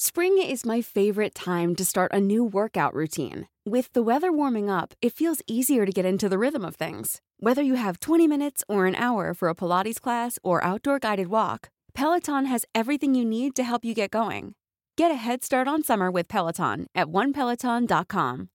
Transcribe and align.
Spring 0.00 0.38
is 0.38 0.64
my 0.64 0.80
favorite 0.80 1.34
time 1.34 1.74
to 1.74 1.84
start 1.84 2.12
a 2.14 2.20
new 2.20 2.44
workout 2.44 2.94
routine. 2.94 3.48
With 3.66 3.92
the 3.94 4.00
weather 4.00 4.30
warming 4.30 4.70
up, 4.70 4.94
it 5.02 5.12
feels 5.12 5.42
easier 5.48 5.84
to 5.84 5.90
get 5.90 6.04
into 6.04 6.28
the 6.28 6.38
rhythm 6.38 6.64
of 6.64 6.76
things. 6.76 7.20
Whether 7.40 7.62
you 7.62 7.74
have 7.74 7.98
20 7.98 8.28
minutes 8.28 8.62
or 8.68 8.86
an 8.86 8.94
hour 8.94 9.34
for 9.34 9.48
a 9.48 9.56
Pilates 9.56 10.00
class 10.00 10.38
or 10.44 10.62
outdoor 10.62 11.00
guided 11.00 11.26
walk, 11.26 11.70
Peloton 11.94 12.44
has 12.46 12.64
everything 12.76 13.16
you 13.16 13.24
need 13.24 13.56
to 13.56 13.64
help 13.64 13.84
you 13.84 13.92
get 13.92 14.12
going. 14.12 14.54
Get 14.96 15.10
a 15.10 15.16
head 15.16 15.42
start 15.42 15.66
on 15.66 15.82
summer 15.82 16.12
with 16.12 16.28
Peloton 16.28 16.86
at 16.94 17.08
onepeloton.com. 17.08 18.48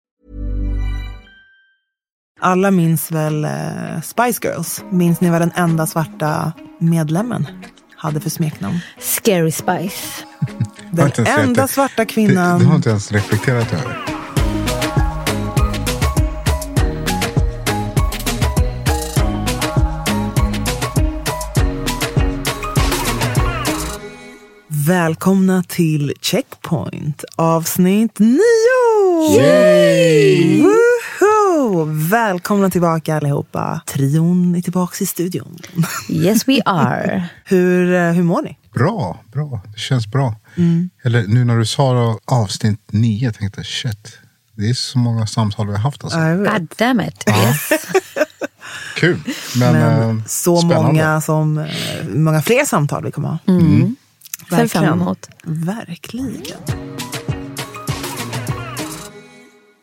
Alla 2.41 2.70
minns 2.70 3.11
väl 3.11 3.45
eh, 3.45 4.00
Spice 4.00 4.39
Girls? 4.42 4.84
Minns 4.91 5.20
ni 5.20 5.30
vad 5.30 5.41
den 5.41 5.52
enda 5.55 5.86
svarta 5.86 6.52
medlemmen 6.78 7.47
hade 7.97 8.20
för 8.20 8.30
smeknamn? 8.30 8.78
Scary 8.98 9.50
Spice. 9.50 10.27
Den 10.93 11.27
enda 11.27 11.62
det. 11.62 11.69
svarta 11.69 11.95
Det, 11.97 12.07
kvinnan... 12.07 12.59
det 12.59 12.65
har 12.65 12.77
inte 12.77 12.91
ens 12.91 13.12
reflekterat 13.12 13.73
över. 13.73 13.98
Välkomna 24.87 25.63
till 25.63 26.13
Checkpoint 26.20 27.25
avsnitt 27.37 28.19
9! 28.19 28.41
Yay! 29.37 30.63
Woho! 30.63 31.85
Välkomna 32.11 32.70
tillbaka 32.70 33.17
allihopa. 33.17 33.81
Trion 33.87 34.55
är 34.55 34.61
tillbaka 34.61 34.97
i 35.01 35.07
studion. 35.07 35.59
Yes 36.11 36.48
we 36.48 36.61
are. 36.65 37.25
Hur, 37.45 37.95
eh, 37.95 38.13
hur 38.13 38.23
mår 38.23 38.43
ni? 38.43 38.57
Bra, 38.75 39.20
bra. 39.33 39.61
Det 39.73 39.78
känns 39.78 40.06
bra. 40.06 40.37
Eller 41.03 41.27
nu 41.27 41.45
när 41.45 41.59
du 41.59 41.67
sa 41.67 42.19
avsnitt 42.25 42.81
nio, 42.92 43.33
tänkte 43.33 43.59
jag 43.61 43.67
shit. 43.67 44.19
Det 44.55 44.69
är 44.70 44.75
så 44.75 44.98
många 44.98 45.27
samtal 45.27 45.67
vi 45.67 45.73
har 45.73 45.79
haft 45.79 46.05
alltså. 46.05 46.19
God 46.19 46.69
damn 46.79 47.01
it. 47.01 47.25
Yes. 47.29 47.70
Kul. 48.97 49.20
Men, 49.56 49.73
Men 49.73 50.19
eh, 50.19 50.25
så 50.27 50.56
spännande. 50.56 50.87
många, 50.87 51.20
som, 51.20 51.58
eh, 51.58 51.67
många 52.08 52.42
fler 52.42 52.64
samtal 52.64 53.05
vi 53.05 53.11
kommer 53.13 53.29
ha. 53.29 53.39
Ser 54.51 54.67
fram 54.67 54.85
emot. 54.85 55.29
Verkligen. 55.45 56.42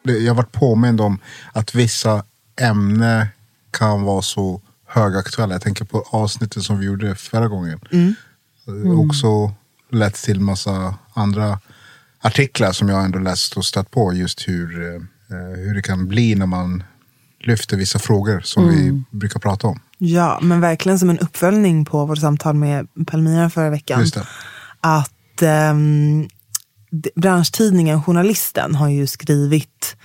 Jag 0.04 0.32
har 0.32 0.36
varit 0.36 0.52
påmind 0.52 1.02
om 1.02 1.20
att 1.54 1.76
vissa 1.76 2.24
ämnen 2.62 3.28
kan 3.72 4.02
vara 4.04 4.22
så 4.22 4.62
högaktuella. 4.88 5.54
Jag 5.56 5.62
tänker 5.62 5.86
på 5.86 6.06
avsnittet 6.10 6.64
som 6.64 6.80
vi 6.80 6.86
gjorde 6.86 7.16
förra 7.16 7.48
gången. 7.48 7.80
Det 7.92 8.14
har 8.70 9.06
Också 9.06 9.52
lett 9.92 10.16
till 10.16 10.40
massa 10.40 10.96
andra 11.14 11.60
artiklar 12.22 12.72
som 12.72 12.90
jag 12.90 13.06
ändå 13.06 13.20
läst 13.20 13.58
och 13.58 13.66
stött 13.66 13.92
på. 13.92 14.14
Just 14.14 14.48
hur, 14.48 14.96
eh, 14.96 15.02
hur 15.56 15.76
det 15.76 15.82
kan 15.82 16.08
bli 16.08 16.36
när 16.36 16.46
man 16.46 16.84
lyfter 17.40 17.78
vissa 17.78 18.00
frågor 18.00 18.42
som 18.44 18.70
vi 18.70 19.04
brukar 19.12 19.40
prata 19.40 19.68
om. 19.68 19.80
Ja, 19.98 20.40
men 20.42 20.62
verkligen 20.62 21.00
som 21.00 21.10
en 21.10 21.20
uppföljning 21.20 21.86
på 21.86 22.06
vårt 22.06 22.18
samtal 22.20 22.56
med 22.56 22.88
Palmira 23.08 23.50
förra 23.50 23.70
veckan. 23.70 24.06
Att 24.82 25.14
d- 26.92 27.10
branschtidningen 27.16 28.04
Journalisten 28.04 28.76
har 28.76 28.90
ju 28.90 29.08
skrivit 29.08 29.96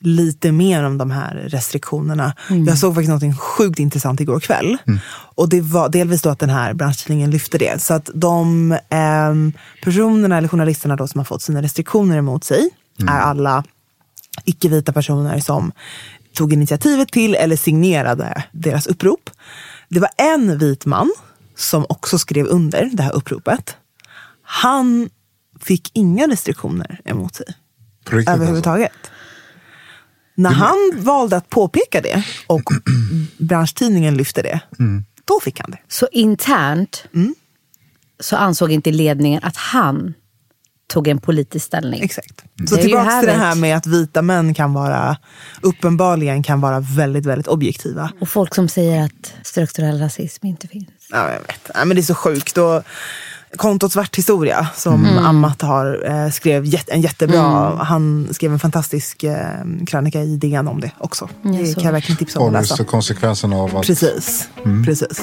lite 0.00 0.52
mer 0.52 0.84
om 0.84 0.98
de 0.98 1.10
här 1.10 1.34
restriktionerna. 1.34 2.34
Jag 2.66 2.78
såg 2.78 2.94
faktiskt 2.94 3.22
något 3.22 3.40
sjukt 3.40 3.78
intressant 3.78 4.20
igår 4.20 4.40
kväll. 4.40 4.78
Och 5.34 5.48
det 5.48 5.60
var 5.60 5.88
delvis 5.88 6.22
då 6.22 6.30
att 6.30 6.38
den 6.38 6.50
här 6.50 6.74
branschtidningen 6.74 7.30
lyfte 7.30 7.58
det. 7.58 7.82
Så 7.82 7.94
att 7.94 8.10
de 8.14 8.78
ehm, 8.88 9.52
personerna 9.84 10.38
eller 10.38 10.48
journalisterna 10.48 10.96
då 10.96 11.06
som 11.06 11.18
har 11.18 11.24
fått 11.24 11.42
sina 11.42 11.62
restriktioner 11.62 12.18
emot 12.18 12.44
sig 12.44 12.70
är 13.08 13.18
alla 13.18 13.64
icke-vita 14.44 14.92
personer 14.92 15.40
som 15.40 15.72
tog 16.34 16.52
initiativet 16.52 17.12
till 17.12 17.34
eller 17.34 17.56
signerade 17.56 18.44
deras 18.52 18.86
upprop. 18.86 19.30
Det 19.88 20.00
var 20.00 20.10
en 20.16 20.58
vit 20.58 20.86
man 20.86 21.12
som 21.56 21.86
också 21.88 22.18
skrev 22.18 22.46
under 22.46 22.90
det 22.92 23.02
här 23.02 23.12
uppropet. 23.12 23.76
Han 24.42 25.10
fick 25.60 25.90
inga 25.92 26.26
restriktioner 26.28 27.00
emot 27.04 27.34
sig 27.34 27.46
riktigt 28.16 28.28
alltså. 28.28 28.88
När 30.40 30.50
han 30.50 30.90
valde 30.94 31.36
att 31.36 31.48
påpeka 31.50 32.00
det 32.00 32.24
och 32.46 32.62
branschtidningen 33.38 34.14
lyfte 34.16 34.42
det, 34.42 34.60
då 35.24 35.40
fick 35.40 35.60
han 35.60 35.70
det. 35.70 35.78
Så 35.88 36.08
internt 36.12 37.04
Mm. 37.14 37.34
så 38.20 38.36
ansåg 38.36 38.72
inte 38.72 38.90
ledningen 38.90 39.40
att 39.44 39.56
han 39.56 40.14
tog 40.86 41.08
en 41.08 41.18
politisk 41.18 41.66
ställning. 41.66 42.02
Exakt. 42.02 42.44
Det 42.54 42.66
Så 42.66 42.76
tillbaka 42.76 43.18
till 43.20 43.26
det 43.28 43.32
här 43.32 43.54
med 43.54 43.76
att 43.76 43.86
vita 43.86 44.22
män 44.22 44.54
kan 44.54 44.72
vara, 44.72 45.16
uppenbarligen 45.60 46.42
kan 46.42 46.60
vara 46.60 46.80
väldigt, 46.80 47.26
väldigt 47.26 47.46
objektiva. 47.48 48.12
Och 48.20 48.28
folk 48.28 48.54
som 48.54 48.68
säger 48.68 49.04
att 49.04 49.34
strukturell 49.42 49.98
rasism 49.98 50.46
inte 50.46 50.68
finns. 50.68 50.88
Ja, 51.10 51.32
jag 51.32 51.40
vet. 51.40 51.70
Ja, 51.74 51.84
men 51.84 51.94
det 51.96 52.00
är 52.00 52.02
så 52.02 52.14
sjukt. 52.14 52.58
Och 52.58 52.82
kontot 53.56 53.92
Svart 53.92 54.16
historia 54.16 54.68
som 54.76 55.04
Mm. 55.06 55.24
Amat 55.26 55.62
har 55.62 56.10
eh, 56.10 56.30
skrev 56.30 56.64
jät- 56.64 56.88
en 56.90 57.00
jättebra, 57.00 57.74
han 57.84 58.28
skrev 58.32 58.52
en 58.52 58.58
fantastisk 58.58 59.22
eh, 59.24 59.36
krönika 59.86 60.22
i 60.22 60.36
DN 60.36 60.68
om 60.68 60.80
det 60.80 60.90
också. 60.98 61.28
Jag 61.42 61.52
Det 61.54 61.74
kan 61.74 61.84
jag 61.84 61.92
verkligen 61.92 62.16
tipsa 62.16 62.40
om 62.40 62.46
att 62.46 62.52
läsa. 62.52 62.84
konsekvensen 62.84 63.52
av 63.52 63.76
att 63.76 63.86
Precis. 63.86 64.48
Precis. 64.86 65.20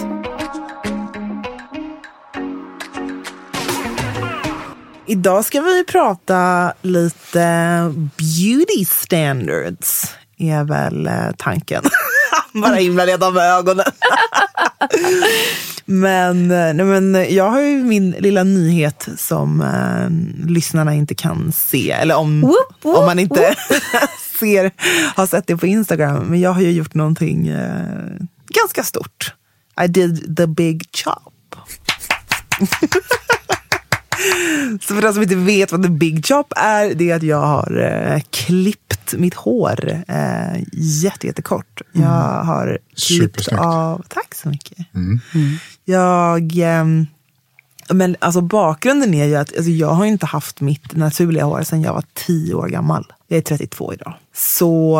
Idag 5.09 5.45
ska 5.45 5.61
vi 5.61 5.83
prata 5.83 6.73
lite 6.81 7.47
beauty 8.17 8.85
standards, 8.85 10.11
är 10.37 10.63
väl 10.63 11.07
eh, 11.07 11.13
tanken. 11.37 11.83
Bara 12.53 12.75
himla 12.75 13.05
redan 13.05 13.33
med 13.33 13.43
ögonen. 13.43 13.85
men, 15.89 16.51
eh, 16.51 16.73
nej, 16.73 16.85
men 16.85 17.35
jag 17.35 17.49
har 17.49 17.61
ju 17.61 17.83
min 17.83 18.11
lilla 18.11 18.43
nyhet 18.43 19.07
som 19.17 19.61
eh, 19.61 20.47
lyssnarna 20.49 20.93
inte 20.93 21.15
kan 21.15 21.51
se. 21.51 21.91
Eller 21.91 22.15
om, 22.15 22.41
Whoop, 22.41 22.55
whoop, 22.81 22.97
om 22.97 23.05
man 23.05 23.19
inte 23.19 23.55
ser, 24.39 24.71
har 25.15 25.27
sett 25.27 25.47
det 25.47 25.57
på 25.57 25.67
Instagram. 25.67 26.25
Men 26.25 26.39
jag 26.39 26.53
har 26.53 26.61
ju 26.61 26.71
gjort 26.71 26.93
någonting 26.93 27.47
eh, 27.47 28.09
ganska 28.49 28.83
stort. 28.83 29.33
I 29.83 29.87
did 29.87 30.37
the 30.37 30.47
big 30.47 30.83
chop. 30.93 31.55
Så 34.81 34.95
för 34.95 35.01
de 35.01 35.13
som 35.13 35.23
inte 35.23 35.35
vet 35.35 35.71
vad 35.71 35.83
the 35.83 35.89
big 35.89 36.25
chop 36.25 36.53
är, 36.55 36.93
det 36.93 37.11
är 37.11 37.15
att 37.15 37.23
jag 37.23 37.41
har 37.41 37.79
eh, 37.79 38.21
klippt 38.29 39.13
mitt 39.13 39.33
hår 39.33 40.03
eh, 40.07 40.63
jätte, 40.73 41.27
jättekort. 41.27 41.81
Jag 41.91 42.43
har 42.43 42.77
klippt 43.07 43.47
av... 43.53 44.03
Tack 44.07 44.35
så 44.35 44.49
mycket. 44.49 44.77
Jag... 45.85 46.57
ehm, 46.57 47.07
men 47.89 48.15
alltså 48.19 48.41
bakgrunden 48.41 49.13
är 49.13 49.25
ju 49.25 49.35
att 49.35 49.55
alltså, 49.57 49.71
jag 49.71 49.89
har 49.89 50.05
inte 50.05 50.25
haft 50.25 50.61
mitt 50.61 50.95
naturliga 50.95 51.45
hår 51.45 51.63
sedan 51.63 51.81
jag 51.81 51.93
var 51.93 52.03
tio 52.13 52.53
år 52.53 52.67
gammal. 52.67 53.13
Jag 53.27 53.37
är 53.37 53.41
32 53.41 53.93
idag. 53.93 54.13
Så 54.33 54.97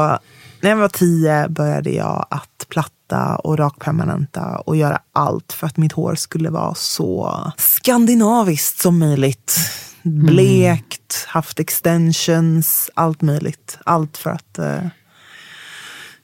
när 0.62 0.70
jag 0.70 0.78
var 0.78 0.88
tio 0.90 1.48
började 1.50 1.90
jag 1.90 2.26
att 2.30 2.66
platta 2.70 2.92
och 3.14 3.58
rakpermanenta 3.58 4.58
och 4.58 4.76
göra 4.76 5.00
allt 5.14 5.54
för 5.54 5.68
att 5.68 5.78
mitt 5.78 5.92
hår 5.92 6.16
skulle 6.16 6.50
vara 6.50 6.76
så 6.76 7.52
skandinaviskt 7.58 8.82
som 8.82 9.00
möjligt. 9.00 9.56
blekt, 10.04 11.26
haft 11.28 11.60
extensions, 11.60 12.90
allt 12.94 13.22
möjligt. 13.22 13.78
Allt 13.86 14.18
för 14.18 14.30
att 14.30 14.60
eh, 14.60 14.88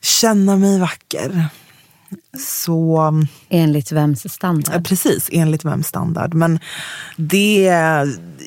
känna 0.01 0.55
mig 0.55 0.79
vacker. 0.79 1.49
Så 2.39 3.13
Enligt 3.49 3.91
vems 3.91 4.33
standard? 4.33 4.75
Ja, 4.75 4.81
precis, 4.81 5.29
enligt 5.31 5.65
vems 5.65 5.87
standard. 5.87 6.33
Men 6.33 6.59
det, 7.17 7.69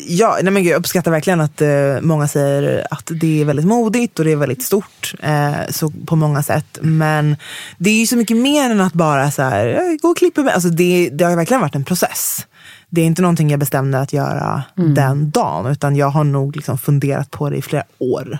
ja, 0.08 0.38
nej 0.42 0.52
men 0.52 0.64
jag 0.64 0.78
uppskattar 0.78 1.10
verkligen 1.10 1.40
att 1.40 1.62
eh, 1.62 2.00
många 2.00 2.28
säger 2.28 2.86
att 2.90 3.10
det 3.20 3.40
är 3.40 3.44
väldigt 3.44 3.66
modigt 3.66 4.18
och 4.18 4.24
det 4.24 4.32
är 4.32 4.36
väldigt 4.36 4.62
stort 4.62 5.14
eh, 5.20 5.52
så 5.70 5.90
på 6.06 6.16
många 6.16 6.42
sätt. 6.42 6.78
Men 6.82 7.36
det 7.78 7.90
är 7.90 8.00
ju 8.00 8.06
så 8.06 8.16
mycket 8.16 8.36
mer 8.36 8.70
än 8.70 8.80
att 8.80 8.92
bara 8.92 9.30
så 9.30 9.42
här, 9.42 9.66
"Jag 9.66 9.98
gå 9.98 10.08
och 10.08 10.16
klippa 10.16 10.42
mig. 10.42 10.54
Alltså 10.54 10.68
det, 10.68 11.10
det 11.12 11.24
har 11.24 11.36
verkligen 11.36 11.60
varit 11.60 11.74
en 11.74 11.84
process. 11.84 12.46
Det 12.90 13.00
är 13.00 13.04
inte 13.04 13.22
någonting 13.22 13.50
jag 13.50 13.60
bestämde 13.60 14.00
att 14.00 14.12
göra 14.12 14.62
den 14.94 15.30
dagen, 15.30 15.66
utan 15.72 15.96
jag 15.96 16.10
har 16.10 16.24
nog 16.24 16.56
liksom 16.56 16.78
funderat 16.78 17.30
på 17.30 17.50
det 17.50 17.56
i 17.56 17.62
flera 17.62 17.84
år. 17.98 18.38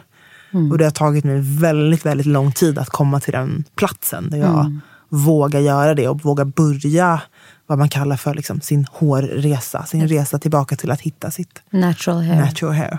Och 0.72 0.78
det 0.78 0.84
har 0.84 0.90
tagit 0.90 1.24
mig 1.24 1.40
väldigt, 1.42 2.06
väldigt 2.06 2.26
lång 2.26 2.52
tid 2.52 2.78
att 2.78 2.90
komma 2.90 3.20
till 3.20 3.32
den 3.32 3.64
platsen 3.76 4.30
där 4.30 4.38
jag 4.38 4.80
vågar 5.08 5.60
göra 5.60 5.94
det 5.94 6.08
och 6.08 6.22
vågar 6.22 6.44
börja 6.44 7.22
vad 7.66 7.78
man 7.78 7.88
kallar 7.88 8.16
för 8.16 8.34
liksom 8.34 8.60
sin 8.60 8.86
hårresa. 8.90 9.86
Sin 9.86 10.08
resa 10.08 10.38
tillbaka 10.38 10.76
till 10.76 10.90
att 10.90 11.00
hitta 11.00 11.30
sitt 11.30 11.62
Natural 11.70 12.22
hair. 12.22 12.40
natural 12.40 12.74
hair. 12.74 12.98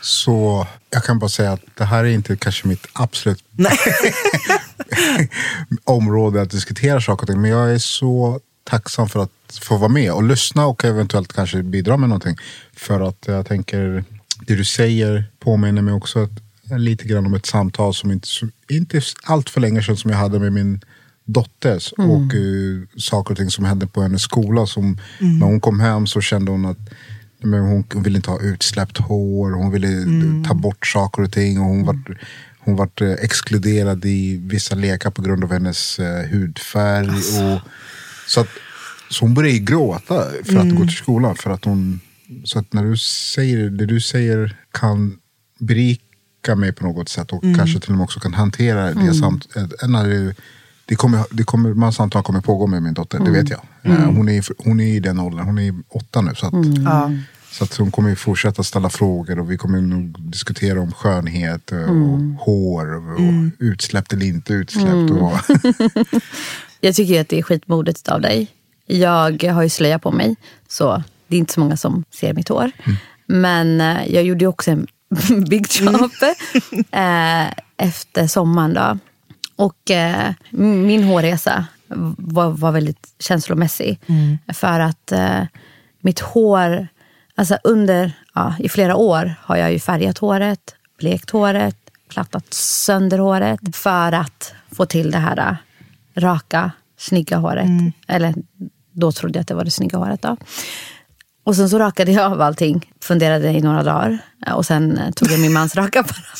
Så 0.00 0.66
jag 0.90 1.04
kan 1.04 1.18
bara 1.18 1.28
säga 1.28 1.52
att 1.52 1.60
det 1.74 1.84
här 1.84 2.04
är 2.04 2.08
inte 2.08 2.36
kanske 2.36 2.68
mitt 2.68 2.86
absolut 2.92 3.44
område 5.84 6.42
att 6.42 6.50
diskutera 6.50 7.00
saker 7.00 7.22
och 7.22 7.28
ting. 7.28 7.40
Men 7.40 7.50
jag 7.50 7.74
är 7.74 7.78
så 7.78 8.40
tacksam 8.64 9.08
för 9.08 9.22
att 9.22 9.30
få 9.62 9.76
vara 9.76 9.88
med 9.88 10.12
och 10.12 10.22
lyssna 10.22 10.66
och 10.66 10.84
eventuellt 10.84 11.32
kanske 11.32 11.62
bidra 11.62 11.96
med 11.96 12.08
någonting. 12.08 12.36
För 12.76 13.00
att 13.00 13.24
jag 13.26 13.46
tänker, 13.46 14.04
det 14.46 14.54
du 14.54 14.64
säger 14.64 15.24
påminner 15.38 15.82
mig 15.82 15.94
också 15.94 16.22
att, 16.22 16.30
lite 16.78 17.04
grann 17.04 17.26
om 17.26 17.34
ett 17.34 17.46
samtal 17.46 17.94
som 17.94 18.10
inte, 18.10 18.28
inte 18.68 19.00
allt 19.24 19.50
för 19.50 19.60
länge 19.60 19.82
sedan 19.82 19.96
som 19.96 20.10
jag 20.10 20.18
hade 20.18 20.38
med 20.38 20.52
min 20.52 20.80
dotter. 21.24 21.82
Och 21.96 22.34
eh, 22.34 23.00
saker 23.00 23.32
och 23.32 23.38
ting 23.38 23.50
som 23.50 23.64
hände 23.64 23.86
på 23.86 24.02
hennes 24.02 24.22
skola. 24.22 24.66
Som, 24.66 24.98
När 25.20 25.46
hon 25.46 25.60
kom 25.60 25.80
hem 25.80 26.06
så 26.06 26.20
kände 26.20 26.50
hon 26.50 26.66
att 26.66 26.78
men 27.44 27.60
hon 27.60 28.02
ville 28.02 28.18
inte 28.18 28.30
ha 28.30 28.40
utsläppt 28.40 28.98
hår, 28.98 29.50
hon 29.50 29.70
ville 29.70 29.88
ta 30.48 30.54
bort 30.54 30.86
saker 30.86 31.22
och 31.22 31.32
ting. 31.32 31.60
Och 31.60 31.66
hon 31.66 31.84
var, 31.84 31.98
hon 32.58 32.76
var 32.76 32.90
eh, 33.00 33.12
exkluderad 33.12 34.04
i 34.04 34.36
vissa 34.36 34.74
lekar 34.74 35.10
på 35.10 35.22
grund 35.22 35.44
av 35.44 35.52
hennes 35.52 35.98
eh, 35.98 36.28
hudfärg. 36.30 37.08
Och, 37.08 37.60
så, 38.26 38.40
att, 38.40 38.48
så 39.10 39.24
hon 39.24 39.34
började 39.34 39.58
gråta 39.58 40.24
för 40.44 40.56
att 40.56 40.76
gå 40.76 40.82
till 40.82 40.96
skolan. 40.96 41.36
För 41.36 41.50
att 41.50 41.64
hon, 41.64 42.00
så 42.44 42.58
att 42.58 42.72
när 42.72 42.84
du 42.84 42.96
säger 42.96 43.70
det 43.70 43.86
du 43.86 44.00
säger 44.00 44.56
kan 44.72 45.18
berika 45.58 46.54
mig 46.56 46.72
på 46.72 46.84
något 46.84 47.08
sätt 47.08 47.32
och 47.32 47.42
kanske 47.56 47.80
till 47.80 47.90
och 47.90 47.96
med 47.96 48.04
också 48.04 48.20
kan 48.20 48.34
hantera 48.34 48.94
det 48.94 49.14
samt, 49.14 49.56
eh, 49.56 49.88
när 49.88 50.08
det, 50.08 50.34
det 50.86 50.94
kommer, 50.96 51.24
det 51.30 51.44
kommer, 51.44 51.84
här 51.84 51.90
samtalen 51.90 52.24
kommer 52.24 52.40
pågå 52.40 52.66
med 52.66 52.82
min 52.82 52.94
dotter, 52.94 53.18
det 53.18 53.30
vet 53.30 53.50
jag. 53.50 53.60
Eh, 53.82 53.92
Hon, 54.04 54.28
är, 54.28 54.44
hon 54.64 54.80
är 54.80 54.84
i 54.94 55.00
den 55.00 55.18
åldern, 55.20 55.44
hon 55.46 55.58
är 55.58 55.74
åtta 55.88 56.20
nu. 56.20 56.34
Så 56.34 56.46
att, 56.46 56.52
Ja. 56.84 57.10
så 57.50 57.64
att 57.64 57.76
hon 57.76 57.90
kommer 57.90 58.14
fortsätta 58.14 58.62
ställa 58.62 58.90
frågor 58.90 59.38
och 59.38 59.50
vi 59.50 59.56
kommer 59.56 59.80
nog 59.80 60.20
diskutera 60.30 60.80
om 60.80 60.92
skönhet 60.92 61.70
och 61.72 62.38
hår 62.46 62.94
och, 62.96 63.12
och 63.12 63.50
utsläppt 63.58 64.12
eller 64.12 64.26
inte 64.26 64.52
utsläppt. 64.52 65.10
Och, 65.10 65.32
Jag 66.80 66.94
tycker 66.94 67.20
att 67.20 67.28
det 67.28 67.38
är 67.38 67.42
skitmodigt 67.42 68.08
av 68.08 68.20
dig. 68.20 68.48
Jag 68.86 69.42
har 69.44 69.62
ju 69.62 69.68
slöja 69.68 69.98
på 69.98 70.10
mig, 70.12 70.36
så 70.68 71.02
det 71.26 71.36
är 71.36 71.38
inte 71.38 71.52
så 71.52 71.60
många 71.60 71.76
som 71.76 72.04
ser 72.20 72.34
mitt 72.34 72.48
hår. 72.48 72.70
Men 73.26 73.80
eh, 73.80 74.06
jag 74.14 74.22
gjorde 74.24 74.44
ju 74.44 74.48
också 74.48 74.70
en 74.70 74.86
big 75.48 75.66
job 75.80 76.10
eh, 76.90 77.46
efter 77.76 78.26
sommaren. 78.26 78.74
Då. 78.74 78.98
Och 79.56 79.90
eh, 79.90 80.32
min 80.50 81.04
hårresa 81.04 81.66
var, 82.16 82.50
var 82.50 82.72
väldigt 82.72 83.14
känslomässig. 83.18 84.00
För 84.52 84.80
att 84.80 85.12
eh, 85.12 85.42
mitt 86.00 86.20
hår, 86.20 86.88
alltså 87.34 87.58
under, 87.64 88.12
ja, 88.34 88.54
i 88.58 88.68
flera 88.68 88.96
år 88.96 89.34
har 89.40 89.56
jag 89.56 89.72
ju 89.72 89.78
färgat 89.78 90.18
håret, 90.18 90.74
blekt 90.98 91.30
håret, 91.30 91.76
plattat 92.08 92.54
sönder 92.54 93.18
håret 93.18 93.60
för 93.76 94.12
att 94.12 94.54
få 94.72 94.86
till 94.86 95.10
det 95.10 95.18
här 95.18 95.38
eh, 95.38 95.56
raka, 96.20 96.70
snygga 96.98 97.36
håret. 97.36 97.68
Eller 98.08 98.34
då 98.92 99.12
trodde 99.12 99.38
jag 99.38 99.40
att 99.40 99.48
det 99.48 99.54
var 99.54 99.64
det 99.64 99.70
snygga 99.70 99.98
håret. 99.98 100.22
Då. 100.22 100.36
Och 101.44 101.56
sen 101.56 101.70
så 101.70 101.78
rakade 101.78 102.12
jag 102.12 102.32
av 102.32 102.40
allting, 102.40 102.90
funderade 103.00 103.48
i 103.48 103.60
några 103.60 103.82
dagar. 103.82 104.18
Och 104.54 104.66
sen 104.66 104.98
eh, 104.98 105.10
tog 105.10 105.30
jag 105.30 105.40
min 105.40 105.52
mans 105.52 105.76
rakapparat. 105.76 106.38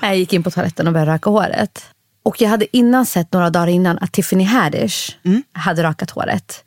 Jag 0.02 0.16
gick 0.16 0.32
in 0.32 0.42
på 0.42 0.50
toaletten 0.50 0.86
och 0.86 0.92
började 0.92 1.12
raka 1.12 1.30
håret. 1.30 1.84
Och 2.22 2.40
jag 2.40 2.48
hade 2.48 2.76
innan 2.76 3.06
sett 3.06 3.32
några 3.32 3.50
dagar 3.50 3.66
innan 3.66 3.98
att 3.98 4.12
Tiffany 4.12 4.44
Haddish 4.44 5.16
hade 5.52 5.82
rakat 5.82 6.10
håret. 6.10 6.64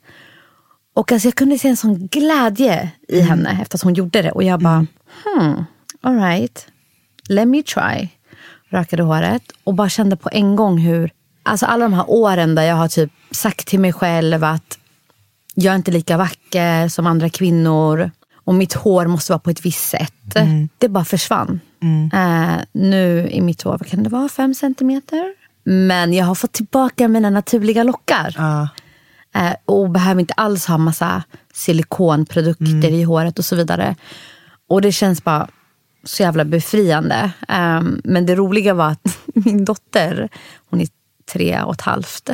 Och 0.94 1.12
alltså 1.12 1.28
jag 1.28 1.34
kunde 1.34 1.58
se 1.58 1.68
en 1.68 1.76
sån 1.76 2.06
glädje 2.06 2.90
i 3.08 3.20
henne 3.20 3.58
efter 3.62 3.78
att 3.78 3.82
hon 3.82 3.94
gjorde 3.94 4.22
det. 4.22 4.30
Och 4.30 4.42
jag 4.42 4.60
bara, 4.60 4.86
hmm, 5.24 5.64
all 6.00 6.16
right, 6.16 6.66
let 7.28 7.48
me 7.48 7.62
try. 7.62 8.08
Rakade 8.68 9.02
håret 9.02 9.42
och 9.64 9.74
bara 9.74 9.88
kände 9.88 10.16
på 10.16 10.28
en 10.32 10.56
gång 10.56 10.78
hur, 10.78 11.10
alltså 11.42 11.66
alla 11.66 11.84
de 11.84 11.92
här 11.92 12.04
åren 12.10 12.54
där 12.54 12.62
jag 12.62 12.76
har 12.76 12.88
typ 12.88 13.12
sagt 13.30 13.66
till 13.66 13.80
mig 13.80 13.92
själv 13.92 14.44
att 14.44 14.78
jag 15.54 15.72
är 15.72 15.76
inte 15.76 15.90
lika 15.90 16.16
vacker 16.16 16.88
som 16.88 17.06
andra 17.06 17.28
kvinnor 17.28 18.10
och 18.44 18.54
mitt 18.54 18.72
hår 18.72 19.06
måste 19.06 19.32
vara 19.32 19.38
på 19.38 19.50
ett 19.50 19.64
visst 19.66 19.88
sätt. 19.90 20.36
Det 20.78 20.88
bara 20.88 21.04
försvann. 21.04 21.60
Eh, 22.12 22.56
nu 22.72 23.28
är 23.32 23.40
mitt 23.40 23.62
hår, 23.62 23.70
vad 23.70 23.86
kan 23.86 24.02
det 24.02 24.08
vara, 24.10 24.28
fem 24.28 24.54
centimeter? 24.54 25.34
Men 25.64 26.12
jag 26.12 26.24
har 26.24 26.34
fått 26.34 26.52
tillbaka 26.52 27.08
mina 27.08 27.30
naturliga 27.30 27.82
lockar. 27.82 28.34
Ja. 28.38 28.68
Eh, 29.34 29.54
och 29.64 29.90
behöver 29.90 30.20
inte 30.20 30.34
alls 30.34 30.66
ha 30.66 30.78
massa 30.78 31.22
silikonprodukter 31.52 32.90
i 32.90 33.02
håret 33.02 33.38
och 33.38 33.44
så 33.44 33.56
vidare. 33.56 33.96
Och 34.68 34.82
det 34.82 34.92
känns 34.92 35.24
bara 35.24 35.48
så 36.04 36.22
jävla 36.22 36.44
befriande. 36.44 37.30
Ehm, 37.48 38.00
men 38.04 38.26
det 38.26 38.34
roliga 38.34 38.74
var 38.74 38.90
att 38.90 39.18
min 39.34 39.64
dotter, 39.64 40.28
hon 40.70 40.80
är 40.80 40.88
tre 41.32 41.62
och 41.62 41.74
ett 41.74 41.80
halvt. 41.80 42.30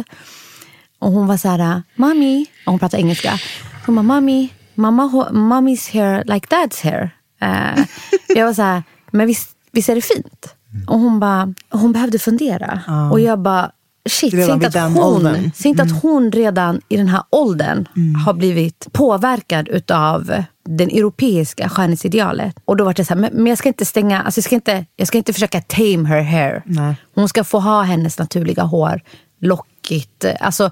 Och 0.98 1.12
hon 1.12 1.26
var 1.26 1.36
så 1.36 1.48
här, 1.48 1.82
mommy, 1.94 2.46
och 2.66 2.72
hon 2.72 2.78
pratar 2.78 2.98
engelska. 2.98 3.38
Hon 3.86 3.94
bara, 3.94 4.02
mommy, 4.02 4.48
mamma, 4.74 5.28
mommy's 5.30 5.92
hair 5.92 6.24
like 6.24 6.56
dad's 6.56 6.84
hair. 6.84 7.10
Eh, 7.40 7.84
jag 8.28 8.46
var 8.46 8.54
så 8.54 8.62
här, 8.62 8.82
men 9.10 9.26
visst, 9.26 9.50
visst 9.72 9.88
är 9.88 9.94
det 9.94 10.00
fint? 10.00 10.54
Och 10.86 10.98
hon 10.98 11.20
bara, 11.20 11.54
hon 11.70 11.92
behövde 11.92 12.18
fundera. 12.18 12.80
Och 13.12 13.20
jag 13.20 13.38
bara, 13.38 13.70
shit, 14.08 14.30
säg 14.30 14.50
inte, 14.50 14.66
att 14.66 14.92
hon. 14.92 15.26
Mm. 15.26 15.50
säg 15.54 15.70
inte 15.70 15.82
att 15.82 16.02
hon 16.02 16.32
redan 16.32 16.80
i 16.88 16.96
den 16.96 17.08
här 17.08 17.22
åldern 17.30 17.88
har 18.26 18.34
blivit 18.34 18.86
påverkad 18.92 19.68
utav 19.68 20.44
den 20.64 20.88
europeiska 20.88 21.68
skönhetsidealet. 21.68 22.56
Och 22.64 22.76
då 22.76 22.84
var 22.84 22.94
det 22.94 23.04
så 23.04 23.14
här, 23.14 23.20
men, 23.20 23.30
men 23.32 23.46
jag 23.46 23.58
ska 23.58 23.68
inte 23.68 23.84
stänga, 23.84 24.22
alltså 24.22 24.38
jag, 24.38 24.44
ska 24.44 24.54
inte, 24.54 24.86
jag 24.96 25.08
ska 25.08 25.18
inte 25.18 25.32
försöka 25.32 25.60
tame 25.60 26.08
her 26.08 26.22
hair. 26.22 26.62
Nej. 26.66 26.96
Hon 27.14 27.28
ska 27.28 27.44
få 27.44 27.60
ha 27.60 27.82
hennes 27.82 28.18
naturliga 28.18 28.62
hår, 28.62 29.00
lockigt, 29.40 30.24
eh, 30.24 30.34
alltså 30.40 30.70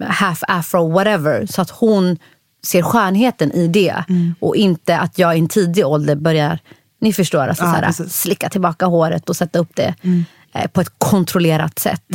half 0.00 0.42
afro, 0.48 0.92
whatever. 0.92 1.46
Så 1.46 1.62
att 1.62 1.70
hon 1.70 2.16
ser 2.66 2.82
skönheten 2.82 3.52
i 3.52 3.68
det. 3.68 4.04
Mm. 4.08 4.34
Och 4.40 4.56
inte 4.56 4.98
att 4.98 5.18
jag 5.18 5.36
i 5.36 5.38
en 5.38 5.48
tidig 5.48 5.86
ålder 5.86 6.16
börjar, 6.16 6.58
ni 6.98 7.12
förstår, 7.12 7.48
alltså 7.48 7.64
Ja, 7.64 7.70
så 7.70 7.76
här, 7.76 7.82
precis. 7.82 8.00
Mm. 8.00 8.10
slicka 8.10 8.48
tillbaka 8.48 8.86
håret 8.86 9.28
och 9.28 9.36
sätta 9.36 9.58
upp 9.58 9.70
det 9.74 9.94
eh, 10.52 10.66
på 10.66 10.80
ett 10.80 10.92
kontrollerat 10.98 11.78
sätt. 11.78 12.14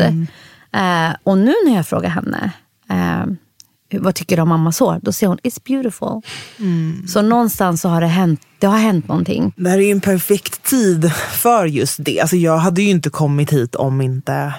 Eh, 0.74 1.16
och 1.24 1.38
nu 1.38 1.54
när 1.66 1.76
jag 1.76 1.88
frågar 1.88 2.10
henne, 2.10 2.52
eh, 2.90 3.34
vad 4.00 4.16
tycker 4.16 4.36
du 4.36 4.42
om 4.42 4.50
mammas 4.50 4.80
hår? 4.80 5.00
Då 5.02 5.12
säger 5.12 5.28
hon, 5.28 5.38
it's 5.38 5.62
beautiful. 5.66 6.22
Mm. 6.60 7.08
Så 7.08 7.22
någonstans 7.22 7.82
så 7.82 7.90
har 7.90 8.02
det 8.02 8.08
hänt, 8.08 8.42
det 8.60 8.68
har 8.68 8.78
hänt 8.78 9.08
någonting. 9.08 9.54
Det 9.56 9.70
här 9.70 9.78
är 9.78 9.82
ju 9.82 9.92
en 9.92 10.02
perfekt 10.02 10.64
tid 10.64 11.12
för 11.14 11.66
just 11.66 11.96
det. 12.04 12.20
Alltså 12.20 12.36
jag 12.36 12.58
hade 12.58 12.82
ju 12.82 12.90
inte 12.90 13.10
kommit 13.10 13.54
hit 13.54 13.76
om 13.76 14.02
inte 14.02 14.34
eh, 14.34 14.54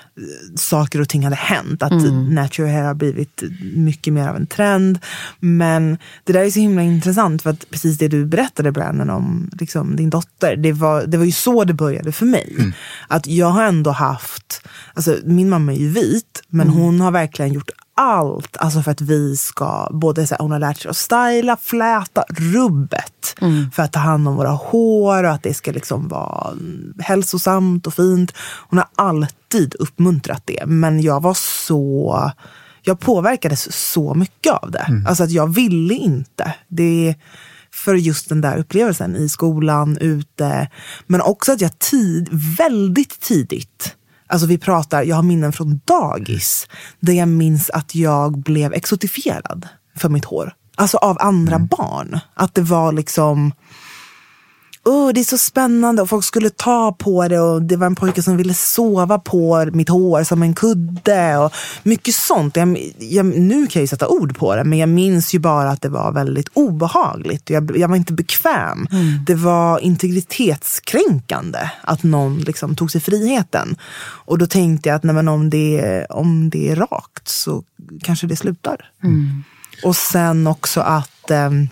saker 0.57 1.01
och 1.01 1.09
ting 1.09 1.25
hade 1.25 1.37
hänt. 1.37 1.83
Att 1.83 1.93
natural 2.31 2.71
hair 2.71 2.83
har 2.83 2.95
blivit 2.95 3.43
mycket 3.75 4.13
mer 4.13 4.29
av 4.29 4.37
en 4.37 4.47
trend. 4.47 4.99
Men 5.41 5.99
det 6.25 6.33
där 6.33 6.45
är 6.45 6.51
så 6.51 6.61
himla 6.61 6.83
intressant 6.83 7.43
för 7.43 7.51
att 7.51 7.71
precis 7.71 7.99
det 7.99 8.09
du 8.09 8.27
berättade 8.27 8.73
Brandon 8.73 9.11
om 9.11 9.51
liksom, 9.61 9.97
din 9.97 10.11
dotter. 10.11 10.57
Det 10.57 10.73
var, 10.73 11.07
det 11.07 11.19
var 11.19 11.25
ju 11.25 11.33
så 11.33 11.65
det 11.65 11.75
började 11.75 12.13
för 12.13 12.27
mig. 12.27 12.75
Att 13.09 13.27
jag 13.27 13.47
har 13.47 13.65
ändå 13.65 13.91
haft, 13.91 14.69
alltså 14.95 15.17
min 15.25 15.49
mamma 15.49 15.73
är 15.73 15.77
ju 15.77 15.89
vit 15.89 16.43
men 16.49 16.69
hon 16.69 17.01
har 17.01 17.11
verkligen 17.11 17.53
gjort 17.53 17.71
allt 17.95 18.57
alltså 18.57 18.83
för 18.83 18.91
att 18.91 19.01
vi 19.01 19.37
ska, 19.37 19.89
både 19.93 20.27
så 20.27 20.35
här, 20.35 20.43
hon 20.43 20.51
har 20.51 20.59
lärt 20.59 20.79
sig 20.79 20.89
att 20.89 20.97
styla, 20.97 21.57
fläta, 21.57 22.25
rubbet. 22.29 23.35
För 23.73 23.83
att 23.83 23.93
ta 23.93 23.99
hand 23.99 24.29
om 24.29 24.37
våra 24.37 24.51
hår 24.51 25.25
och 25.25 25.31
att 25.31 25.43
det 25.43 25.55
ska 25.55 25.73
liksom 25.73 26.09
vara 26.09 26.51
mm, 26.51 26.95
hälsosamt 26.99 27.87
och 27.87 27.95
fint. 27.95 28.33
Hon 28.69 28.79
har 28.79 28.89
alltid 28.95 29.75
uppmuntrat 29.79 30.43
det. 30.45 30.67
Men 30.67 31.01
jag 31.01 31.23
var 31.23 31.35
så, 31.35 32.31
jag 32.83 33.01
påverkades 33.01 33.93
så 33.93 34.15
mycket 34.15 34.53
av 34.53 34.71
det. 34.71 35.03
Alltså 35.09 35.25
att 35.25 35.31
jag 35.31 35.55
ville 35.55 35.95
inte. 35.95 36.55
Det, 36.69 37.15
för 37.73 37.95
just 37.95 38.29
den 38.29 38.41
där 38.41 38.57
upplevelsen 38.57 39.17
i 39.17 39.29
skolan, 39.29 39.99
ute. 39.99 40.69
Men 41.07 41.21
också 41.21 41.53
att 41.53 41.61
jag 41.61 41.79
tid, 41.79 42.29
väldigt 42.59 43.21
tidigt 43.21 43.97
Alltså 44.33 44.47
vi 44.47 44.59
pratar, 44.59 45.03
jag 45.03 45.17
har 45.17 45.23
minnen 45.23 45.53
från 45.53 45.81
dagis 45.85 46.67
där 47.01 47.13
jag 47.13 47.29
minns 47.29 47.71
att 47.71 47.95
jag 47.95 48.39
blev 48.43 48.73
exotifierad 48.73 49.69
för 49.97 50.09
mitt 50.09 50.25
hår. 50.25 50.53
Alltså 50.77 50.97
av 50.97 51.17
andra 51.21 51.55
Mm. 51.57 51.67
barn. 51.67 52.19
Att 52.35 52.55
det 52.55 52.63
var 52.63 52.93
liksom 52.93 53.53
oh, 54.85 55.13
det 55.13 55.21
är 55.21 55.25
så 55.25 55.39
spännande 55.39 56.03
och 56.03 56.09
folk 56.09 56.25
skulle 56.25 56.51
ta 56.51 56.97
på 56.99 57.29
det 57.29 57.41
och 57.41 57.63
det 57.63 57.77
var 57.77 57.87
en 57.87 57.95
pojke 57.95 58.23
som 58.23 58.37
ville 58.37 58.55
sova 58.55 59.19
på 59.19 59.71
mitt 59.73 59.89
hår 59.89 60.23
som 60.23 60.43
en 60.43 60.55
kudde 60.55 61.37
och 61.37 61.53
mycket 61.83 62.15
sånt. 62.15 62.57
Jag, 62.57 62.93
jag, 62.99 63.27
nu 63.27 63.67
kan 63.67 63.81
jag 63.81 63.83
ju 63.83 63.87
sätta 63.87 64.09
ord 64.09 64.39
på 64.39 64.57
det 64.57 64.65
men 64.65 64.79
jag 64.79 64.89
minns 64.89 65.35
ju 65.35 65.39
bara 65.39 65.71
att 65.71 65.83
det 65.83 65.89
var 65.89 66.13
väldigt 66.13 66.49
obehagligt. 66.53 67.51
Jag, 67.51 67.77
jag 67.77 67.89
var 67.89 67.97
inte 67.97 68.13
bekväm. 68.13 68.87
Det 69.27 69.35
var 69.35 69.79
integritetskränkande 69.79 71.71
att 71.83 72.03
någon 72.03 72.39
liksom 72.39 72.77
tog 72.77 72.91
sig 72.91 73.01
friheten. 73.01 73.77
Och 74.25 74.39
då 74.39 74.47
tänkte 74.47 74.89
jag 74.89 74.97
att 74.97 75.03
nej, 75.03 75.15
men 75.15 75.29
om, 75.29 75.51
det, 75.51 76.07
om 76.11 76.51
det 76.51 76.71
är 76.71 76.77
rakt 76.77 77.29
så 77.29 77.65
kanske 78.03 78.27
det 78.27 78.37
slutar. 78.37 78.91
Och 79.85 79.97
sen 79.97 80.47
också 80.47 80.81
att 80.81 81.31
ehm, 81.31 81.69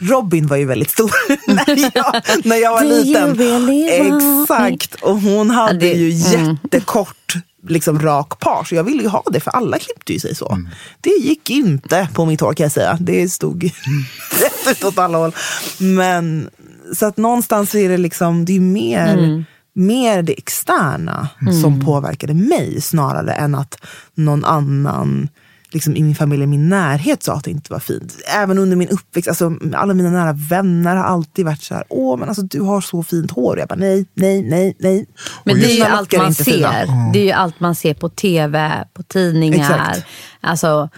Robin 0.00 0.46
var 0.46 0.56
ju 0.56 0.64
väldigt 0.64 0.90
stor 0.90 1.10
när 1.54 1.90
jag, 1.96 2.22
när 2.44 2.56
jag 2.56 2.70
var 2.70 2.84
liten. 2.84 3.34
really 3.34 3.88
Exakt, 3.88 4.94
och 4.94 5.20
hon 5.20 5.50
hade 5.50 5.78
det- 5.78 5.92
ju 5.92 6.34
mm. 6.34 6.56
jättekort 6.62 7.34
liksom, 7.68 8.00
rak 8.00 8.38
par. 8.40 8.64
Så 8.64 8.74
jag 8.74 8.84
ville 8.84 9.02
ju 9.02 9.08
ha 9.08 9.22
det, 9.32 9.40
för 9.40 9.50
alla 9.50 9.78
klippte 9.78 10.12
ju 10.12 10.18
sig 10.18 10.34
så. 10.34 10.58
Det 11.00 11.10
gick 11.10 11.50
inte 11.50 12.08
på 12.14 12.26
mitt 12.26 12.40
hår 12.40 12.54
kan 12.54 12.64
jag 12.64 12.72
säga. 12.72 12.98
Det 13.00 13.28
stod 13.28 13.64
rätt 14.40 14.76
ut 14.76 14.84
åt 14.84 14.98
alla 14.98 15.18
håll. 15.18 15.32
Men, 15.78 16.50
så 16.94 17.06
att 17.06 17.16
någonstans 17.16 17.74
är 17.74 17.88
det 17.88 17.96
liksom, 17.96 18.44
det 18.44 18.56
är 18.56 18.60
mer, 18.60 19.44
mer 19.74 20.22
det 20.22 20.32
externa 20.32 21.28
som 21.62 21.80
påverkade 21.84 22.34
mig 22.34 22.80
snarare 22.80 23.32
än 23.32 23.54
att 23.54 23.76
någon 24.14 24.44
annan 24.44 25.28
liksom 25.72 25.96
i 25.96 26.02
min 26.02 26.14
familj, 26.14 26.42
i 26.42 26.46
min 26.46 26.68
närhet 26.68 27.22
sa 27.22 27.34
att 27.34 27.44
det 27.44 27.50
inte 27.50 27.72
var 27.72 27.80
fint. 27.80 28.16
Även 28.36 28.58
under 28.58 28.76
min 28.76 28.88
uppväxt, 28.88 29.28
alltså, 29.28 29.52
alla 29.74 29.94
mina 29.94 30.10
nära 30.10 30.32
vänner 30.32 30.96
har 30.96 31.04
alltid 31.04 31.44
varit 31.44 31.62
så 31.62 31.74
här, 31.74 31.84
åh 31.88 32.18
men 32.18 32.28
alltså 32.28 32.42
du 32.42 32.60
har 32.60 32.80
så 32.80 33.02
fint 33.02 33.30
hår. 33.30 33.54
Och 33.54 33.60
jag 33.60 33.68
bara 33.68 33.74
nej, 33.78 34.06
nej, 34.14 34.42
nej, 34.42 34.76
nej. 34.78 35.06
Men 35.44 35.54
det 35.56 35.72
är 35.72 35.76
ju 35.76 35.82
allt 35.82 36.16
man 36.18 36.34
ser. 36.34 36.44
fina. 36.44 36.72
Det 37.12 37.18
är 37.18 37.24
ju 37.24 37.32
allt 37.32 37.60
man 37.60 37.74
ser 37.74 37.94
på 37.94 38.08
tv, 38.08 38.84
på 38.94 39.02
tidningar. 39.02 39.60
Exakt. 39.90 40.06
Alltså 40.40 40.88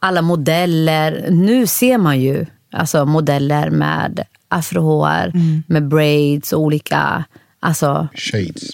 alla 0.00 0.22
modeller. 0.22 1.26
Nu 1.30 1.66
ser 1.66 1.98
man 1.98 2.20
ju 2.20 2.46
alltså, 2.72 3.04
modeller 3.06 3.70
med 3.70 4.24
afrohår, 4.48 5.30
Mm. 5.34 5.62
med 5.66 5.88
braids 5.88 6.52
och 6.52 6.60
olika... 6.60 7.24
Alltså, 7.60 8.08
Shades. 8.14 8.70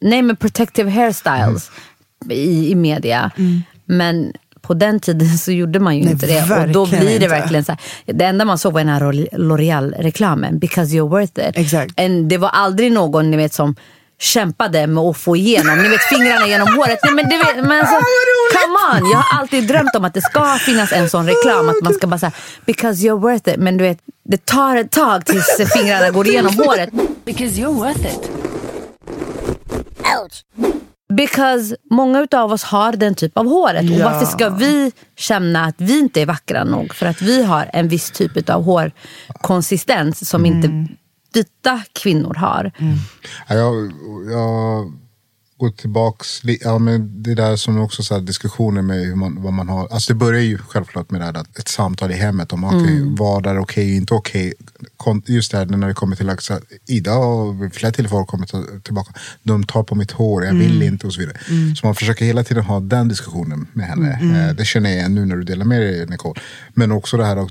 nej 0.00 0.22
men 0.22 0.36
protective 0.36 0.90
hairstyles 0.90 1.70
i, 2.30 2.70
i 2.70 2.74
media. 2.74 3.30
Men 3.84 4.32
på 4.62 4.74
den 4.74 5.00
tiden 5.00 5.38
så 5.38 5.52
gjorde 5.52 5.78
man 5.80 5.96
ju 5.96 6.02
Nej, 6.04 6.12
inte 6.12 6.26
det. 6.26 6.62
Och 6.62 6.68
då 6.68 6.86
blir 6.86 7.00
det 7.00 7.14
inte. 7.14 7.28
verkligen 7.28 7.64
så 7.64 7.72
här, 7.72 7.80
Det 8.14 8.24
enda 8.24 8.44
man 8.44 8.58
såg 8.58 8.72
var 8.72 8.80
den 8.80 8.88
här 8.88 9.00
L'Oreal-reklamen. 9.32 10.58
Because 10.58 10.96
you're 10.96 11.08
worth 11.08 11.48
it. 11.48 11.56
Exakt. 11.58 11.92
En, 11.96 12.28
det 12.28 12.38
var 12.38 12.48
aldrig 12.48 12.92
någon 12.92 13.30
ni 13.30 13.36
vet, 13.36 13.54
som 13.54 13.74
kämpade 14.20 14.86
med 14.86 15.02
att 15.02 15.16
få 15.16 15.36
igenom 15.36 15.78
ni 15.78 15.88
vet, 15.88 16.02
fingrarna 16.02 16.46
genom 16.48 16.68
håret. 16.76 16.98
Nej, 17.02 17.14
men 17.14 17.28
du 17.28 17.38
vet, 17.38 17.56
men 17.56 17.72
alltså, 17.80 17.94
come 18.52 19.00
on! 19.00 19.10
Jag 19.10 19.18
har 19.18 19.40
alltid 19.40 19.68
drömt 19.68 19.96
om 19.96 20.04
att 20.04 20.14
det 20.14 20.22
ska 20.22 20.58
finnas 20.66 20.92
en 20.92 21.10
sån 21.10 21.26
reklam. 21.26 21.68
Att 21.68 21.82
man 21.82 21.94
ska 21.94 22.06
bara 22.06 22.18
säga 22.18 22.32
because 22.66 23.06
you're 23.06 23.20
worth 23.20 23.48
it. 23.48 23.56
Men 23.56 23.76
du 23.76 23.84
vet, 23.84 23.98
det 24.24 24.44
tar 24.46 24.76
ett 24.76 24.90
tag 24.90 25.26
tills 25.26 25.72
fingrarna 25.72 26.10
går 26.10 26.26
igenom 26.28 26.54
håret. 26.56 26.90
Because 27.24 27.60
you're 27.60 27.74
worth 27.74 28.00
it. 28.06 28.30
Because 31.16 31.76
många 31.90 32.26
av 32.32 32.52
oss 32.52 32.62
har 32.64 32.92
den 32.92 33.14
typ 33.14 33.38
av 33.38 33.46
håret. 33.46 33.90
Och 33.90 33.96
Ja. 33.96 34.10
varför 34.10 34.26
ska 34.26 34.48
vi 34.48 34.92
känna 35.16 35.64
att 35.64 35.74
vi 35.78 35.98
inte 35.98 36.22
är 36.22 36.26
vackra 36.26 36.64
nog? 36.64 36.94
För 36.94 37.06
att 37.06 37.22
vi 37.22 37.42
har 37.44 37.70
en 37.72 37.88
viss 37.88 38.10
typ 38.10 38.50
av 38.50 38.64
hårkonsistens 38.64 40.28
som 40.28 40.44
Mm. 40.44 40.56
inte 40.56 40.94
vita 41.34 41.82
kvinnor 41.92 42.34
har. 42.34 42.72
Ja, 43.48 43.54
jag, 43.54 43.92
jag 44.32 44.92
går 45.62 45.70
tillbaks, 45.70 46.42
ja, 46.60 46.78
men 46.78 47.22
det 47.22 47.34
där 47.34 47.56
som 47.56 47.78
också 47.80 48.02
så 48.02 48.14
här, 48.14 48.20
diskussioner 48.20 48.82
med 48.82 48.96
hur 49.06 49.14
man, 49.14 49.42
vad 49.42 49.52
man 49.52 49.68
har. 49.68 49.88
Alltså 49.88 50.12
det 50.12 50.18
börjar 50.18 50.40
ju 50.42 50.58
självklart 50.58 51.10
med 51.10 51.20
det 51.20 51.24
här, 51.24 51.36
ett 51.58 51.68
samtal 51.68 52.10
i 52.10 52.14
hemmet 52.14 52.52
om 52.52 52.64
okay, 52.64 53.00
vad 53.18 53.46
är 53.46 53.58
okej 53.58 53.84
och 53.90 53.96
inte 53.96 54.14
okej. 54.14 54.54
Kon- 54.96 55.22
Just 55.26 55.50
det 55.52 55.58
här 55.58 55.66
när 55.66 55.88
det 55.88 55.94
kommer 55.94 56.16
till 56.16 56.30
att 56.30 56.50
Ida 56.86 57.14
och 57.16 57.74
flera 57.74 57.92
tillfällen 57.92 58.26
kommer 58.26 58.46
ta- 58.46 58.64
tillbaka. 58.82 59.12
De 59.42 59.64
tar 59.64 59.82
på 59.82 59.94
mitt 59.94 60.10
hår, 60.10 60.44
jag 60.44 60.54
vill 60.54 60.82
inte 60.82 61.06
och 61.06 61.12
så 61.14 61.20
vidare. 61.20 61.36
Så 61.76 61.86
man 61.86 61.94
försöker 61.94 62.24
hela 62.24 62.44
tiden 62.44 62.64
ha 62.64 62.80
den 62.80 63.08
diskussionen 63.08 63.66
med 63.72 63.86
henne. 63.86 64.18
Eh, 64.48 64.54
Det 64.56 64.64
känner 64.64 64.90
jag 64.90 64.98
igen 64.98 65.14
nu 65.14 65.24
när 65.24 65.36
du 65.36 65.42
delar 65.44 65.64
med 65.64 65.80
dig 65.80 66.06
Nicole. 66.06 66.40
Men 66.74 66.92
också 66.92 67.16
det 67.16 67.24
här 67.24 67.36
att, 67.36 67.50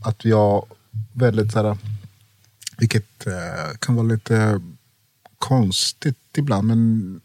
att 0.00 0.24
jag 0.24 0.66
väldigt 1.12 1.52
så 1.52 1.62
här, 1.62 1.76
vilket 2.78 3.26
eh, 3.26 3.76
kan 3.78 3.94
vara 3.94 4.06
lite 4.06 4.60
konstigt 5.38 6.16
ibland. 6.36 6.66
Men 6.68 7.20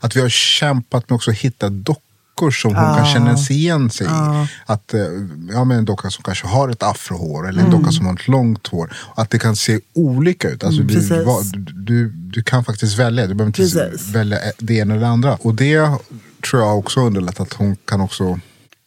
att 0.00 0.16
vi 0.16 0.20
har 0.20 0.28
kämpat 0.28 1.10
med 1.10 1.16
också 1.16 1.30
att 1.30 1.36
hitta 1.36 1.68
dockor 1.68 2.50
som 2.50 2.74
hon 2.76 2.96
kan 2.96 3.06
känna 3.06 3.36
sig 3.36 3.56
igen 3.56 3.90
sig 3.90 4.06
i. 4.06 4.10
Att, 4.66 4.94
eh, 4.94 5.00
ja, 5.52 5.64
men 5.64 5.78
en 5.78 5.84
docka 5.84 6.10
som 6.10 6.24
kanske 6.24 6.46
har 6.46 6.68
ett 6.68 6.82
afrohår 6.82 7.48
eller 7.48 7.62
en 7.62 7.70
docka 7.70 7.90
som 7.92 8.06
har 8.06 8.14
ett 8.14 8.28
långt 8.28 8.66
hår. 8.66 8.92
Att 9.14 9.30
det 9.30 9.38
kan 9.38 9.56
se 9.56 9.80
olika 9.94 10.50
ut. 10.50 10.64
Alltså, 10.64 10.82
du, 10.82 10.94
precis. 10.94 11.26
vad- 11.26 11.58
du, 11.86 12.08
du 12.10 12.42
kan 12.42 12.64
faktiskt 12.64 12.98
välja. 12.98 13.26
Du 13.26 13.34
behöver 13.34 13.46
inte 13.58 13.62
Precis. 13.62 14.08
välja 14.08 14.38
det 14.58 14.74
ena 14.74 14.94
eller 14.94 15.02
det 15.04 15.08
andra. 15.10 15.34
Och 15.40 15.54
det 15.54 15.88
tror 16.50 16.62
jag 16.62 16.78
också 16.78 17.00
underlättar 17.00 17.44
att 17.44 17.52
hon 17.52 17.76
kan 17.84 18.00
också 18.00 18.40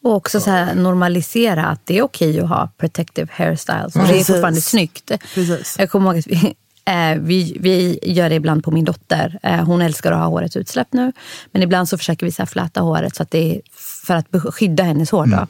Och 0.03 0.15
också 0.15 0.39
så 0.39 0.49
här, 0.49 0.75
normalisera 0.75 1.65
att 1.65 1.81
det 1.85 1.97
är 1.97 2.01
okej 2.03 2.39
att 2.39 2.49
ha 2.49 2.71
protective 2.77 3.27
hairstyles. 3.31 3.95
Och 3.95 4.03
det 4.07 4.19
är 4.19 4.23
fortfarande 4.23 4.61
snyggt. 4.61 5.11
Precis. 5.35 5.75
Jag 5.79 5.89
kommer 5.89 6.09
ihåg 6.09 6.19
att 6.19 6.27
vi, 6.27 6.53
eh, 6.85 7.21
vi, 7.21 7.57
vi 7.59 7.99
gör 8.03 8.29
det 8.29 8.35
ibland 8.35 8.63
på 8.63 8.71
min 8.71 8.85
dotter. 8.85 9.39
Eh, 9.43 9.63
hon 9.65 9.81
älskar 9.81 10.11
att 10.11 10.17
ha 10.19 10.25
håret 10.25 10.55
utsläppt 10.55 10.93
nu. 10.93 11.11
Men 11.51 11.63
ibland 11.63 11.89
så 11.89 11.97
försöker 11.97 12.25
vi 12.25 12.31
så 12.31 12.45
fläta 12.45 12.81
håret 12.81 13.15
så 13.15 13.23
att 13.23 13.31
det 13.31 13.55
är 13.55 13.61
för 14.05 14.15
att 14.15 14.27
skydda 14.53 14.83
hennes 14.83 15.11
hår. 15.11 15.25
Då. 15.25 15.47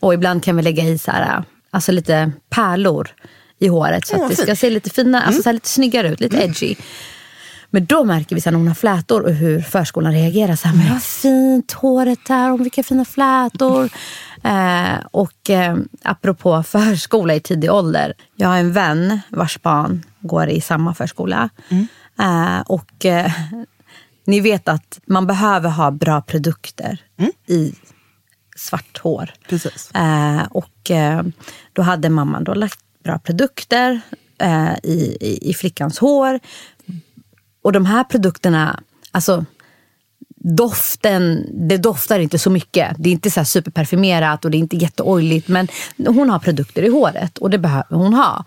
Och 0.00 0.14
ibland 0.14 0.44
kan 0.44 0.56
vi 0.56 0.62
lägga 0.62 0.84
i 0.84 0.98
så 0.98 1.10
här, 1.10 1.42
alltså 1.70 1.92
lite 1.92 2.32
pärlor 2.50 3.08
i 3.58 3.68
håret 3.68 4.06
så 4.06 4.16
Ja, 4.16 4.24
att 4.24 4.30
det 4.30 4.36
ska 4.36 4.56
se 4.56 4.70
lite 4.70 4.90
finare, 4.90 5.22
alltså 5.22 5.42
så 5.42 5.48
här 5.48 5.54
lite 5.54 5.68
snyggare 5.68 6.08
ut, 6.08 6.20
lite 6.20 6.36
edgy. 6.36 6.74
Men 7.70 7.86
då 7.86 8.04
märker 8.04 8.34
vi 8.34 8.40
sen 8.40 8.52
när 8.52 8.58
hon 8.58 8.68
har 8.68 8.74
flätor 8.74 9.20
och 9.20 9.34
hur 9.34 9.60
förskolan 9.60 10.12
reagerar. 10.12 10.56
Så 10.56 10.68
här, 10.68 10.76
men 10.76 10.92
vad 10.92 11.02
fint 11.02 11.72
håret 11.72 12.30
och 12.54 12.60
vilka 12.60 12.82
fina 12.82 13.04
flätor. 13.04 13.90
Eh, 14.42 15.06
och 15.10 15.50
eh, 15.50 15.76
apropå 16.02 16.62
förskola 16.66 17.34
i 17.34 17.40
tidig 17.40 17.72
ålder. 17.72 18.14
Jag 18.36 18.48
har 18.48 18.56
en 18.58 18.72
vän 18.72 19.20
vars 19.28 19.62
barn 19.62 20.04
går 20.20 20.48
i 20.48 20.60
samma 20.60 20.94
förskola. 20.94 21.50
Eh, 22.20 22.60
och 22.60 23.04
eh, 23.04 23.32
ni 24.24 24.40
vet 24.40 24.68
att 24.68 25.00
man 25.06 25.26
behöver 25.26 25.70
ha 25.70 25.90
bra 25.90 26.22
produkter 26.22 26.98
i 27.46 27.74
svart 28.56 28.98
hår. 28.98 29.30
Precis. 29.48 29.90
Eh, 29.94 30.42
och 30.50 30.90
eh, 30.90 31.22
då 31.72 31.82
hade 31.82 32.10
mamman 32.10 32.44
då 32.44 32.54
lagt 32.54 32.80
bra 33.04 33.18
produkter 33.18 34.00
eh, 34.38 34.74
i, 34.82 35.16
i, 35.20 35.50
i 35.50 35.54
flickans 35.54 35.98
hår. 35.98 36.40
Och 37.62 37.72
de 37.72 37.86
här 37.86 38.04
produkterna, 38.04 38.80
alltså 39.10 39.44
doften, 40.44 41.46
det 41.68 41.76
doftar 41.76 42.18
inte 42.18 42.38
så 42.38 42.50
mycket. 42.50 42.94
Det 42.98 43.08
är 43.08 43.12
inte 43.12 43.30
så 43.30 43.44
superparfymerat 43.44 44.44
och 44.44 44.50
det 44.50 44.56
är 44.56 44.58
inte 44.58 44.76
jätteoljigt. 44.76 45.48
Men 45.48 45.68
hon 46.06 46.30
har 46.30 46.38
produkter 46.38 46.82
i 46.82 46.88
håret 46.88 47.38
och 47.38 47.50
det 47.50 47.58
behöver 47.58 47.96
hon 47.96 48.14
ha. 48.14 48.44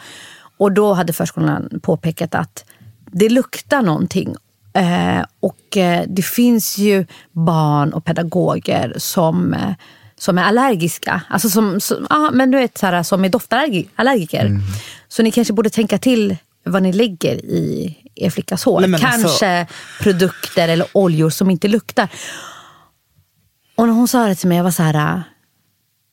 Och 0.57 0.71
då 0.71 0.93
hade 0.93 1.13
förskolan 1.13 1.79
påpekat 1.81 2.35
att 2.35 2.65
det 3.11 3.29
luktar 3.29 3.81
någonting. 3.81 4.35
Eh, 4.73 5.25
och 5.39 5.77
eh, 5.77 6.03
det 6.07 6.25
finns 6.25 6.77
ju 6.77 7.05
barn 7.31 7.93
och 7.93 8.05
pedagoger 8.05 8.93
som, 8.97 9.53
eh, 9.53 9.73
som 10.15 10.37
är 10.37 10.43
allergiska. 10.43 11.21
Alltså 11.29 11.49
som, 11.49 11.79
som, 11.81 12.07
ja, 12.09 12.31
men 12.33 12.51
du 12.51 12.57
vet, 12.57 12.77
så 12.77 12.85
här, 12.85 13.03
som 13.03 13.25
är 13.25 13.29
doftallergiker. 13.29 14.59
Så 15.07 15.23
ni 15.23 15.31
kanske 15.31 15.53
borde 15.53 15.69
tänka 15.69 15.97
till 15.97 16.37
vad 16.63 16.83
ni 16.83 16.93
lägger 16.93 17.45
i 17.45 17.97
er 18.15 18.29
flickas 18.29 18.63
hår. 18.63 18.79
Nej, 18.79 18.89
men 18.89 18.99
kanske 18.99 19.47
alltså- 19.59 19.73
produkter 20.03 20.67
eller 20.67 20.87
oljor 20.91 21.29
som 21.29 21.49
inte 21.49 21.67
luktar. 21.67 22.09
Och 23.75 23.87
när 23.87 23.93
hon 23.93 24.07
sa 24.07 24.27
det 24.27 24.35
till 24.35 24.49
mig, 24.49 24.57
jag 24.57 24.63
var 24.63 24.71
så 24.71 24.83
här, 24.83 25.23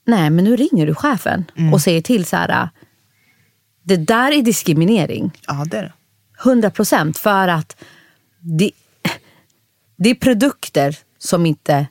nej 0.07 0.31
men 0.31 0.45
nu 0.45 0.57
ringer 0.57 0.87
du 0.87 0.95
chefen 0.95 1.45
och 1.73 1.83
säger 1.83 2.01
till 2.01 2.25
så 2.27 2.37
här, 2.37 2.69
det 3.83 3.97
där 3.97 4.33
är 4.33 4.43
diskriminering. 4.43 5.31
Ja, 5.47 5.65
det 5.71 5.79
är 5.79 5.83
det. 5.83 5.93
100 6.45 6.71
procent. 6.71 7.19
För 7.19 7.49
att 7.49 7.77
det, 8.41 8.71
det 9.99 10.11
är 10.11 10.15
produkter 10.15 10.97
som 11.19 11.47
inte 11.47 11.87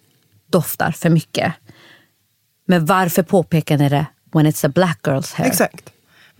doftar 0.51 0.92
för 0.92 1.10
mycket. 1.10 1.54
Men 2.68 2.86
varför 2.86 3.24
påpekar 3.24 3.78
ni 3.78 3.89
det 3.89 4.06
when 4.34 4.48
it's 4.48 4.66
a 4.66 4.72
black 4.75 5.00
girl's 5.04 5.36
hair? 5.36 5.48
Exakt. 5.48 5.89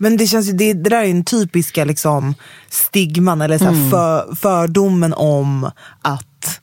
Men 0.02 0.16
det 0.16 0.26
känns 0.26 0.48
ju, 0.48 0.52
det, 0.52 0.72
det 0.72 0.90
där 0.90 1.04
är 1.04 1.10
en 1.10 1.24
typiska 1.24 1.84
liksom, 1.84 2.34
stigman 2.70 3.40
eller 3.42 3.58
så 3.58 3.64
här, 3.64 3.72
Mm. 3.72 3.90
för, 3.90 4.34
fördomen 4.34 5.14
om 5.14 5.70
att 6.02 6.60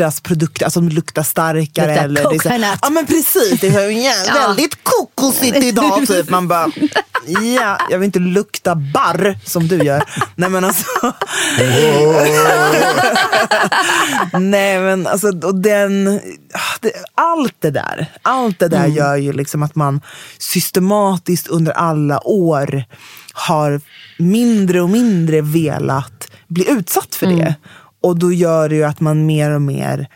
svartas 0.00 0.20
produkter, 0.20 0.64
alltså 0.64 0.80
de 0.80 0.88
luktar 0.88 1.22
starkare. 1.22 1.86
Luktar 1.86 2.04
eller, 2.04 2.22
coconut. 2.22 2.78
Ja 2.82 2.90
men 2.90 3.06
precis, 3.06 3.60
det 3.60 3.66
är 3.66 3.72
så, 3.72 3.90
ja, 3.90 4.12
Ja. 4.26 4.46
väldigt 4.48 4.78
kokosigt 4.82 5.56
idag 5.56 6.06
typ. 6.08 6.30
Man 6.30 6.48
bara, 6.48 6.70
ja, 7.56 7.78
jag 7.90 7.98
vill 7.98 8.06
inte 8.06 8.18
lukta 8.18 8.74
barr 8.74 9.38
som 9.44 9.68
du 9.68 9.76
gör. 9.76 10.02
Nej 10.36 10.50
men 10.50 10.64
alltså. 10.64 10.86
Nej 14.38 14.80
men 14.80 15.06
alltså, 15.06 15.28
och 15.28 15.54
den, 15.54 16.04
det, 16.80 16.92
allt 17.14 17.54
det 17.60 17.70
där, 17.70 18.06
allt 18.22 18.58
det 18.58 18.68
där 18.68 18.86
gör 18.86 19.16
ju 19.16 19.32
liksom 19.32 19.62
att 19.62 19.74
man 19.74 20.00
systematiskt 20.38 21.48
under 21.48 21.72
alla 21.72 22.26
år 22.26 22.84
har 23.32 23.80
mindre 24.18 24.80
och 24.80 24.90
mindre 24.90 25.40
velat 25.40 26.30
bli 26.48 26.70
utsatt 26.70 27.14
för 27.14 27.26
det. 27.26 27.54
Och 28.02 28.18
då 28.18 28.32
gör 28.32 28.68
det 28.68 28.74
ju 28.74 28.84
att 28.84 29.00
man 29.00 29.26
mer 29.26 29.50
och 29.50 29.62
mer 29.62 30.08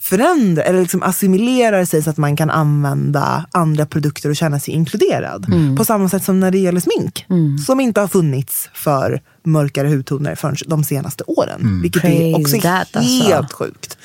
förändrar 0.00 0.64
eller 0.64 0.80
liksom 0.80 1.02
assimilerar 1.02 1.84
sig 1.84 2.02
så 2.02 2.10
att 2.10 2.16
man 2.16 2.36
kan 2.36 2.50
använda 2.50 3.46
andra 3.52 3.86
produkter 3.86 4.30
och 4.30 4.36
känna 4.36 4.60
sig 4.60 4.74
inkluderad. 4.74 5.46
På 5.76 5.84
samma 5.84 6.08
sätt 6.08 6.24
som 6.24 6.40
när 6.40 6.50
det 6.50 6.58
gäller 6.58 6.80
smink. 6.80 7.26
Som 7.66 7.80
inte 7.80 8.00
har 8.00 8.08
funnits 8.08 8.70
för 8.74 9.22
mörkare 9.44 9.88
hudtoner 9.88 10.34
förrän 10.34 10.56
de 10.66 10.84
senaste 10.84 11.24
åren. 11.26 11.82
Vilket 11.82 12.04
är 12.04 12.08
Praise 12.08 12.40
också 12.40 12.60
that, 12.60 12.96
alltså. 12.96 13.24
helt 13.24 13.52
sjukt. 13.52 13.98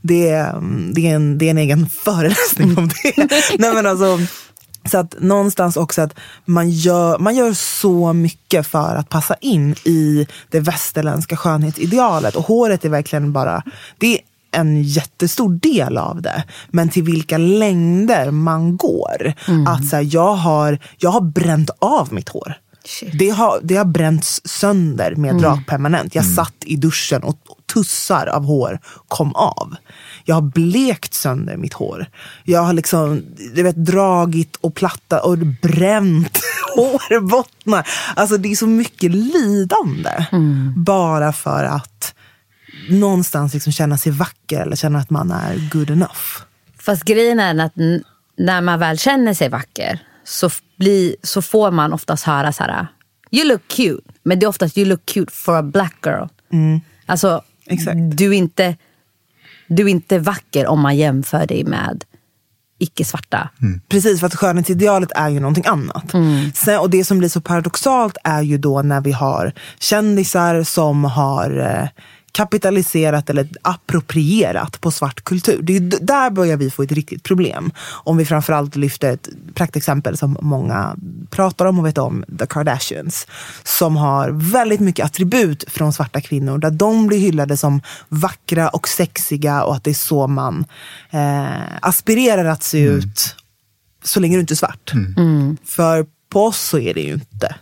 Det 0.00 0.28
är, 0.28 0.60
det, 0.94 1.10
är 1.10 1.14
en, 1.14 1.38
det 1.38 1.46
är 1.46 1.50
en 1.50 1.58
egen 1.58 1.86
föreläsning 1.88 2.78
om 2.78 2.88
det. 2.88 3.16
Nej, 3.58 3.74
men 3.74 3.86
alltså, 3.86 4.18
så 4.90 4.98
att 4.98 5.14
någonstans 5.20 5.76
också 5.76 6.02
att 6.02 6.14
man 6.44 6.70
gör, 6.70 7.18
man 7.18 7.36
gör 7.36 7.52
så 7.52 8.12
mycket 8.12 8.66
för 8.66 8.96
att 8.96 9.08
passa 9.08 9.34
in 9.34 9.72
i 9.84 10.26
det 10.50 10.60
västerländska 10.60 11.36
skönhetsidealet. 11.36 12.36
Och 12.36 12.44
håret 12.44 12.84
är 12.84 12.88
verkligen 12.88 13.32
bara, 13.32 13.62
det 13.98 14.14
är 14.14 14.20
en 14.50 14.82
jättestor 14.82 15.50
del 15.50 15.98
av 15.98 16.22
det. 16.22 16.44
Men 16.68 16.88
till 16.88 17.02
vilka 17.02 17.38
längder 17.38 18.30
man 18.30 18.76
går. 18.76 19.34
Att 19.68 19.88
så 19.88 19.96
här, 19.96 20.08
jag, 20.10 20.34
har, 20.34 20.78
jag 20.96 21.10
har 21.10 21.20
bränt 21.20 21.70
av 21.78 22.12
mitt 22.12 22.28
hår. 22.28 22.54
Shit. 22.86 23.18
Det 23.18 23.28
har, 23.28 23.60
det 23.62 23.76
har 23.76 23.84
bränts 23.84 24.40
sönder 24.44 25.14
med 25.14 25.44
rakpermanent. 25.44 26.14
Jag 26.14 26.24
satt 26.24 26.54
i 26.60 26.76
duschen 26.76 27.22
och 27.22 27.38
tussar 27.72 28.26
av 28.26 28.44
hår 28.44 28.78
kom 29.08 29.34
av. 29.34 29.76
Jag 30.24 30.34
har 30.34 30.42
blekt 30.42 31.14
sönder 31.14 31.56
mitt 31.56 31.72
hår. 31.72 32.06
Jag 32.44 32.60
har 32.62 32.72
liksom 32.72 33.22
du 33.54 33.62
vet, 33.62 33.76
dragit 33.76 34.56
och 34.56 34.74
plattat 34.74 35.24
och 35.24 35.38
bränt 35.38 36.40
hårbottnar. 36.76 37.88
Alltså 38.16 38.36
det 38.36 38.52
är 38.52 38.56
så 38.56 38.66
mycket 38.66 39.10
lidande. 39.10 40.26
Bara 40.76 41.32
för 41.32 41.64
att 41.64 42.14
någonstans 42.88 43.54
liksom 43.54 43.72
känna 43.72 43.98
sig 43.98 44.12
vacker 44.12 44.60
eller 44.60 44.76
känna 44.76 44.98
att 44.98 45.10
man 45.10 45.30
är 45.30 45.70
good 45.72 45.90
enough. 45.90 46.42
Fast 46.78 47.04
grejen 47.04 47.40
är 47.40 47.64
att 47.64 47.72
när 48.38 48.60
man 48.60 48.78
väl 48.78 48.98
känner 48.98 49.34
sig 49.34 49.48
vacker 49.48 49.98
så, 50.24 50.50
bli, 50.76 51.16
så 51.22 51.42
får 51.42 51.70
man 51.70 51.92
oftast 51.92 52.24
höra 52.24 52.52
så 52.52 52.62
här. 52.62 52.86
You 53.30 53.48
look 53.48 53.68
cute. 53.68 54.12
Men 54.22 54.38
det 54.38 54.46
är 54.46 54.48
oftast 54.48 54.78
you 54.78 54.88
look 54.88 55.06
cute 55.06 55.32
for 55.32 55.56
a 55.56 55.62
black 55.62 55.96
girl. 56.06 56.26
Alltså, 57.06 57.42
Exakt. 57.66 57.98
du 57.98 58.28
är, 58.28 58.32
inte, 58.32 58.76
du 59.68 59.82
är 59.82 59.88
inte 59.88 60.18
vacker 60.18 60.66
om 60.66 60.80
man 60.80 60.96
jämför 60.96 61.46
dig 61.46 61.64
med 61.64 62.04
icke-svarta. 62.78 63.48
Precis, 63.88 64.20
för 64.20 64.26
att 64.26 64.34
skönhetsidealet 64.34 65.12
är 65.14 65.28
ju 65.28 65.40
någonting 65.40 65.66
annat. 65.66 66.12
Sen, 66.54 66.80
och 66.80 66.90
det 66.90 67.04
som 67.04 67.18
blir 67.18 67.28
så 67.28 67.40
paradoxalt 67.40 68.16
är 68.24 68.42
ju 68.42 68.58
då 68.58 68.82
när 68.82 69.00
vi 69.00 69.12
har 69.12 69.52
kändisar 69.78 70.62
som 70.62 71.04
har 71.04 71.58
eh, 71.60 71.88
kapitaliserat 72.34 73.30
eller 73.30 73.48
approprierat 73.62 74.80
på 74.80 74.90
svart 74.90 75.24
kultur. 75.24 75.62
Det 75.62 75.76
är, 75.76 75.80
där 75.80 76.30
börjar 76.30 76.56
vi 76.56 76.70
få 76.70 76.82
ett 76.82 76.92
riktigt 76.92 77.22
problem. 77.22 77.72
Om 77.90 78.16
vi 78.16 78.24
framförallt 78.24 78.76
lyfter 78.76 79.12
ett 79.12 79.28
praktexempel 79.54 80.16
som 80.16 80.36
många 80.40 80.96
pratar 81.30 81.66
om 81.66 81.78
och 81.78 81.86
vet 81.86 81.98
om, 81.98 82.24
The 82.38 82.46
Kardashians. 82.46 83.26
Som 83.64 83.96
har 83.96 84.30
väldigt 84.30 84.80
mycket 84.80 85.04
attribut 85.04 85.64
från 85.68 85.92
svarta 85.92 86.20
kvinnor 86.20 86.58
där 86.58 86.70
de 86.70 87.06
blir 87.06 87.18
hyllade 87.18 87.56
som 87.56 87.80
vackra 88.08 88.68
och 88.68 88.88
sexiga 88.88 89.64
och 89.64 89.74
att 89.74 89.84
det 89.84 89.90
är 89.90 89.94
så 89.94 90.26
man 90.26 90.64
eh, 91.10 91.62
aspirerar 91.80 92.44
att 92.44 92.62
se 92.62 92.78
ut 92.78 93.36
så 94.02 94.20
länge 94.20 94.36
du 94.36 94.40
inte 94.40 94.54
är 94.54 94.56
svart. 94.56 94.92
För 95.64 96.06
på 96.28 96.46
oss 96.46 96.60
så 96.60 96.78
är 96.78 96.94
det 96.94 97.02
ju 97.02 97.14
inte 97.14 97.54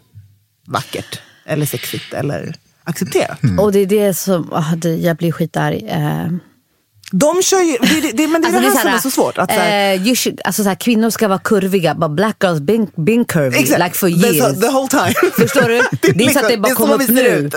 vackert 0.67 1.21
eller 1.47 1.67
sexigt 1.67 2.15
eller 2.15 2.55
accepterat. 2.85 3.39
Och 3.61 3.73
det 3.73 3.79
är 3.79 3.87
det 3.87 4.15
som, 4.15 4.49
ah, 4.53 4.75
det, 4.77 4.89
jag 4.97 5.17
blir 5.17 5.33
skitarg. 5.33 5.87
Eh, 5.89 6.27
De 7.13 7.43
kör 7.43 7.61
ju, 7.61 7.77
det, 7.81 8.01
det, 8.01 8.13
det, 8.13 8.27
men 8.29 8.43
det 8.43 8.49
är 8.49 8.53
Alltså, 8.57 8.61
det 8.61 8.67
här 8.69 8.75
så 8.75 8.81
som 8.81 8.91
är 8.95 8.99
så 8.99 9.11
svårt. 9.11 9.39
Att, 9.39 9.53
så 9.53 9.59
här, 9.61 9.95
eh, 10.09 10.15
should, 10.15 10.41
alltså, 10.45 10.63
så 10.63 10.69
här, 10.69 10.77
kvinnor 10.77 11.11
ska 11.11 11.29
vara 11.29 11.39
kurviga, 11.39 11.95
but 11.95 12.11
black 12.11 12.37
girls 12.45 12.61
been, 12.61 12.87
been 12.97 13.25
curvy 13.25 13.59
exakt, 13.59 13.81
like 13.83 13.95
for 13.95 14.09
years. 14.09 14.61
the 14.61 14.69
whole 14.69 14.89
time. 14.89 15.15
Förstår 15.39 15.69
du? 15.69 15.83
Det 16.15 16.25
är, 16.25 16.31
så 16.31 16.39
att 16.39 16.49
det 16.49 16.57
liksom- 16.57 16.63
bara 16.63 16.69
är 16.71 16.75
kom 16.75 16.91
upp 16.91 17.09
nu. 17.09 17.23
ut. 17.23 17.55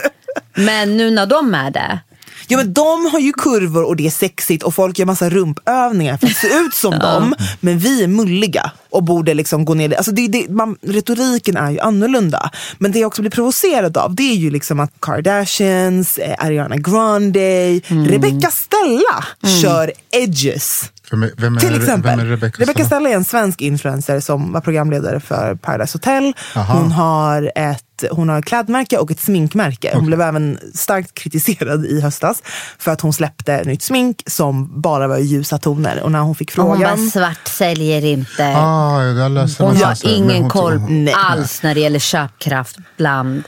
Men 0.55 0.97
nu 0.97 1.11
när 1.11 1.25
de 1.25 1.53
är 1.53 1.71
det. 1.71 1.99
Ja, 2.47 2.57
men 2.57 2.73
de 2.73 3.05
har 3.11 3.19
ju 3.19 3.33
kurvor 3.33 3.83
och 3.83 3.95
det 3.95 4.05
är 4.07 4.11
sexigt 4.11 4.63
och 4.63 4.75
folk 4.75 4.99
gör 4.99 5.05
massa 5.05 5.29
rumpövningar 5.29 6.17
för 6.17 6.27
att 6.27 6.35
se 6.35 6.47
ut 6.47 6.73
som 6.73 6.99
dem. 6.99 7.35
Men 7.59 7.79
vi 7.79 8.03
är 8.03 8.07
mulliga 8.07 8.71
och 8.89 9.03
borde 9.03 9.33
liksom 9.33 9.65
gå 9.65 9.73
ner. 9.73 9.93
Alltså 9.93 10.11
det, 10.11 10.27
det, 10.27 10.49
man, 10.49 10.77
retoriken 10.81 11.57
är 11.57 11.71
ju 11.71 11.79
annorlunda. 11.79 12.49
Men 12.77 12.91
det 12.91 12.99
jag 12.99 13.07
också 13.07 13.21
blir 13.21 13.31
provocerad 13.31 13.97
av 13.97 14.15
det 14.15 14.31
är 14.31 14.35
ju 14.35 14.49
liksom 14.49 14.79
att 14.79 14.91
Kardashians, 15.01 16.17
eh, 16.17 16.45
Ariana 16.45 16.77
Grande, 16.77 17.81
Rebecca 17.87 18.51
Stella 18.51 19.25
kör 19.61 19.91
edges. 20.11 20.91
Vem 21.11 21.23
är, 21.23 21.31
vem 21.37 21.55
är, 21.55 21.59
Till 21.59 21.75
exempel. 21.75 22.17
Vem 22.17 22.19
är 22.19 22.25
Rebecca, 22.25 22.61
Rebecca 22.61 22.85
Stella 22.85 23.09
är 23.09 23.13
en 23.15 23.25
svensk 23.25 23.61
influencer 23.61 24.19
som 24.19 24.51
var 24.53 24.61
programledare 24.61 25.19
för 25.19 25.55
Paradise 25.55 25.95
Hotel. 25.95 26.33
Aha. 26.55 26.73
Hon 26.79 26.91
har 26.91 27.51
ett 27.55 27.81
hon 28.11 28.29
har 28.29 28.39
ett 28.39 28.45
klädmärke 28.45 28.97
och 28.97 29.11
ett 29.11 29.19
sminkmärke. 29.19 29.91
Hon 29.93 30.05
blev 30.05 30.21
även 30.21 30.59
starkt 30.73 31.13
kritiserad 31.13 31.85
i 31.85 32.01
höstas 32.01 32.43
för 32.79 32.91
att 32.91 33.01
hon 33.01 33.13
släppte 33.13 33.63
nytt 33.63 33.81
smink 33.81 34.23
som 34.27 34.81
bara 34.81 35.07
var 35.07 35.17
i 35.17 35.23
ljusa 35.23 35.57
toner. 35.57 36.01
Och 36.03 36.11
när 36.11 36.19
hon 36.19 36.35
fick 36.35 36.57
Och 36.57 36.63
hon 36.63 36.79
bara, 36.79 36.89
frågan... 36.95 37.09
svart 37.11 37.47
säljer 37.47 38.05
inte. 38.05 38.47
Ah, 38.57 39.03
jag 39.03 39.31
läste 39.31 39.63
hon 39.63 39.75
har 39.77 39.97
men 40.05 40.13
ingen 40.15 40.41
hon- 40.41 40.49
koll 40.49 40.77
hon- 40.77 41.09
alls 41.15 41.63
när 41.63 41.73
det 41.75 41.79
gäller 41.81 41.99
köpkraft 41.99 42.77
bland 42.97 43.43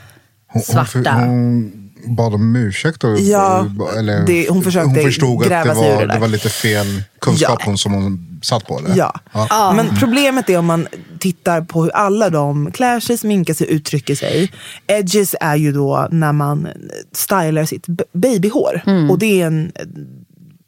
Hon, 0.52 0.62
hon, 0.76 0.86
svarta. 0.86 1.12
hon 1.12 1.87
bad 2.08 2.34
om 2.34 2.56
ursäkt. 2.56 3.04
Och, 3.04 3.20
Ja, 3.20 3.66
eller, 3.98 4.26
det- 4.26 4.48
hon 4.50 4.62
försökte 4.62 4.88
hon 4.88 5.04
förstod 5.04 5.42
att 5.52 5.64
det 5.64 5.74
var, 5.74 6.06
det 6.06 6.12
det 6.14 6.18
var 6.18 6.28
lite 6.28 6.48
fel 6.48 7.02
kunskap 7.20 7.62
Ja. 7.66 7.76
som 7.76 7.92
hon 7.92 8.40
satt 8.42 8.66
på. 8.66 8.78
Eller? 8.78 8.96
Ja. 8.96 9.72
Men 9.76 9.96
problemet 9.98 10.50
är 10.50 10.58
om 10.58 10.66
man 10.66 10.86
tittar 11.20 11.60
på 11.60 11.82
hur 11.82 11.90
alla 11.90 12.30
de 12.30 12.72
klär 12.72 13.00
sig, 13.00 13.18
sminkar 13.18 13.54
sig, 13.54 13.70
uttrycker 13.70 14.14
sig. 14.14 14.52
Edges 14.86 15.34
är 15.40 15.56
ju 15.56 15.72
då 15.72 16.08
när 16.10 16.32
man 16.32 16.68
stylar 17.12 17.64
sitt 17.64 17.86
babyhår. 18.12 18.82
Och 19.10 19.18
det 19.18 19.40
är 19.42 19.46
en 19.46 19.72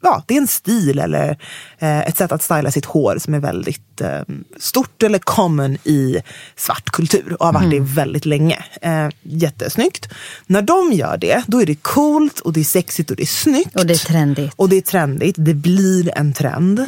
Ja, 0.03 0.23
det 0.27 0.35
är 0.35 0.39
en 0.39 0.47
stil 0.47 0.99
eller 0.99 1.39
eh, 1.79 2.01
ett 2.01 2.17
sätt 2.17 2.33
att 2.33 2.43
styla 2.43 2.71
sitt 2.71 2.85
hår 2.85 3.19
som 3.19 3.35
är 3.35 3.39
väldigt 3.39 4.01
eh, 4.01 4.21
stort 4.59 5.03
eller 5.03 5.19
common 5.19 5.75
i 5.85 6.17
svart 6.57 6.91
kultur 6.91 7.37
och 7.41 7.47
har 7.47 7.53
varit 7.53 7.71
det 7.71 7.81
väldigt 7.81 8.27
länge. 8.27 8.65
Eh, 8.83 9.09
jättesnyggt. 9.23 10.09
När 10.47 10.63
de 10.63 10.93
gör 10.93 11.17
det, 11.17 11.43
då 11.47 11.63
är 11.63 11.67
det 11.67 11.75
coolt 11.75 12.41
och 12.41 12.53
det 12.53 12.61
är 12.61 12.65
sexigt 12.65 13.11
och 13.11 13.17
det 13.17 13.23
är 13.23 13.27
snyggt. 13.27 13.77
Och 13.77 13.87
det 13.87 13.95
är 13.95 13.99
trendigt. 13.99 14.53
Och 14.57 14.69
det 14.69 14.77
är 14.77 14.81
trendigt, 14.81 15.37
det 15.39 15.55
blir 15.55 16.19
en 16.19 16.33
trend. 16.33 16.87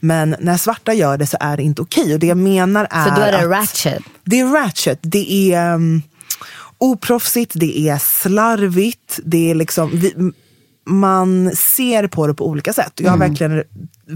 Men 0.00 0.36
när 0.40 0.56
svarta 0.56 0.92
gör 0.94 1.16
det 1.18 1.26
så 1.26 1.36
är 1.40 1.56
det 1.56 1.62
inte 1.62 1.82
okej. 1.82 2.14
Och 2.14 2.20
det 2.20 2.26
jag 2.26 2.36
menar 2.36 2.86
är 2.90 3.04
För 3.04 3.16
då 3.16 3.22
är 3.22 3.32
det 3.32 3.38
att 3.38 3.50
ratchet. 3.50 4.02
det 4.24 4.40
är 4.40 4.46
ratchet, 4.46 4.98
det 5.02 5.52
är 5.54 5.74
um, 5.74 6.02
oproffsigt, 6.78 7.52
det 7.54 7.78
är 7.78 7.98
slarvigt. 7.98 9.20
Det 9.24 9.50
är 9.50 9.54
liksom, 9.54 9.90
vi, 9.94 10.14
man 10.90 11.50
ser 11.56 12.06
på 12.06 12.26
det 12.26 12.34
på 12.34 12.46
olika 12.48 12.72
sätt. 12.72 12.92
Jag 12.96 13.10
har 13.10 13.16
Mm. 13.16 13.28
verkligen 13.30 13.64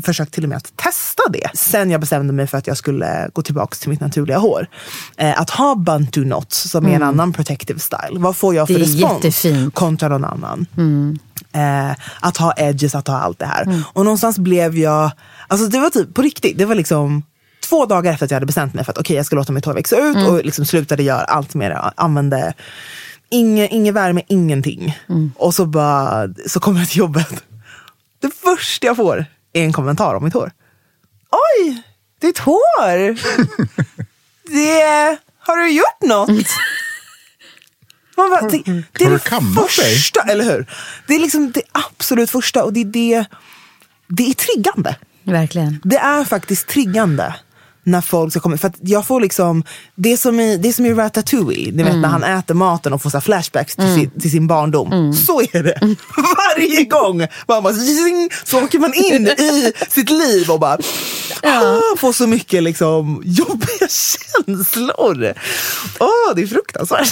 försökt 0.04 0.34
till 0.34 0.42
och 0.42 0.48
med 0.48 0.56
att 0.56 0.76
testa 0.76 1.22
det. 1.30 1.50
Sen 1.58 1.90
jag 1.90 2.00
bestämde 2.00 2.32
mig 2.32 2.46
för 2.46 2.58
att 2.58 2.66
jag 2.66 2.76
skulle 2.76 3.30
gå 3.32 3.42
tillbaka 3.42 3.74
till 3.80 3.88
mitt 3.88 4.00
naturliga 4.00 4.38
hår. 4.38 4.66
Eh, 5.16 5.40
att 5.40 5.50
ha 5.50 5.74
bantu 5.74 6.24
knots 6.24 6.70
som 6.70 6.86
är 6.86 6.90
en 6.90 7.02
annan 7.02 7.32
protective 7.32 7.80
style. 7.80 8.18
Vad 8.18 8.36
får 8.36 8.54
jag 8.54 8.66
för 8.68 8.74
Mm. 8.74 8.86
Respons 8.86 9.24
jättefint. 9.24 9.74
kontra 9.74 10.08
någon 10.08 10.24
annan? 10.24 10.66
Eh, 11.52 11.96
att 12.20 12.36
ha 12.36 12.54
edges, 12.56 12.94
att 12.94 13.08
ha 13.08 13.18
allt 13.18 13.38
det 13.38 13.46
här. 13.46 13.62
Mm. 13.62 13.82
Och 13.92 14.04
någonstans 14.04 14.38
blev 14.38 14.78
jag, 14.78 15.10
alltså 15.48 15.66
det 15.66 15.78
var 15.80 15.90
typ 15.90 16.14
på 16.14 16.22
riktigt, 16.22 16.58
det 16.58 16.64
var 16.64 16.74
liksom 16.74 17.22
två 17.68 17.86
dagar 17.86 18.12
efter 18.12 18.24
att 18.24 18.30
jag 18.30 18.36
hade 18.36 18.46
bestämt 18.46 18.74
mig 18.74 18.84
för 18.84 18.92
att 18.92 18.98
okej 18.98 19.16
jag 19.16 19.26
ska 19.26 19.36
låta 19.36 19.52
mitt 19.52 19.64
hår 19.64 19.74
växa 19.74 19.96
ut 19.96 20.16
Mm. 20.16 20.28
och 20.28 20.44
liksom 20.44 20.64
slutade 20.66 21.02
göra 21.02 21.24
allt 21.24 21.54
det. 21.70 21.92
Använde 21.96 22.52
ingen, 23.32 23.68
ingen 23.70 23.94
värme, 23.94 24.22
ingenting. 24.28 24.98
Mm. 25.08 25.32
Och 25.36 25.54
så 25.54 25.66
bara, 25.66 26.28
så 26.46 26.60
kommer 26.60 26.78
jag 26.78 26.88
till 26.88 26.98
jobbet. 26.98 27.44
Det 28.20 28.30
första 28.30 28.86
jag 28.86 28.96
får 28.96 29.26
är 29.52 29.62
en 29.64 29.72
kommentar 29.72 30.14
om 30.14 30.24
mitt 30.24 30.34
hår. 30.34 30.52
Oj, 31.30 31.82
ditt 32.20 32.38
hår! 32.38 33.18
det 34.52 35.18
Har 35.38 35.56
du 35.56 35.70
gjort 35.70 36.02
något? 36.02 36.30
Man 38.16 38.30
bara, 38.30 38.48
det, 38.48 38.62
det 38.92 39.04
är 39.04 39.10
det 39.10 39.60
första, 39.60 40.22
eller 40.22 40.44
hur? 40.44 40.66
Det 41.06 41.14
är 41.14 41.18
liksom 41.18 41.52
det 41.52 41.62
absolut 41.72 42.30
första 42.30 42.64
och 42.64 42.72
det 42.72 42.80
är 42.80 42.84
det, 42.84 43.24
det 44.08 44.22
är 44.22 44.34
triggande. 44.34 44.96
Verkligen. 45.22 45.80
Det 45.84 45.96
är 45.96 46.24
faktiskt 46.24 46.68
triggande 46.68 47.34
när 47.84 48.00
folk 48.00 48.32
ska 48.32 48.40
komma. 48.40 48.58
För 48.58 48.68
att 48.68 48.76
jag 48.80 49.06
får 49.06 49.20
liksom, 49.20 49.64
det 49.94 50.12
är 50.12 50.16
som 50.16 50.40
i, 50.40 50.56
det 50.56 50.68
är 50.68 50.72
som 50.72 50.86
i 50.86 50.94
Ratatouille, 50.94 51.72
ni 51.72 51.82
vet 51.82 51.96
när 51.96 52.08
han 52.08 52.24
äter 52.24 52.54
maten 52.54 52.92
och 52.92 53.02
får 53.02 53.10
så 53.10 53.16
här 53.16 53.22
flashbacks 53.22 53.76
till, 53.76 53.94
sin, 53.94 54.10
till 54.10 54.30
sin 54.30 54.46
barndom. 54.46 55.14
Så 55.14 55.40
är 55.40 55.62
det. 55.62 55.78
Varje 56.36 56.84
gång 56.84 57.18
man 57.48 57.62
bara, 57.62 57.74
zing, 57.74 58.30
så 58.44 58.64
åker 58.64 58.78
man 58.78 58.94
in 58.94 59.26
i 59.26 59.72
sitt 59.88 60.10
liv 60.10 60.50
och 60.50 60.60
bara 60.60 60.78
ah, 61.42 61.80
får 61.98 62.12
så 62.12 62.26
mycket 62.26 62.62
liksom, 62.62 63.22
jobbiga 63.24 63.88
känslor. 64.46 65.34
Åh, 65.98 66.34
det 66.36 66.42
är 66.42 66.46
fruktansvärt. 66.46 67.08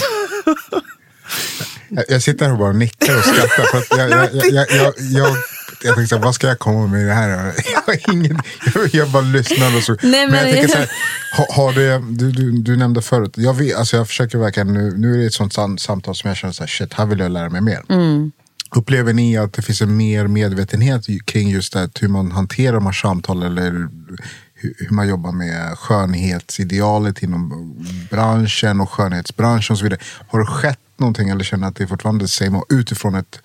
Jag, 1.89 2.05
jag 2.07 2.21
sitter 2.21 2.45
här 2.45 2.51
och 2.51 2.59
bara 2.59 2.71
nickar 2.71 3.17
och 3.17 3.23
skrattar. 3.23 3.63
För 3.63 3.77
att 3.77 4.11
jag, 4.11 4.29
jag, 4.33 4.71
jag, 4.71 4.93
jag, 4.97 5.37
jag, 5.83 5.89
jag, 5.89 5.89
jag 5.89 5.95
tänkte 5.95 6.17
vad 6.17 6.35
ska 6.35 6.47
jag 6.47 6.59
komma 6.59 6.87
med 6.87 7.01
i 7.01 7.05
det 7.05 7.13
här? 7.13 7.29
Jag, 7.73 7.81
har 7.85 8.13
ingen, 8.13 8.39
jag, 8.75 8.87
jag 8.93 9.09
bara 9.11 9.21
lyssnar 9.23 9.77
och 9.77 9.83
så. 9.83 9.91
Nej, 10.01 10.11
men, 10.11 10.21
jag 10.21 10.31
men- 10.31 10.53
tänker 10.53 10.67
så 10.67 10.77
här, 10.77 10.89
har, 11.31 11.55
har 11.55 11.73
det, 11.73 12.03
du, 12.17 12.31
du, 12.31 12.51
du 12.51 12.77
nämnde 12.77 13.01
förut, 13.01 13.33
jag, 13.35 13.53
vet, 13.53 13.75
alltså 13.75 13.97
jag 13.97 14.07
försöker 14.07 14.37
verkligen, 14.37 14.73
nu, 14.73 14.93
nu 14.97 15.13
är 15.13 15.17
det 15.17 15.25
ett 15.25 15.33
sånt 15.33 15.53
sam- 15.53 15.77
samtal 15.77 16.15
som 16.15 16.27
jag 16.27 16.37
känner 16.37 16.53
så 16.53 16.63
här, 16.63 16.67
shit, 16.67 16.93
här 16.93 17.05
vill 17.05 17.19
jag 17.19 17.31
lära 17.31 17.49
mig 17.49 17.61
mer. 17.61 17.81
Upplever 18.75 19.13
ni 19.13 19.37
att 19.37 19.53
det 19.53 19.61
finns 19.61 19.81
en 19.81 19.97
mer 19.97 20.27
medvetenhet 20.27 21.05
kring 21.25 21.49
just 21.49 21.73
det, 21.73 21.89
hur 22.01 22.07
man 22.07 22.31
hanterar 22.31 22.73
de 22.73 22.85
här 22.85 22.93
samtalen 22.93 23.51
eller 23.57 23.71
hur, 23.71 23.89
hur 24.77 24.89
man 24.95 25.07
jobbar 25.09 25.31
med 25.31 25.77
skönhetsidealet 25.77 27.23
inom 27.23 27.75
branschen 28.09 28.81
och 28.81 28.89
skönhetsbranschen 28.91 29.73
och 29.73 29.77
så 29.77 29.83
vidare. 29.83 29.99
Har 30.27 30.39
det 30.39 30.45
skett 30.45 30.79
någonting 30.97 31.29
eller 31.29 31.43
känner 31.43 31.67
att 31.67 31.75
det 31.75 31.83
är 31.83 31.87
fortfarande 31.87 32.27
samma 32.27 32.63
utifrån 32.69 33.15
ett 33.15 33.39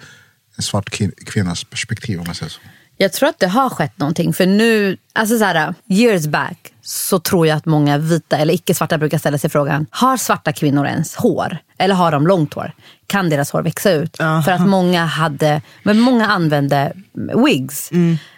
en 0.57 0.62
svart 0.62 0.90
kvinnas 1.27 1.64
perspektiv 1.64 2.19
om 2.21 2.27
man 2.27 2.35
säger 2.35 2.51
så? 2.51 2.61
Jag 2.97 3.12
tror 3.12 3.29
att 3.29 3.38
det 3.38 3.49
har 3.49 3.71
skett 3.71 3.99
någonting. 3.99 4.33
För 4.33 4.47
nu, 4.47 4.97
alltså 5.12 5.38
så 5.38 5.45
här, 5.45 5.75
years 5.88 6.27
back 6.27 6.73
så 6.83 7.19
tror 7.19 7.47
jag 7.47 7.57
att 7.57 7.66
många 7.66 7.99
vita 7.99 8.37
eller 8.37 8.55
icke-svarta 8.55 8.99
brukar 8.99 9.19
ställa 9.19 9.38
sig 9.38 9.51
frågan, 9.51 9.87
har 9.90 10.16
svarta 10.16 10.53
kvinnor 10.53 10.87
ens 10.87 11.16
hår? 11.16 11.59
Eller 11.79 11.95
har 11.95 12.12
de 12.12 12.27
långt 12.27 12.55
hår? 12.55 12.73
Kan 13.07 13.31
deras 13.31 13.51
hår 13.51 13.62
växa 13.62 13.90
ut? 13.90 14.16
För 14.16 14.49
att 14.49 14.69
många 14.69 15.05
hade, 15.05 15.62
men 15.83 16.01
många 16.01 16.27
använde 16.27 16.92
wigs. 17.47 17.90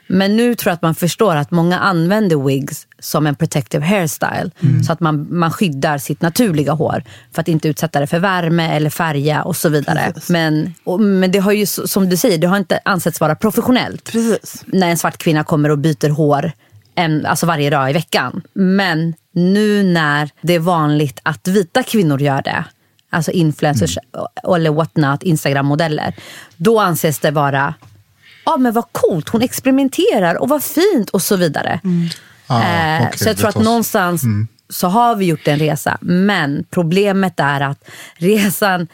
Men 0.09 0.37
nu 0.37 0.55
tror 0.55 0.71
jag 0.71 0.75
att 0.75 0.83
man 0.83 0.94
förstår 0.94 1.37
att 1.37 1.51
många 1.51 1.79
använder 1.79 2.37
wigs 2.47 2.87
som 2.99 3.27
en 3.27 3.35
protective 3.35 3.87
hairstyle. 3.87 4.51
Så 4.87 4.92
att 4.92 5.01
man, 5.01 5.27
man 5.31 5.51
skyddar 5.51 5.99
sitt 5.99 6.23
naturliga 6.23 6.73
hår 6.73 7.03
för 7.33 7.40
att 7.40 7.49
inte 7.49 7.68
utsätta 7.68 8.01
det 8.01 8.07
för 8.07 8.18
värme 8.18 8.77
eller 8.77 8.90
färga 8.90 9.42
och 9.42 9.57
så 9.57 9.68
vidare. 9.68 10.12
Men, 10.29 10.75
och, 10.85 11.01
men 11.01 11.33
det 11.33 11.38
har 11.38 11.53
ju, 11.53 11.66
som 11.66 12.09
du 12.09 12.16
säger, 12.16 12.38
det 12.38 12.47
har 12.47 12.57
inte 12.57 12.81
ansetts 12.85 13.21
vara 13.21 13.35
professionellt 13.35 14.12
Precis. 14.12 14.64
när 14.66 14.88
en 14.88 14.99
svart 14.99 15.18
kvinna 15.18 15.44
kommer 15.44 15.68
och 15.68 15.79
byter 15.79 16.09
hår 16.09 16.53
en, 16.94 17.27
alltså 17.27 17.47
varje 17.47 17.71
dag 17.71 17.90
i 17.90 17.92
veckan. 17.92 18.42
Men 18.53 19.14
nu 19.33 19.83
när 19.83 20.31
det 20.40 20.55
är 20.55 20.59
vanligt 20.59 21.21
att 21.23 21.49
vita 21.49 21.83
kvinnor 21.83 22.23
gör 22.23 22.42
det, 22.42 22.64
alltså 23.11 23.31
influencers 23.31 23.99
eller 24.55 24.71
whatnot, 24.71 25.23
Instagram-modeller, 25.23 26.14
då 26.57 26.81
anses 26.81 27.18
det 27.18 27.31
vara 27.31 27.75
Ja 28.48 28.56
men 28.56 28.72
vad 28.72 28.92
coolt, 28.92 29.28
hon 29.28 29.42
experimenterar 29.42 30.34
och 30.34 30.48
vad 30.48 30.62
fint 30.62 31.11
och 31.11 31.22
så 31.22 31.37
vidare. 31.37 31.80
Ah, 32.46 32.62
Eh, 32.62 33.06
okej, 33.06 33.18
så 33.18 33.28
jag 33.28 33.37
tror 33.37 33.48
att 33.48 33.54
någonstans 33.64 34.22
så 34.70 34.87
har 34.88 35.16
vi 35.16 35.24
gjort 35.24 35.48
en 35.48 35.58
resa. 35.58 35.98
Men 36.00 36.64
problemet 36.70 37.40
är 37.40 37.61
att 37.61 37.84
resan, 38.16 38.88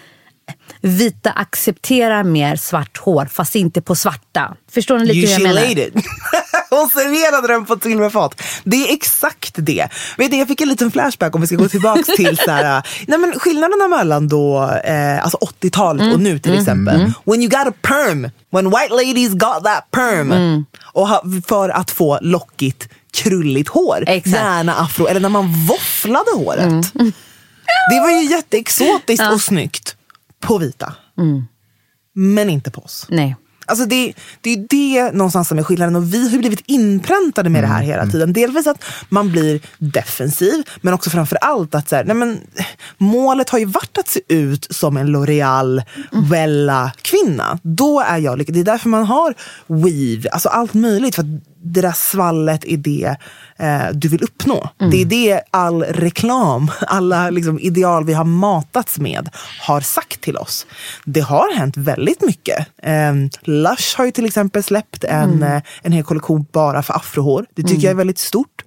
vita 0.81 1.31
accepterar 1.31 2.25
mer 2.25 2.57
svart 2.57 2.99
hår 2.99 3.27
fast 3.27 3.55
inte 3.55 3.83
på 3.83 3.95
svarta. 3.95 4.57
Förstår 4.71 4.99
ni 4.99 5.05
lite 5.07 5.19
You 5.19 5.27
hur 5.27 5.33
jag 5.47 5.55
menar? 5.55 5.91
Hon 6.71 6.89
serverade 6.89 7.49
den 7.49 7.65
på 7.67 7.75
ett 7.75 7.83
silverfat. 7.83 8.43
Det 8.65 8.77
är 8.89 8.95
exakt 8.95 9.55
det. 9.57 9.89
Vet 10.19 10.31
du, 10.31 10.37
jag 10.37 10.49
fick 10.49 10.61
en 10.61 10.69
liten 10.69 10.91
flashback 10.91 11.35
om 11.35 11.41
vi 11.41 11.47
ska 11.47 11.57
gå 11.57 11.69
tillbaka 11.69 12.03
till 12.17 12.39
så 12.39 12.51
här, 12.51 12.83
nej 13.09 13.19
men 13.19 13.39
skillnaderna 13.39 13.89
mellan 13.89 14.29
då, 14.29 14.71
eh, 14.85 15.23
alltså 15.25 15.39
80-talet 15.61 16.03
Mm. 16.03 16.15
och 16.15 16.21
nu 16.21 16.39
till 16.39 16.55
exempel. 16.59 17.13
When 17.25 17.41
you 17.43 17.49
got 17.49 17.67
a 17.67 17.73
perm, 17.83 18.31
when 18.51 18.65
white 18.71 18.89
ladies 18.91 19.33
got 19.33 19.65
that 19.65 19.91
perm. 19.91 20.33
Mm. 20.33 20.65
Och 20.83 21.09
ha, 21.09 21.23
för 21.49 21.69
att 21.69 21.91
få 21.91 22.19
lockigt, 22.23 22.89
krulligt 23.13 23.69
hår. 23.69 24.05
Exakt. 24.07 24.37
Mm. 24.37 24.47
Gärna 24.57 24.75
afro, 24.75 25.07
eller 25.07 25.21
när 25.21 25.29
man 25.29 25.67
våfflade 25.67 26.31
håret. 26.37 26.93
Det 27.91 28.01
var 28.01 28.11
ju 28.11 28.25
jätteexotiskt 28.31 29.33
och 29.33 29.41
snyggt 29.41 29.97
på 30.41 30.59
vita. 30.59 30.95
Men 32.15 32.51
inte 32.51 32.71
på 32.71 32.81
oss. 32.81 33.07
Nej. 33.09 33.37
Alltså 33.67 33.87
det, 33.87 34.13
det 34.41 34.51
är 34.51 34.67
det 34.69 35.13
någonstans 35.13 35.49
som 35.49 35.59
är 35.59 35.63
skillnaden 35.63 35.97
och 35.97 36.15
vi 36.15 36.31
har 36.31 36.39
blivit 36.39 36.63
inpräntade 36.67 37.51
med 37.51 37.63
det 37.63 37.67
här 37.67 37.83
hela 37.83 38.07
tiden. 38.07 38.33
Delvis 38.33 38.67
att 38.67 38.85
man 39.09 39.33
blir 39.33 39.61
defensiv 39.79 40.63
men 40.81 40.95
också 40.95 41.11
framför 41.11 41.37
allt 41.37 41.75
att 41.75 41.89
så 41.89 41.97
här, 41.97 42.05
nej 42.05 42.17
men, 42.17 42.41
målet 42.99 43.51
har 43.51 43.59
ju 43.59 43.65
varit 43.65 43.99
att 43.99 44.09
se 44.09 44.21
ut 44.29 44.67
som 44.71 44.97
en 44.97 45.17
L'Oreal 45.17 45.83
Wella 46.31 46.93
kvinna. 47.03 47.59
Då 47.63 48.01
är 48.01 48.19
jag 48.19 48.39
lycklig. 48.39 48.55
Det 48.55 48.61
är 48.61 48.73
därför 48.73 48.89
man 48.89 49.05
har 49.05 49.35
weave, 49.67 50.31
alltså 50.31 50.49
allt 50.49 50.75
möjligt. 50.75 51.15
För 51.15 51.25
det 51.65 51.81
där 51.81 51.93
svallet 51.93 52.65
är 52.65 52.77
det 52.77 53.17
eh, 53.57 53.83
du 53.95 54.09
vill 54.09 54.23
uppnå. 54.23 54.69
Det 54.91 55.01
är 55.03 55.05
det 55.05 55.41
all 55.51 55.83
reklam, 55.83 56.71
alla 56.81 57.31
liksom, 57.31 57.59
ideal 57.61 58.05
vi 58.05 58.13
har 58.13 58.25
matats 58.25 58.99
med 58.99 59.29
har 59.61 59.81
sagt 59.81 60.21
till 60.21 60.37
oss. 60.37 60.67
Det 61.05 61.21
har 61.21 61.57
hänt 61.57 61.77
väldigt 61.77 62.21
mycket. 62.23 62.59
Eh, 62.83 63.15
Lush 63.43 63.97
har 63.97 64.05
ju 64.05 64.11
till 64.11 64.27
exempel 64.27 64.63
släppt 64.63 65.05
en, 65.05 65.43
eh, 65.43 65.63
en 65.83 65.93
hel 65.93 66.05
kollektion 66.05 66.47
bara 66.53 66.83
för 66.83 66.95
afrohår. 66.95 67.47
Det 67.55 67.63
tycker 67.63 67.83
jag 67.83 67.91
är 67.91 67.95
väldigt 67.95 68.19
stort. 68.19 68.63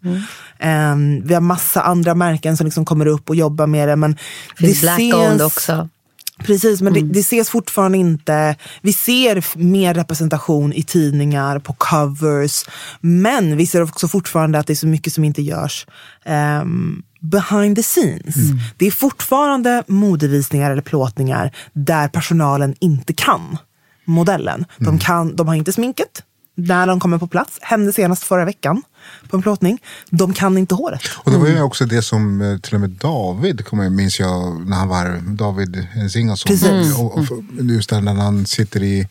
Eh, 0.60 0.96
vi 1.24 1.34
har 1.34 1.42
massa 1.42 1.82
andra 1.82 2.16
märken 2.16 2.58
som 2.58 2.66
liksom 2.66 2.86
kommer 2.86 3.06
upp 3.06 3.30
och 3.30 3.36
jobbar 3.36 3.68
med 3.68 3.88
det. 3.88 3.96
Men 3.96 4.18
Finns 4.58 4.74
det 4.82 4.82
black 4.82 5.00
ses- 5.00 5.14
owned 5.14 5.42
också. 5.42 5.90
Precis, 6.38 6.82
men 6.82 6.94
det, 6.94 7.02
det 7.02 7.20
ses 7.20 7.50
fortfarande 7.50 7.98
inte. 7.98 8.56
Vi 8.82 8.94
ser 8.94 9.58
mer 9.58 9.94
representation 9.94 10.74
i 10.74 10.84
tidningar, 10.84 11.60
på 11.60 11.74
covers. 11.74 12.66
Men 13.00 13.58
vi 13.58 13.68
ser 13.68 13.82
också 13.82 14.08
fortfarande 14.08 14.60
att 14.60 14.68
det 14.68 14.74
är 14.74 14.76
så 14.76 14.88
mycket 14.88 15.14
som 15.14 15.24
inte 15.24 15.42
görs 15.42 15.88
ehm, 16.26 17.04
behind 17.20 17.76
the 17.76 17.84
scenes. 17.84 18.36
Det 18.78 18.88
är 18.88 18.92
fortfarande 18.92 19.84
modevisningar 19.88 20.72
eller 20.72 20.82
plåtningar 20.82 21.56
där 21.74 22.08
personalen 22.08 22.76
inte 22.80 23.14
kan 23.14 23.58
modellen. 24.06 24.66
De, 24.78 25.00
kan, 25.00 25.36
de 25.36 25.48
har 25.48 25.56
inte 25.56 25.74
sminket 25.74 26.24
när 26.56 26.88
de 26.88 27.00
kommer 27.00 27.18
på 27.18 27.28
plats. 27.28 27.58
Hände 27.62 27.94
senast 27.94 28.24
förra 28.24 28.46
veckan 28.46 28.82
på 29.30 29.36
en 29.38 29.42
plåtning. 29.44 29.80
De 30.10 30.34
kan 30.34 30.58
inte 30.58 30.76
håret. 30.76 31.02
Och 31.16 31.32
det 31.32 31.38
var 31.38 31.48
ju 31.48 31.62
också 31.62 31.86
det 31.86 32.02
som 32.02 32.42
eh, 32.42 32.58
till 32.58 32.76
och 32.76 32.82
med 32.82 32.90
David, 32.90 33.66
kommer 33.66 33.84
jag, 33.84 33.92
minns 33.94 34.20
jag, 34.20 34.68
när 34.70 34.78
han 34.78 34.88
var 34.88 35.22
David 35.36 35.88
Zingasson. 36.12 36.50
Precis. 36.50 36.98
Och, 37.00 37.18
och, 37.18 37.24
just 37.60 37.90
där 37.90 38.02
när 38.02 38.14
han 38.14 38.46
sitter 38.46 38.84
i, 38.84 39.08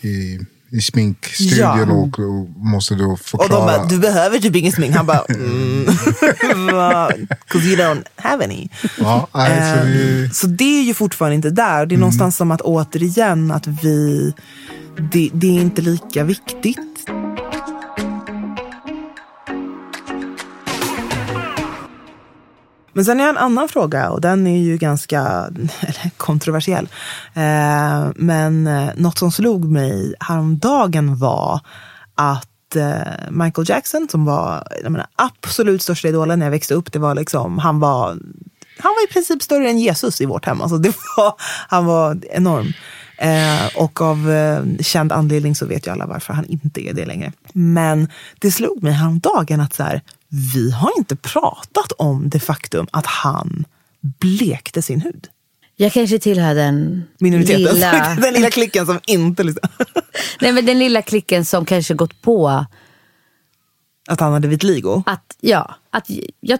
i, 0.00 0.40
i 0.72 0.80
sminkstudion 0.80 1.58
Ja. 1.88 1.92
och, 1.94 2.18
och 2.18 2.48
måste 2.56 2.94
då 2.94 3.04
Och 3.10 3.20
förklara. 3.20 3.48
de 3.48 3.66
bara, 3.66 3.86
du 3.86 3.98
behöver 3.98 4.38
typ 4.38 4.56
ingen 4.56 4.72
smink. 4.72 4.96
Han 4.96 5.06
bara, 5.06 5.24
mm. 5.28 5.86
Cause 7.48 7.66
you 7.66 7.76
don't 7.76 8.04
have 8.16 8.44
any. 8.44 8.68
ja, 8.98 9.28
nej, 9.34 9.78
så 9.78 9.84
vi, 9.86 10.24
Eh, 10.24 10.30
Så 10.30 10.46
det 10.46 10.80
är 10.80 10.82
ju 10.82 10.94
fortfarande 10.94 11.34
inte 11.36 11.50
där. 11.50 11.86
Det 11.86 11.94
är 11.94 11.98
någonstans 11.98 12.36
som 12.36 12.50
att 12.50 12.60
återigen 12.60 13.50
att 13.50 13.66
vi, 13.66 14.32
det, 15.12 15.30
det 15.32 15.46
är 15.46 15.60
inte 15.60 15.82
lika 15.82 16.24
viktigt. 16.24 16.78
Men 22.92 23.04
sen 23.04 23.20
är 23.20 23.24
jag 23.24 23.30
en 23.30 23.36
annan 23.36 23.68
fråga 23.68 24.10
och 24.10 24.20
den 24.20 24.46
är 24.46 24.58
ju 24.58 24.76
ganska 24.76 25.20
eller, 25.80 26.10
kontroversiell. 26.16 26.88
Eh, 27.34 28.08
men 28.16 28.66
eh, 28.66 28.90
något 28.96 29.18
som 29.18 29.32
slog 29.32 29.64
mig 29.64 30.14
häromdagen 30.20 31.16
var 31.16 31.60
att 32.14 32.76
eh, 32.76 33.30
Michael 33.30 33.68
Jackson 33.68 34.08
som 34.10 34.24
var 34.24 34.68
jag 34.82 34.92
menar, 34.92 35.06
absolut 35.16 35.82
största 35.82 36.08
idolen 36.08 36.38
när 36.38 36.46
jag 36.46 36.50
växte 36.50 36.74
upp, 36.74 36.92
det 36.92 36.98
var 36.98 37.14
liksom, 37.14 37.58
han 37.58 37.80
var 37.80 38.18
han 38.82 38.94
var 38.96 39.10
i 39.10 39.12
princip 39.12 39.42
större 39.42 39.70
än 39.70 39.78
Jesus 39.78 40.20
i 40.20 40.26
vårt 40.26 40.46
hem. 40.46 40.60
Alltså 40.60 40.78
det 40.78 40.96
var, 41.16 41.34
han 41.68 41.86
var 41.86 42.18
enorm. 42.30 42.72
Eh, 43.18 43.76
och 43.76 44.00
av 44.00 44.30
eh, 44.30 44.62
känd 44.80 45.12
anledning 45.12 45.54
så 45.54 45.66
vet 45.66 45.86
ju 45.86 45.90
alla 45.90 46.06
varför 46.06 46.34
han 46.34 46.44
inte 46.44 46.88
är 46.88 46.94
det 46.94 47.04
längre. 47.04 47.32
Men 47.52 48.08
det 48.38 48.50
slog 48.50 48.82
mig 48.82 48.92
häromdagen 48.92 49.60
att 49.60 49.74
så 49.74 49.82
här, 49.82 50.02
vi 50.30 50.70
har 50.70 50.92
inte 50.98 51.16
pratat 51.16 51.92
om 51.92 52.28
det 52.28 52.40
faktum 52.40 52.86
att 52.90 53.06
han 53.06 53.64
blekte 54.00 54.82
sin 54.82 55.00
hud. 55.00 55.28
Jag 55.76 55.92
kanske 55.92 56.18
tillhör 56.18 56.54
den 56.54 57.04
Minoriteten. 57.18 57.62
lilla, 57.62 58.14
Den 58.20 58.34
lilla 58.34 58.50
klicken 58.50 58.86
som 58.86 59.00
inte 59.06 59.42
liksom, 59.42 59.68
nej, 60.40 60.52
men 60.52 60.66
den 60.66 60.78
lilla 60.78 61.02
klicken 61.02 61.44
som 61.44 61.64
kanske 61.64 61.94
gått 61.94 62.22
på 62.22 62.64
att 64.08 64.20
han 64.20 64.32
hade 64.32 64.48
vitiligo. 64.48 65.02
att, 65.06 65.36
ja, 65.40 65.74
att 65.90 66.10
jag, 66.40 66.58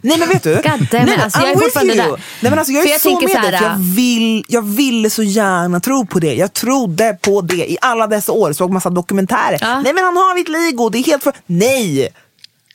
Nej 0.00 0.18
men 0.18 0.28
vet 0.28 0.42
du? 0.42 0.54
God 0.64 0.88
Nej, 0.92 1.04
men 1.06 1.20
alltså, 1.20 1.40
jag 1.40 1.50
är 1.50 1.56
fortfarande 1.56 1.94
där. 1.94 2.08
Nej, 2.08 2.20
men 2.40 2.58
alltså, 2.58 2.72
jag 2.72 2.86
är 2.86 2.90
jag 2.90 3.00
så 3.00 3.20
med 3.20 3.28
dig. 3.28 3.42
för 3.42 3.52
Jag, 3.52 3.72
äh, 3.72 3.78
vill, 3.78 4.44
jag 4.48 4.62
ville 4.62 5.10
så 5.10 5.22
gärna 5.22 5.80
tro 5.80 6.06
på 6.06 6.18
det. 6.18 6.34
Jag 6.34 6.52
trodde 6.52 7.18
på 7.22 7.40
det 7.40 7.70
i 7.70 7.78
alla 7.80 8.06
dessa 8.06 8.32
år. 8.32 8.52
Såg 8.52 8.70
massa 8.70 8.90
dokumentärer. 8.90 9.58
Ja. 9.60 9.80
Nej 9.80 9.92
men 9.94 10.04
han 10.04 10.16
har 10.16 10.34
vitiligo, 10.34 10.88
det 10.88 10.98
är 10.98 11.04
helt 11.04 11.22
för... 11.22 11.32
Nej! 11.46 12.08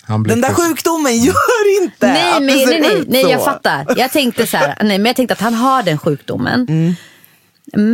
Den 0.08 0.42
där 0.42 0.54
sjukdomen 0.54 1.18
gör 1.18 1.82
inte 1.84 2.08
Nej, 2.08 2.34
att 2.34 2.44
men, 2.44 2.48
det 2.58 2.60
ser 2.68 2.70
nej, 2.70 2.82
nej, 2.82 3.00
ut 3.00 3.08
nej, 3.10 3.24
så. 3.24 3.30
jag 3.30 3.44
fattar. 3.46 3.86
Jag 3.98 4.12
tänkte 4.12 4.48
så 4.48 4.58
här, 4.58 4.78
nej, 4.84 4.98
men 4.98 5.06
jag 5.06 5.16
tänkte 5.16 5.34
att 5.34 5.42
han 5.42 5.54
har 5.54 5.84
den 5.84 5.98
sjukdomen. 5.98 6.66
Mm. 6.70 6.96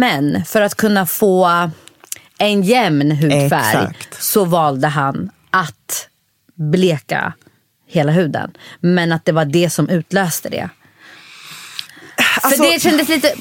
Men 0.02 0.46
för 0.46 0.62
att 0.62 0.76
kunna 0.76 1.06
få 1.06 1.70
en 2.38 2.62
jämn 2.64 3.12
hudfärg 3.12 3.46
Exakt. 3.46 4.24
så 4.24 4.46
valde 4.46 4.88
han 4.88 5.30
att 5.50 6.08
bleka 6.56 7.34
hela 7.88 8.12
huden. 8.12 8.52
Men 8.80 9.12
att 9.12 9.26
det 9.26 9.32
var 9.32 9.46
det 9.46 9.70
som 9.70 9.90
utlöste 9.90 10.50
det. 10.50 10.70
Alltså- 12.42 12.64
för 12.64 12.72
det 12.74 12.80
kändes 12.82 13.10
lite, 13.10 13.34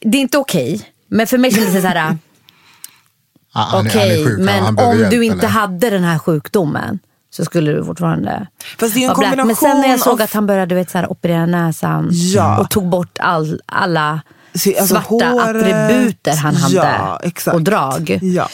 det 0.00 0.18
är 0.18 0.22
inte 0.22 0.38
okej. 0.38 0.92
Men 1.08 1.26
för 1.26 1.38
mig 1.38 1.52
kändes 1.54 1.74
det 1.74 1.80
så 1.80 1.86
här, 1.86 2.18
Ah, 3.52 3.80
okej, 3.80 4.24
han- 4.24 4.44
men 4.44 4.62
han 4.64 4.78
om 4.78 4.98
hjälp, 4.98 5.10
du 5.10 5.24
inte 5.24 5.38
eller? 5.38 5.48
hade 5.48 5.90
den 5.90 6.04
här 6.04 6.18
sjukdomen 6.18 6.98
så 7.30 7.44
skulle 7.44 7.72
du 7.72 7.84
fortfarande 7.84 8.46
Fast 8.78 8.94
det 8.94 9.00
är 9.04 9.08
en 9.10 9.16
vara 9.16 9.34
black. 9.34 9.46
Men 9.46 9.56
sen 9.56 9.68
när 9.68 9.74
jag 9.74 9.82
kombination 9.82 9.98
såg 10.12 10.22
att 10.22 10.32
han 10.32 10.46
började 10.46 10.66
du 10.66 10.74
vet, 10.74 10.90
så 10.90 10.98
här, 10.98 11.12
operera 11.12 11.46
näsan 11.46 12.08
Ja. 12.12 12.58
och 12.60 12.70
tog 12.70 12.88
bort 12.88 13.18
all, 13.20 13.60
alla 13.66 14.20
Se, 14.54 14.78
alltså, 14.78 14.94
svarta 14.94 15.26
håret. 15.28 15.48
attributer 15.48 16.36
han 16.36 16.54
hade 16.54 16.74
Ja, 16.74 17.20
exakt. 17.22 17.54
och 17.54 17.62
drag. 17.62 18.18
Ja. 18.22 18.48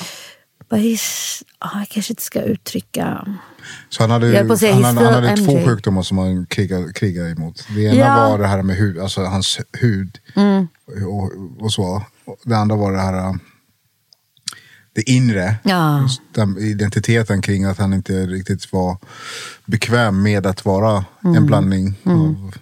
Bara, 0.71 0.81
he's- 0.81 1.43
ah, 1.59 1.79
jag 1.79 1.89
kanske 1.89 2.13
inte 2.13 2.23
ska 2.23 2.41
uttrycka... 2.43 3.27
Så 3.89 4.03
han 4.03 4.11
hade, 4.11 4.27
Jag 4.29 4.37
höll 4.39 4.47
på 4.47 4.53
att 4.53 4.59
säga, 4.61 4.75
han 4.75 4.85
hade, 4.85 5.11
han 5.13 5.25
hade 5.25 5.37
två 5.37 5.65
sjukdomar 5.65 6.03
som 6.03 6.19
han 6.19 6.47
krigar, 6.47 6.93
krigar 6.93 7.33
emot. 7.33 7.65
Det 7.75 7.83
ena 7.83 7.95
Ja. 7.97 8.29
var 8.31 8.39
det 8.39 8.47
här 8.47 8.63
med 8.63 8.77
hud, 8.77 8.99
alltså 8.99 9.21
hans 9.25 9.59
hud 9.81 10.19
Mm. 10.37 10.69
och, 11.09 11.31
och 11.65 11.73
så. 11.73 12.03
Det 12.45 12.55
andra 12.57 12.77
var 12.77 12.93
det 12.93 13.01
här 13.01 13.39
det 14.95 15.11
inre. 15.11 15.55
Ja. 15.63 16.09
Den 16.35 16.59
identiteten 16.59 17.43
kring 17.43 17.65
att 17.65 17.79
han 17.79 17.93
inte 17.93 18.13
riktigt 18.27 18.73
var 18.73 18.97
bekväm 19.65 20.23
med 20.23 20.47
att 20.47 20.65
vara 20.65 21.05
Mm. 21.25 21.37
en 21.37 21.47
blandning 21.47 21.95
av 22.05 22.53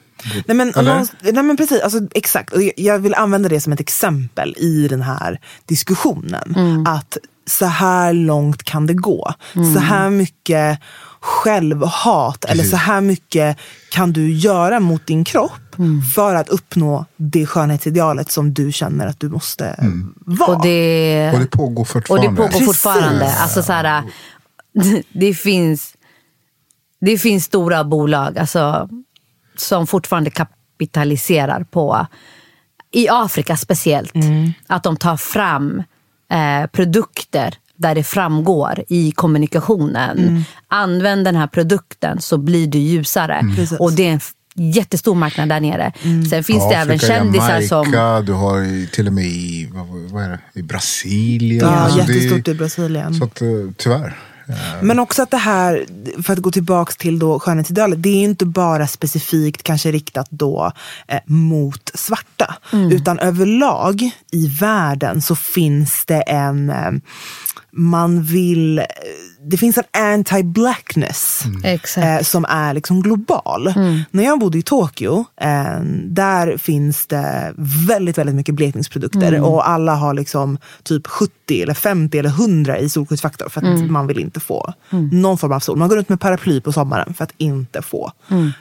Nej 0.46 0.56
men, 0.56 0.68
någonst- 0.70 1.12
nej 1.22 1.42
men 1.42 1.56
precis, 1.56 1.80
alltså, 1.80 1.98
exakt. 2.14 2.52
Och 2.52 2.62
jag- 2.62 2.72
jag 2.76 2.98
vill 2.98 3.14
använda 3.14 3.48
det 3.48 3.60
som 3.60 3.72
ett 3.72 3.80
exempel 3.80 4.54
i 4.58 4.88
den 4.88 5.02
här 5.02 5.40
diskussionen. 5.66 6.54
Mm. 6.56 6.86
Att 6.86 7.16
så 7.50 7.66
här 7.66 8.12
långt 8.12 8.62
kan 8.62 8.86
det 8.86 8.94
gå. 8.94 9.34
Så 9.74 9.78
här 9.78 10.10
mycket 10.10 10.78
självhat 11.20 12.44
eller 12.44 12.64
så 12.64 12.76
här 12.76 13.00
mycket 13.00 13.56
kan 13.90 14.12
du 14.12 14.32
göra 14.32 14.80
mot 14.80 15.06
din 15.06 15.24
kropp 15.24 15.52
Mm. 15.78 16.02
för 16.02 16.34
att 16.34 16.48
uppnå 16.48 17.04
det 17.16 17.46
skönhetsidealet 17.46 18.30
som 18.30 18.54
du 18.54 18.72
känner 18.72 19.06
att 19.06 19.20
du 19.20 19.28
måste 19.28 19.76
vara. 20.16 20.56
Och 20.56 20.62
det, 20.62 21.30
Och 21.34 21.40
det 21.40 21.46
pågår 21.46 21.80
och 21.82 21.88
fortfarande. 21.88 22.28
det 22.28 22.36
pågår 22.36 22.48
Precis. 22.48 22.66
fortfarande. 22.66 23.32
Alltså, 23.34 23.62
så 23.62 23.72
här, 23.72 24.02
det, 25.12 25.34
finns, 25.34 25.94
det 27.00 27.18
finns 27.18 27.44
stora 27.44 27.84
bolag 27.84 28.38
alltså, 28.38 28.88
som 29.56 29.86
fortfarande 29.86 30.30
kapitaliserar 30.30 31.64
på, 31.64 32.06
i 32.92 33.08
Afrika 33.10 33.56
speciellt, 33.56 34.12
att 34.66 34.82
de 34.82 34.96
tar 34.96 35.16
fram 35.16 35.82
eh, 36.30 36.66
produkter 36.72 37.54
där 37.76 37.94
det 37.94 38.04
framgår 38.04 38.84
i 38.88 39.12
kommunikationen. 39.12 40.44
Använd 40.68 41.24
den 41.24 41.36
här 41.36 41.46
produkten 41.46 42.20
så 42.20 42.38
blir 42.38 42.66
du 42.66 42.78
ljusare. 42.78 43.40
Precis. 43.56 43.78
Och 43.80 43.92
det 43.92 44.08
är 44.08 44.12
en 44.12 44.20
jättestor 44.54 45.14
marknad 45.14 45.48
där 45.48 45.60
nere. 45.60 45.92
Sen 46.30 46.44
finns 46.44 46.68
det 46.68 46.74
även 46.74 46.96
Afrika, 46.96 47.06
kändisar 47.14 47.60
som... 47.60 47.92
Jamaica, 47.92 48.20
Du 48.26 48.32
har 48.32 48.86
till 48.92 49.06
och 49.06 49.12
med 49.12 49.24
i, 49.24 49.68
vad, 49.72 49.86
vad 50.10 50.24
är 50.24 50.28
det, 50.28 50.60
i 50.60 50.62
Brasilien. 50.62 51.66
Ja, 51.66 51.88
det- 52.06 52.12
jättestort 52.14 52.48
i 52.48 52.54
Brasilien. 52.54 53.14
Så 53.14 53.24
att, 53.24 53.42
eh, 53.42 53.48
tyvärr. 53.76 54.16
Men 54.82 54.98
också 54.98 55.22
att 55.22 55.30
det 55.30 55.36
här, 55.36 55.86
för 56.22 56.32
att 56.32 56.38
gå 56.38 56.50
tillbaks 56.50 56.96
till 56.96 57.18
då 57.18 57.40
skönhetsidealet, 57.40 58.02
det 58.02 58.08
är 58.08 58.22
inte 58.22 58.46
bara 58.46 58.86
specifikt 58.86 59.62
kanske 59.62 59.92
riktat 59.92 60.26
då 60.30 60.72
eh, 61.08 61.20
mot 61.24 61.90
svarta. 61.94 62.54
Utan 62.72 63.18
överlag 63.18 64.10
i 64.30 64.48
världen 64.48 65.22
så 65.22 65.36
finns 65.36 66.04
det 66.06 66.20
en, 66.20 66.70
eh, 66.70 66.92
man 67.72 68.22
vill, 68.22 68.78
eh, 68.78 68.84
det 69.46 69.56
finns 69.56 69.78
en 69.78 69.84
anti-blackness. 69.92 71.44
Exakt. 71.64 72.06
Eh, 72.06 72.22
som 72.22 72.44
är 72.44 72.74
liksom 72.74 73.02
global. 73.02 73.72
När 74.10 74.24
jag 74.24 74.38
bodde 74.38 74.58
i 74.58 74.62
Tokyo, 74.62 75.24
eh, 75.40 75.80
där 76.04 76.56
finns 76.56 77.06
det 77.06 77.54
väldigt, 77.88 78.18
väldigt 78.18 78.34
mycket 78.34 78.54
blekningsprodukter. 78.54 79.40
Och 79.40 79.68
alla 79.68 79.94
har 79.94 80.14
liksom 80.14 80.58
typ 80.82 81.06
70, 81.06 81.62
eller 81.62 81.74
50 81.74 82.18
eller 82.18 82.30
100 82.30 82.78
i 82.78 82.88
solskyddsfaktor 82.88 83.48
för 83.48 83.60
att 83.60 83.90
man 83.90 84.06
vill 84.06 84.18
inte 84.18 84.40
få 84.40 84.74
någon 85.12 85.38
form 85.38 85.52
av 85.52 85.60
sol. 85.60 85.78
Man 85.78 85.88
går 85.88 85.96
runt 85.96 86.08
med 86.08 86.20
paraply 86.20 86.60
på 86.60 86.72
sommaren 86.72 87.14
för 87.14 87.24
att 87.24 87.32
inte 87.38 87.82
få 87.82 88.12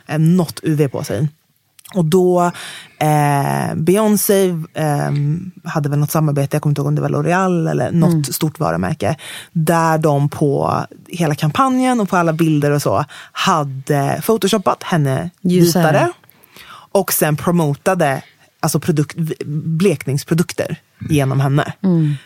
eh, 0.08 0.20
något 0.20 0.60
UV 0.64 0.88
på 0.88 1.04
sig. 1.04 1.28
Och 1.94 2.06
då, 2.06 2.52
eh, 2.98 3.76
Beyoncé 3.76 4.50
eh, 4.74 5.12
hade 5.64 5.90
väl 5.90 6.00
något 6.00 6.12
samarbete, 6.12 6.56
jag 6.56 6.62
kommer 6.62 6.72
inte 6.72 6.82
ihåg 6.82 6.88
om 6.88 6.96
det 6.96 7.02
var 7.02 7.10
L'Oreal 7.10 7.70
eller 7.72 7.92
något 7.92 8.36
stort 8.36 8.60
varumärke. 8.60 9.16
Där 9.52 9.98
de 9.98 10.30
på 10.30 10.86
hela 11.08 11.36
kampanjen 11.36 12.00
och 12.00 12.10
på 12.10 12.18
alla 12.18 12.34
bilder 12.34 12.72
och 12.72 12.82
så 12.82 13.06
hade 13.32 14.22
photoshopat 14.26 14.84
henne 14.84 15.30
Ljusare. 15.42 15.84
vitare. 15.84 16.12
Och 16.92 17.14
sen 17.14 17.36
promotade 17.36 18.22
alltså 18.60 18.80
produkt, 18.80 19.16
blekningsprodukter 19.46 20.78
genom 21.10 21.40
henne. 21.40 21.74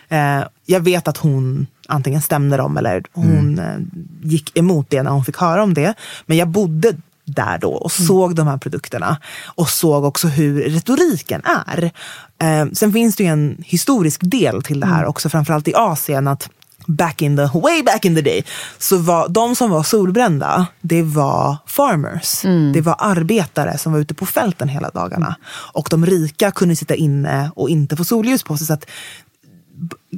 Eh, 0.08 0.46
jag 0.66 0.80
vet 0.80 1.08
att 1.08 1.16
hon 1.16 1.66
antingen 1.88 2.22
stämde 2.22 2.56
dem 2.56 2.76
eller 2.76 3.02
hon 3.12 3.58
eh, 3.58 3.76
gick 4.22 4.58
emot 4.58 4.90
det 4.90 5.02
när 5.02 5.10
hon 5.10 5.24
fick 5.24 5.36
höra 5.36 5.62
om 5.62 5.74
det. 5.74 5.94
Men 6.26 6.36
jag 6.36 6.48
bodde 6.48 6.96
där 7.24 7.58
då 7.58 7.72
och 7.72 7.92
såg 7.92 8.34
de 8.34 8.46
här 8.46 8.56
produkterna 8.56 9.16
och 9.44 9.68
såg 9.68 10.04
också 10.04 10.28
hur 10.28 10.62
retoriken 10.62 11.42
är. 11.44 11.90
Eh, 12.38 12.66
sen 12.72 12.92
finns 12.92 13.16
det 13.16 13.22
ju 13.24 13.30
en 13.30 13.64
historisk 13.66 14.20
del 14.24 14.62
till 14.62 14.80
det 14.80 14.86
här 14.86 15.04
också, 15.04 15.28
framförallt 15.28 15.68
i 15.68 15.74
Asien. 15.74 16.28
att 16.28 16.48
Back 16.86 17.22
in 17.22 17.36
the, 17.36 17.58
way 17.58 17.82
back 17.82 18.04
in 18.04 18.14
the 18.14 18.22
day, 18.22 18.44
så 18.78 18.98
var 18.98 19.28
de 19.28 19.56
som 19.56 19.70
var 19.70 19.82
solbrända, 19.82 20.66
det 20.80 21.02
var 21.02 21.56
farmers. 21.66 22.44
Det 22.74 22.80
var 22.80 22.96
arbetare 22.98 23.78
som 23.78 23.92
var 23.92 24.00
ute 24.00 24.14
på 24.14 24.26
fälten 24.26 24.68
hela 24.68 24.90
dagarna. 24.90 25.36
Och 25.72 25.88
de 25.90 26.06
rika 26.06 26.50
kunde 26.50 26.76
sitta 26.76 26.94
inne 26.94 27.50
och 27.56 27.70
inte 27.70 27.96
få 27.96 28.04
solljus 28.04 28.42
på 28.42 28.56
sig. 28.56 28.66
Så 28.66 28.72
att 28.72 28.86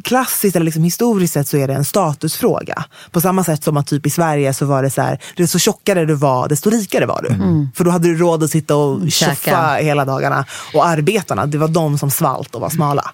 klassiskt 0.04 0.56
eller 0.56 0.64
liksom 0.64 0.84
historiskt 0.84 1.34
sett 1.34 1.48
så 1.48 1.56
är 1.56 1.68
det 1.68 1.74
en 1.74 1.84
statusfråga. 1.84 2.84
På 3.10 3.20
samma 3.20 3.44
sätt 3.44 3.64
som 3.64 3.76
att 3.76 3.86
typ 3.86 4.06
i 4.06 4.10
Sverige 4.10 4.54
så 4.54 4.66
var 4.66 4.82
det 4.82 4.90
så 4.90 5.02
här, 5.02 5.18
det 5.36 5.46
så 5.46 5.58
tjockare 5.58 6.04
du 6.04 6.14
var, 6.14 6.48
desto 6.48 6.70
rikare 6.70 7.06
var 7.06 7.22
du. 7.22 7.28
För 7.74 7.84
då 7.84 7.90
hade 7.90 8.08
du 8.08 8.16
råd 8.16 8.42
att 8.42 8.50
sitta 8.50 8.76
och 8.76 9.10
tjoffa 9.10 9.74
hela 9.74 10.04
dagarna. 10.04 10.44
Och 10.74 10.86
arbetarna, 10.86 11.46
det 11.46 11.58
var 11.58 11.68
de 11.68 11.98
som 11.98 12.10
svalt 12.10 12.54
och 12.54 12.60
var 12.60 12.70
smala. 12.70 13.10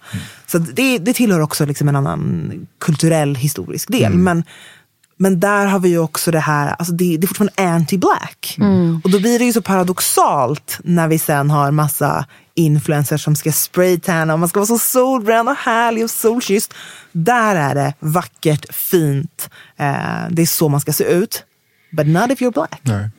Så 0.47 0.59
det, 0.59 0.99
det 0.99 1.13
tillhör 1.13 1.41
också 1.41 1.67
liksom 1.67 1.89
en 1.89 1.97
annan 1.97 2.53
kulturell 2.81 3.35
historisk 3.35 3.89
del. 3.89 4.13
Men, 4.13 4.45
men 5.23 5.41
där 5.41 5.67
har 5.67 5.79
vi 5.79 5.89
ju 5.89 5.99
också 5.99 6.31
det 6.31 6.41
här, 6.41 6.75
alltså 6.79 6.93
det, 6.95 7.17
det 7.17 7.25
är 7.25 7.27
fortfarande 7.29 7.53
anti-black. 7.57 8.59
Och 9.05 9.11
då 9.11 9.21
blir 9.21 9.39
det 9.39 9.45
ju 9.45 9.53
så 9.53 9.63
paradoxalt 9.63 10.79
när 10.85 11.09
vi 11.09 11.19
sen 11.19 11.51
har 11.51 11.71
massa 11.71 12.27
influencers 12.55 13.25
som 13.25 13.37
ska 13.37 13.53
spraytanna 13.53 14.33
och 14.33 14.39
man 14.41 14.49
ska 14.49 14.61
vara 14.61 14.67
så 14.67 14.79
solbränd 14.79 15.49
och 15.49 15.55
härlig 15.57 16.05
och 16.05 16.11
solkysst. 16.11 16.75
Där 17.13 17.57
är 17.57 17.75
det 17.75 17.95
vackert, 18.01 18.75
fint, 18.75 19.51
eh, 19.77 19.95
det 20.31 20.43
är 20.43 20.47
så 20.47 20.69
man 20.69 20.81
ska 20.81 20.93
se 20.93 21.05
ut. 21.05 21.45
But 21.97 22.07
not 22.07 22.31
if 22.31 22.41
you're 22.41 22.53
black. 22.53 22.81
Nej. 22.83 23.11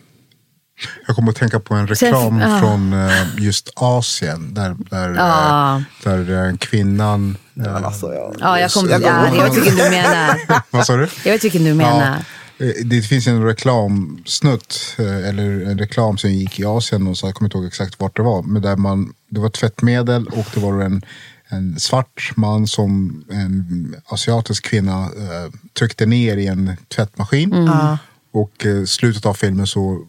Jag 1.08 1.16
kommer 1.16 1.30
att 1.32 1.36
tänka 1.38 1.60
på 1.60 1.74
en 1.74 1.88
Sen- 1.88 1.96
reklam 2.08 2.40
ja. 2.40 2.60
från 2.60 2.94
eh, 2.94 3.12
just 3.38 3.70
Asien. 3.76 4.54
Där, 4.54 4.76
där, 4.90 5.10
Ja. 5.16 5.76
eh, 5.78 5.84
där 6.04 6.48
eh, 6.50 6.56
kvinnan... 6.58 7.38
eh, 7.66 7.76
Alltså, 7.86 8.14
jag, 8.14 8.36
Ja, 8.40 8.60
jag 8.60 8.72
kommer 8.72 8.90
jag 8.90 9.02
ja, 9.02 9.26
kommer 9.26 9.38
jag 9.38 9.44
vet 9.50 9.58
vilken 9.58 9.76
du 9.76 9.90
menar. 9.90 10.40
Vad 10.72 10.86
sa 10.86 10.96
du? 10.96 11.08
Jag 11.26 11.32
vet 11.32 11.44
vilken 11.44 11.64
du 11.64 11.74
menar. 11.74 12.24
Ja, 12.58 12.66
eh, 12.66 12.74
det 12.86 13.02
finns 13.02 13.28
en 13.28 13.44
reklamsnutt, 13.44 14.96
eh, 15.00 15.30
eller 15.30 15.66
en 15.66 15.80
reklam 15.80 16.18
som 16.18 16.32
gick 16.32 16.60
i 16.60 16.66
Asien, 16.66 17.08
och 17.08 17.18
så 17.18 17.28
jag 17.28 17.36
kommer 17.36 17.48
inte 17.48 17.58
ihåg 17.58 17.68
exakt 17.68 18.00
vart 18.00 18.16
det 18.16 18.22
var. 18.24 18.42
Men 18.44 18.62
där 18.62 18.76
man, 18.76 19.14
det 19.30 19.40
var 19.40 19.50
tvättmedel 19.50 20.28
och 20.28 20.46
det 20.54 20.60
var 20.60 20.82
en, 20.82 21.02
en 21.48 21.80
svart 21.80 22.32
man 22.36 22.68
som 22.68 23.24
en 23.32 23.96
asiatisk 24.08 24.64
kvinna 24.66 25.04
eh, 25.04 25.52
tryckte 25.80 26.06
ner 26.06 26.38
i 26.38 26.48
en 26.48 26.78
tvättmaskin. 26.96 27.54
Mm. 27.54 27.98
Och 28.34 28.66
eh, 28.66 28.84
slutet 28.86 29.26
av 29.26 29.34
filmen 29.34 29.68
så, 29.68 30.00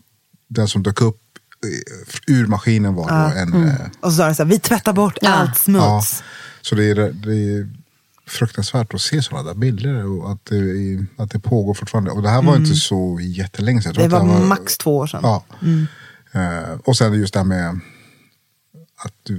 den 0.49 0.69
som 0.69 0.83
dök 0.83 1.01
upp 1.01 1.21
eh, 2.29 2.35
ur 2.35 2.47
maskinen 2.47 2.95
var 2.95 3.09
då 3.09 3.39
en... 3.41 3.69
Eh, 3.69 3.75
Och 4.01 4.11
så 4.13 4.17
sa 4.17 4.27
det 4.29 4.35
så 4.35 4.43
här, 4.43 4.51
vi 4.51 4.59
tvättar 4.59 4.93
bort 4.93 5.19
Ja. 5.21 5.31
allt 5.31 5.59
smuts. 5.59 5.85
Ja, 5.85 6.03
så 6.65 6.75
det 6.75 6.85
är, 6.85 6.95
det 7.13 7.35
är 7.35 7.69
fruktansvärt 8.27 8.95
att 8.95 9.01
se 9.01 9.23
sådana 9.23 9.49
där 9.49 9.55
bilder 9.55 10.07
och 10.07 10.31
att 10.33 10.45
det, 10.45 10.57
att 11.23 11.31
det 11.31 11.39
pågår 11.39 11.75
fortfarande. 11.75 12.11
Och 12.11 12.23
det 12.23 12.29
här 12.29 12.43
var 12.43 12.57
inte 12.57 12.75
så 12.75 13.19
jättelänge 13.23 13.83
sedan. 13.83 13.93
Jag 13.97 14.11
tror 14.11 14.21
Det 14.21 14.25
att 14.33 14.41
var 14.41 14.47
max 14.47 14.79
två 14.79 14.97
år 14.97 15.07
sedan. 15.07 15.21
Ja. 15.23 15.45
Eh, 16.33 16.79
och 16.85 16.97
sen 16.97 17.13
just 17.15 17.33
det 17.35 17.41
här 17.41 17.45
med 17.45 17.81
att 19.05 19.31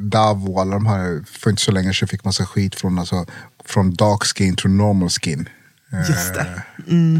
Dav 0.00 0.50
och 0.50 0.60
alla 0.60 0.74
de 0.74 0.86
här, 0.86 1.24
för 1.26 1.50
inte 1.50 1.62
så 1.62 1.72
länge 1.72 1.94
sedan 1.94 2.08
fick 2.08 2.24
massa 2.24 2.46
skit 2.46 2.74
från, 2.74 2.98
alltså, 2.98 3.26
från 3.64 3.94
dark 3.94 4.22
skin 4.36 4.56
till 4.56 4.70
normal 4.70 5.08
skin. 5.10 5.48
Eh, 5.92 5.98
Just 6.10 6.34
det. 6.34 6.62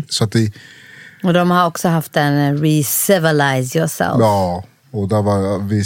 Så 0.09 0.25
att 0.25 0.33
det, 0.33 0.53
Och 1.23 1.33
de 1.33 1.51
har 1.51 1.67
också 1.67 1.89
haft 1.89 2.17
en 2.17 2.35
eh, 2.57 2.61
re-civilize 2.61 3.77
yourself. 3.79 4.17
ja, 4.19 4.65
och 4.97 5.09
där 5.09 5.23
var, 5.23 5.59
vi, 5.59 5.85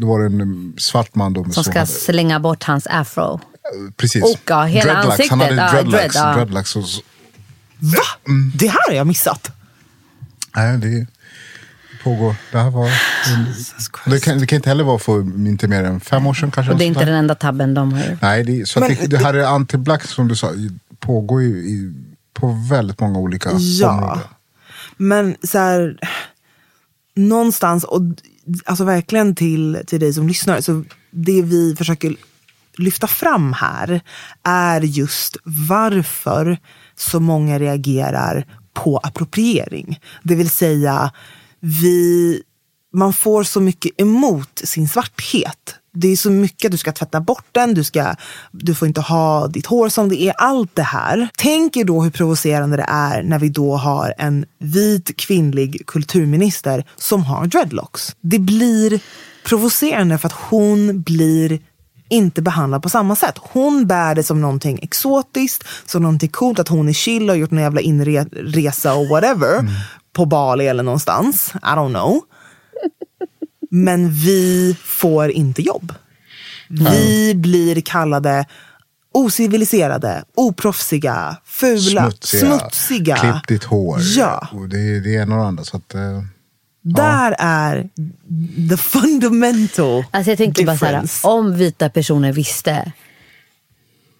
det 0.00 0.06
var 0.06 0.20
en 0.24 0.74
svart 0.78 1.14
man 1.14 1.32
då. 1.32 1.44
Som 1.44 1.52
så 1.52 1.62
ska 1.62 1.72
hade- 1.78 1.86
slänga 1.86 2.40
bort 2.40 2.62
hans 2.62 2.86
afro. 2.90 3.40
Precis. 3.96 4.22
Och, 4.24 4.40
ja, 4.46 4.64
hela 4.64 4.92
dreadlocks. 4.92 5.30
Han 5.30 5.40
hade 5.40 5.62
ansiktet, 5.62 5.84
ja, 5.84 5.92
dreadlocks. 5.92 6.14
dread, 6.14 6.28
ja. 6.30 6.34
dreadlocks 6.36 6.76
och, 6.76 6.82
Va? 7.78 8.32
Det 8.54 8.68
här 8.68 8.78
har 8.88 8.94
jag 8.94 9.06
missat. 9.06 9.50
nej, 10.56 10.78
det 10.78 11.06
pågår. 12.04 12.36
Det 12.52 12.58
här 12.58 12.70
var... 12.70 12.90
Det 14.10 14.20
kan, 14.20 14.38
det 14.38 14.46
kan 14.46 14.56
inte 14.56 14.68
heller 14.68 14.84
vara 14.84 14.98
för 14.98 15.20
inte 15.46 15.68
mer 15.68 15.84
än 15.84 16.00
fem 16.00 16.26
år 16.26 16.34
sedan 16.34 16.50
kanske. 16.50 16.72
Och 16.72 16.78
det 16.78 16.84
är 16.84 16.86
inte 16.86 17.04
den 17.04 17.14
enda 17.14 17.34
tabben 17.34 17.74
de 17.74 17.92
har 17.92 18.04
gjort. 18.10 18.22
Nej, 18.22 18.44
det, 18.44 18.68
så 18.68 18.78
att 18.84 18.88
Men 18.88 18.96
det, 19.00 19.06
det 19.06 19.18
här 19.18 19.34
är 19.34 19.44
anti-black 19.44 20.06
som 20.06 20.28
du 20.28 20.36
sa, 20.36 20.52
pågår 21.00 21.42
ju 21.42 21.48
i, 21.48 21.92
på 22.34 22.66
väldigt 22.70 23.00
många 23.00 23.18
olika 23.18 23.50
Ja. 23.58 23.90
områden. 23.90 24.18
Men 24.96 25.36
så 25.42 25.58
här, 25.58 25.98
någonstans, 27.16 27.84
och 27.84 28.00
alltså 28.64 28.84
verkligen 28.84 29.34
till, 29.34 29.82
till 29.86 30.00
dig 30.00 30.12
som 30.12 30.28
lyssnar, 30.28 30.60
så 30.60 30.84
det 31.10 31.42
vi 31.42 31.76
försöker 31.76 32.16
lyfta 32.78 33.06
fram 33.06 33.52
här 33.52 34.00
är 34.42 34.80
just 34.80 35.36
varför 35.44 36.58
så 36.96 37.20
många 37.20 37.58
reagerar 37.58 38.46
på 38.74 38.98
appropriering. 38.98 40.00
Det 40.22 40.34
vill 40.34 40.50
säga, 40.50 41.12
vi, 41.60 42.42
man 42.92 43.12
får 43.12 43.42
så 43.42 43.60
mycket 43.60 44.00
emot 44.00 44.60
sin 44.64 44.88
svarthet. 44.88 45.74
Det 45.98 46.08
är 46.08 46.16
så 46.16 46.30
mycket, 46.30 46.70
du 46.70 46.78
ska 46.78 46.92
tvätta 46.92 47.20
bort 47.20 47.46
den, 47.52 47.74
du, 47.74 47.84
ska, 47.84 48.14
du 48.52 48.74
får 48.74 48.88
inte 48.88 49.00
ha 49.00 49.46
ditt 49.46 49.66
hår 49.66 49.88
som 49.88 50.08
det 50.08 50.22
är, 50.22 50.34
allt 50.38 50.70
det 50.74 50.82
här. 50.82 51.28
Tänk 51.36 51.76
er 51.76 51.84
då 51.84 52.02
hur 52.02 52.10
provocerande 52.10 52.76
det 52.76 52.86
är 52.88 53.22
när 53.22 53.38
vi 53.38 53.48
då 53.48 53.76
har 53.76 54.14
en 54.18 54.44
vit 54.58 55.16
kvinnlig 55.16 55.82
kulturminister 55.86 56.84
som 56.96 57.24
har 57.24 57.46
dreadlocks. 57.46 58.16
Det 58.20 58.38
blir 58.38 59.00
provocerande 59.44 60.18
för 60.18 60.26
att 60.26 60.32
hon 60.32 61.02
blir 61.02 61.60
inte 62.08 62.42
behandlad 62.42 62.82
på 62.82 62.88
samma 62.88 63.16
sätt. 63.16 63.34
Hon 63.38 63.86
bär 63.86 64.14
det 64.14 64.22
som 64.22 64.40
någonting 64.40 64.78
exotiskt, 64.82 65.64
som 65.86 66.02
någonting 66.02 66.28
coolt, 66.28 66.58
att 66.58 66.68
hon 66.68 66.88
är 66.88 66.92
chill 66.92 67.30
och 67.30 67.36
gjort 67.36 67.52
en 67.52 67.58
jävla 67.58 67.80
inresa 67.80 68.94
och 68.94 69.08
whatever. 69.08 69.70
På 70.12 70.26
Bali 70.26 70.66
eller 70.66 70.82
någonstans. 70.82 71.52
I 71.54 71.58
don't 71.58 71.88
know. 71.88 72.20
Men 73.84 74.10
vi 74.12 74.76
får 74.84 75.30
inte 75.30 75.62
jobb. 75.62 75.94
Vi 76.68 77.32
blir 77.34 77.80
kallade 77.80 78.44
ociviliserade, 79.14 80.24
oproffsiga, 80.34 81.36
fula, 81.44 82.12
smutsiga. 82.20 83.16
Klipp 83.16 83.48
ditt 83.48 83.64
hår. 83.64 83.98
Ja. 84.16 84.48
Och 84.52 84.68
det, 84.68 84.78
är- 84.78 85.00
det 85.00 85.16
är 85.16 85.22
en 85.22 85.32
och 85.32 85.38
det 85.38 85.44
andra. 85.44 85.64
Så 85.64 85.76
att, 85.76 85.94
eh, 85.94 86.22
Där 86.82 87.36
är 87.38 87.88
the 88.70 88.76
fundamental 88.76 90.04
Alltså 90.10 90.30
jag 90.30 90.38
tänker 90.38 90.66
bara 90.66 90.78
så 90.78 90.84
här, 90.84 90.92
difference. 90.92 91.26
om 91.26 91.56
vita 91.56 91.88
personer 91.88 92.32
visste 92.32 92.92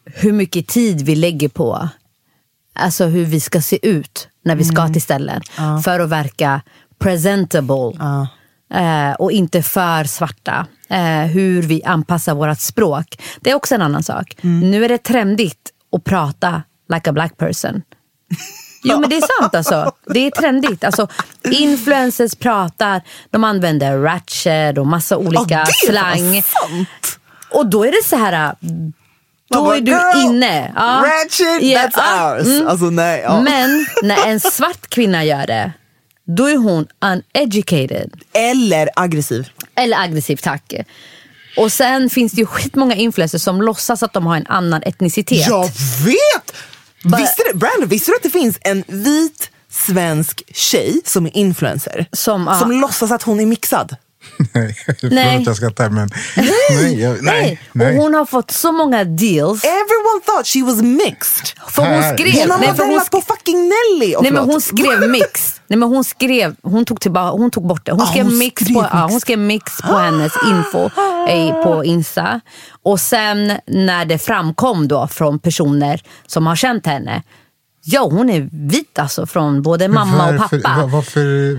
hur 0.04 0.32
mycket 0.32 0.66
tid 0.68 1.00
vi 1.02 1.14
lägger 1.14 1.48
på 1.48 1.88
alltså 2.74 3.04
hur 3.04 3.24
vi 3.24 3.40
ska 3.40 3.60
se 3.62 3.88
ut 3.88 4.28
när 4.44 4.56
vi 4.56 4.62
Mm. 4.62 4.74
ska 4.74 4.88
till 4.88 5.02
ställen 5.02 5.42
för 5.84 6.00
att 6.00 6.08
verka 6.08 6.60
presentable 6.98 7.92
eh, 8.74 9.12
och 9.18 9.33
inte 9.33 9.62
för 9.62 10.05
svarta. 10.05 10.66
Eh, 10.88 11.18
hur 11.20 11.62
vi 11.62 11.85
anpassar 11.85 12.35
vårt 12.35 12.61
språk. 12.61 13.22
Det 13.40 13.50
är 13.50 13.55
också 13.55 13.74
en 13.74 13.83
annan 13.83 14.02
sak. 14.02 14.37
Mm. 14.42 14.70
Nu 14.70 14.85
är 14.85 14.88
det 14.88 14.98
trendigt 14.98 15.70
att 15.96 16.05
prata 16.05 16.62
like 16.94 17.11
a 17.11 17.12
black 17.12 17.37
person. 17.37 17.83
Jo 18.85 19.00
men 19.00 19.11
det 19.11 19.16
är 19.16 19.40
sant 19.40 19.55
alltså. 19.55 19.92
Det 20.07 20.20
är 20.26 20.31
trendigt. 20.31 20.85
Alltså, 20.85 21.09
influencers 21.50 22.35
pratar, 22.35 23.00
de 23.31 23.44
använder 23.44 23.98
ratchet 23.98 24.79
och 24.79 24.87
massa 24.87 25.16
olika 25.16 25.61
är 25.61 25.87
slang. 25.87 26.42
Och 27.50 27.66
då 27.66 27.85
är 27.87 27.90
det 27.90 28.05
så 28.05 28.16
här, 28.16 28.55
då 29.50 29.64
bara, 29.64 29.76
är 29.76 29.81
du 29.81 29.90
"Girl, 29.92 30.26
inne. 30.26 30.72
Ja. 30.76 31.05
Ratchet, 31.05 31.62
Ja, 31.62 31.79
that's 31.81 31.92
ja, 31.96 32.35
ours. 32.37 32.46
mm. 32.46 32.68
Alltså 32.68 32.85
nej. 32.90 33.20
Ja. 33.24 33.40
Men 33.40 33.87
när 34.02 34.26
en 34.26 34.40
svart 34.40 34.87
kvinna 34.88 35.24
gör 35.24 35.46
det, 35.46 35.72
då 36.26 36.46
är 36.46 36.56
hon 36.56 36.86
uneducated. 37.00 38.10
Eller 38.32 38.88
aggressiv. 38.96 39.48
Eller 39.74 39.98
aggressiv, 40.00 40.36
tack. 40.36 40.74
Och 41.56 41.72
sen 41.72 42.10
finns 42.10 42.32
det 42.32 42.40
ju 42.40 42.46
skitmånga 42.46 42.94
influencers 42.94 43.42
som 43.42 43.62
låtsas 43.62 44.02
att 44.02 44.12
de 44.12 44.26
har 44.26 44.36
en 44.36 44.46
annan 44.46 44.82
etnicitet. 44.82 45.46
Jag 45.48 45.64
vet! 46.04 46.52
Bara- 47.04 47.20
Visste 47.20 47.42
du, 47.52 47.58
Brandon, 47.58 47.88
visste 47.88 48.10
du 48.10 48.16
att 48.16 48.22
det 48.22 48.30
finns 48.30 48.58
en 48.60 48.84
vit 48.88 49.50
svensk 49.70 50.42
tjej 50.54 51.00
som 51.04 51.26
är 51.26 51.36
influencer? 51.36 52.06
Som, 52.12 52.46
ja. 52.46 52.58
som 52.58 52.72
låtsas 52.72 53.10
att 53.10 53.22
hon 53.22 53.40
är 53.40 53.46
mixad. 53.46 53.96
nej, 54.54 54.76
jag 55.00 55.12
Nej. 55.12 55.42
jag 55.46 55.56
skrattar 55.56 55.90
men 55.90 56.08
nej, 56.36 57.00
jag, 57.00 57.22
nej, 57.22 57.60
Nej. 57.72 57.96
Och 57.96 58.02
hon 58.02 58.14
har 58.14 58.26
fått 58.26 58.50
så 58.50 58.72
många 58.72 59.04
deals. 59.04 59.64
Everyone 59.64 60.20
thought 60.26 60.46
she 60.46 60.62
was 60.62 60.82
mixed. 60.82 61.46
För 61.68 61.82
hon 61.82 62.14
skrev... 62.14 62.32
Hon 62.42 62.50
har 62.50 62.58
nej, 62.58 62.68
för 62.68 62.76
hon 62.78 62.86
modellat 62.86 63.10
på 63.10 63.20
fucking 63.20 63.56
Nelly. 63.68 64.14
Nej 64.22 64.32
men 64.32 64.44
hon 64.44 64.60
skrev 64.60 65.10
mix. 65.10 65.55
Nej 65.68 65.79
men 65.79 65.88
hon 65.88 66.05
skrev, 66.05 66.57
hon 66.62 66.85
tog, 66.85 67.00
tillbaka, 67.00 67.31
hon 67.37 67.50
tog 67.50 67.66
bort 67.66 67.87
det. 67.87 67.92
Hon 67.92 68.00
Ah, 68.00 68.07
skrev, 68.07 68.24
hon 68.26 68.38
mix, 68.38 68.62
skrev 68.64 68.74
på, 68.74 68.81
mix. 68.83 68.90
Ja, 68.92 69.07
hon 69.11 69.20
skrev 69.20 69.38
mix 69.38 69.83
på 69.83 69.96
hennes 69.96 70.33
info 70.50 70.90
eh, 71.29 71.62
på 71.62 71.85
Insta. 71.85 72.40
Och 72.83 73.00
sen 73.00 73.52
när 73.66 74.05
det 74.05 74.18
framkom 74.18 74.88
då 74.88 75.07
från 75.09 75.38
personer 75.38 76.00
som 76.26 76.46
har 76.46 76.57
känt 76.57 76.87
henne. 76.87 77.22
Ja 77.85 78.09
hon 78.12 78.31
är 78.31 78.48
vit 78.52 78.98
alltså 78.98 79.26
från 79.26 79.62
både 79.62 79.88
mamma 79.88 80.29
och 80.31 80.37
pappa. 80.37 80.76
var- 80.81 80.88
Varför... 80.88 81.59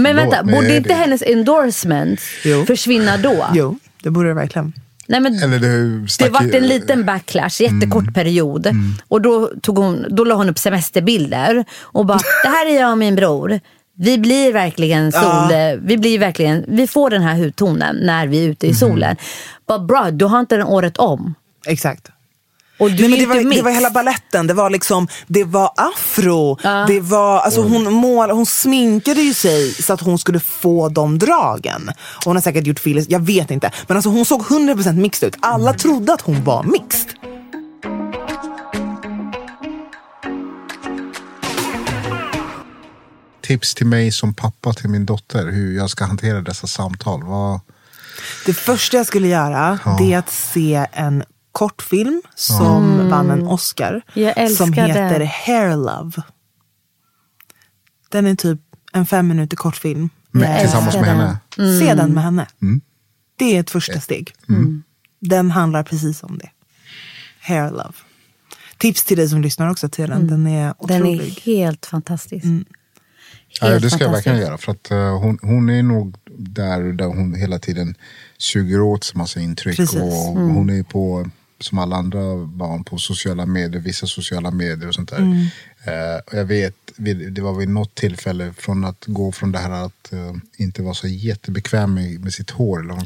men 0.00 0.16
vänta, 0.16 0.42
borde 0.42 0.76
inte 0.76 0.94
hennes 0.94 1.22
endorsements 1.22 2.22
Jo. 2.44 2.64
försvinna 2.66 3.16
då? 3.16 3.46
Jo, 3.54 3.78
det 4.02 4.10
borde 4.10 4.28
det 4.28 4.34
verkligen. 4.34 4.72
Nej, 5.08 5.20
men 5.20 5.42
Eller 5.42 5.58
det 5.58 6.00
det 6.02 6.08
stack 6.08 6.32
vart 6.32 6.42
i- 6.42 6.56
en 6.56 6.66
liten 6.66 7.04
backlash, 7.04 7.60
jättekort 7.62 8.02
Mm. 8.02 8.14
period. 8.14 8.68
Och 9.08 9.22
då, 9.22 9.50
tog 9.62 9.78
hon, 9.78 10.06
då 10.10 10.24
la 10.24 10.34
hon 10.34 10.48
upp 10.48 10.58
semesterbilder 10.58 11.64
och 11.82 12.06
bara, 12.06 12.18
det 12.42 12.48
här 12.48 12.66
är 12.70 12.80
jag 12.80 12.90
och 12.92 12.98
min 12.98 13.14
bror. 13.16 13.60
Vi 13.98 14.18
blir 14.18 14.52
verkligen 14.52 15.12
sol, 15.12 15.52
vi 15.82 15.98
blir 15.98 16.18
verkligen, 16.18 16.64
vi 16.68 16.86
får 16.86 17.10
den 17.10 17.22
här 17.22 17.34
hudtonen 17.36 17.96
när 18.02 18.26
vi 18.26 18.44
är 18.44 18.48
ute 18.48 18.66
i 18.66 18.70
Mm. 18.70 18.78
solen. 18.78 19.16
Bara 19.68 19.78
bra, 19.78 20.10
du 20.10 20.24
har 20.24 20.40
inte 20.40 20.56
den 20.56 20.66
året 20.66 20.96
om. 20.96 21.34
Exakt. 21.66 22.08
Och 22.78 22.90
du 22.90 23.08
Nej, 23.08 23.10
men 23.10 23.18
det, 23.18 23.26
var, 23.26 23.54
det 23.54 23.62
var 23.62 23.70
hela 23.70 23.90
balletten. 23.90 24.46
Det 24.46 24.54
var 24.54 24.70
liksom, 24.70 25.08
det 25.26 25.44
var 25.44 25.70
afro. 25.76 26.58
Det 26.88 27.00
var, 27.00 27.40
alltså 27.40 27.62
hon, 27.62 27.92
mål, 27.92 28.30
hon 28.30 28.46
sminkade 28.46 29.20
ju 29.20 29.34
sig 29.34 29.72
så 29.72 29.92
att 29.92 30.00
hon 30.00 30.18
skulle 30.18 30.40
få 30.40 30.88
de 30.88 31.18
dragen. 31.18 31.88
Och 31.98 32.24
hon 32.24 32.36
har 32.36 32.42
säkert 32.42 32.66
gjort 32.66 32.80
fillers, 32.80 33.04
jag 33.08 33.20
vet 33.20 33.50
inte. 33.50 33.70
Men 33.86 33.96
alltså 33.96 34.10
hon 34.10 34.24
såg 34.24 34.42
100% 34.42 34.92
mixed 34.92 35.28
ut. 35.28 35.36
Alla 35.40 35.72
trodde 35.72 36.12
att 36.12 36.20
hon 36.20 36.44
var 36.44 36.62
mixed. 36.62 37.08
Tips 43.42 43.74
till 43.74 43.86
mig 43.86 44.12
som 44.12 44.34
pappa 44.34 44.72
till 44.72 44.88
min 44.88 45.06
dotter 45.06 45.46
hur 45.46 45.76
jag 45.76 45.90
ska 45.90 46.04
hantera 46.04 46.40
dessa 46.40 46.66
samtal. 46.66 47.22
Vad... 47.24 47.60
Det 48.46 48.54
första 48.54 48.96
jag 48.96 49.06
skulle 49.06 49.28
göra 49.28 49.78
det 49.98 50.12
är 50.12 50.18
att 50.18 50.30
se 50.30 50.86
en 50.92 51.24
kortfilm 51.56 52.22
som 52.34 53.08
vann 53.08 53.30
en 53.30 53.46
Oscar. 53.46 54.02
Som 54.56 54.72
heter 54.72 55.18
den. 55.18 55.28
Hair 55.28 55.76
Love. 55.76 56.12
Den 58.08 58.26
är 58.26 58.34
typ 58.34 58.60
en 58.92 59.06
fem 59.06 59.28
minuter 59.28 59.56
kortfilm. 59.56 60.08
Med, 60.30 60.60
tillsammans 60.60 60.94
med 60.94 61.04
henne. 61.04 61.38
den. 61.56 61.78
Se 61.78 61.94
den 61.94 62.12
med 62.12 62.24
henne. 62.24 62.46
Det 63.38 63.56
är 63.56 63.60
ett 63.60 63.70
första 63.70 64.00
steg. 64.00 64.32
Den 65.20 65.50
handlar 65.50 65.82
precis 65.82 66.22
om 66.22 66.38
det. 66.38 66.50
Hair 67.40 67.70
Love. 67.70 67.92
Tips 68.78 69.04
till 69.04 69.16
dig 69.16 69.28
som 69.28 69.42
lyssnar 69.42 69.70
också 69.70 69.88
till 69.88 70.08
den. 70.10 70.26
Den 70.26 70.46
är 70.46 70.74
Den 70.80 71.02
otrolig. 71.02 71.20
är 71.20 71.40
helt 71.56 71.86
fantastisk. 71.86 72.46
Ja, 73.60 73.66
Helt 73.66 73.82
det 73.82 73.90
ska 73.90 74.04
jag 74.04 74.10
verkligen 74.12 74.38
göra. 74.38 74.58
För 74.58 74.72
att 74.72 74.90
eh, 74.90 75.18
hon, 75.20 75.38
hon 75.42 75.70
är 75.70 75.82
nog 75.82 76.16
där, 76.38 76.92
där 76.92 77.06
hon 77.06 77.34
hela 77.34 77.58
tiden 77.58 77.94
suger 78.38 78.80
åt 78.80 79.04
sig 79.04 79.18
massa 79.18 79.40
intryck. 79.40 79.76
Precis. 79.76 80.00
Och 80.00 80.10
Hon 80.38 80.70
är 80.70 80.82
på, 80.82 81.30
som 81.60 81.78
alla 81.78 81.96
andra 81.96 82.46
barn, 82.46 82.84
på 82.84 82.98
sociala 82.98 83.46
medier, 83.46 83.80
vissa 83.80 84.06
sociala 84.06 84.50
medier 84.50 84.88
och 84.88 84.94
sånt 84.94 85.10
där. 85.10 85.50
Eh, 85.84 86.20
och 86.26 86.34
jag 86.34 86.44
vet, 86.44 86.74
det 87.30 87.40
var 87.40 87.54
vid 87.54 87.68
något 87.68 87.94
tillfälle 87.94 88.52
från 88.58 88.84
att 88.84 89.04
gå 89.06 89.32
från 89.32 89.52
det 89.52 89.58
här 89.58 89.70
att 89.70 90.12
eh, 90.12 90.34
inte 90.56 90.82
vara 90.82 90.94
så 90.94 91.08
jättebekväm 91.08 91.94
med, 91.94 92.20
med 92.20 92.32
sitt 92.32 92.50
hår. 92.50 92.78
Eller 92.80 92.88
vad 92.88 92.96
man 92.96 93.04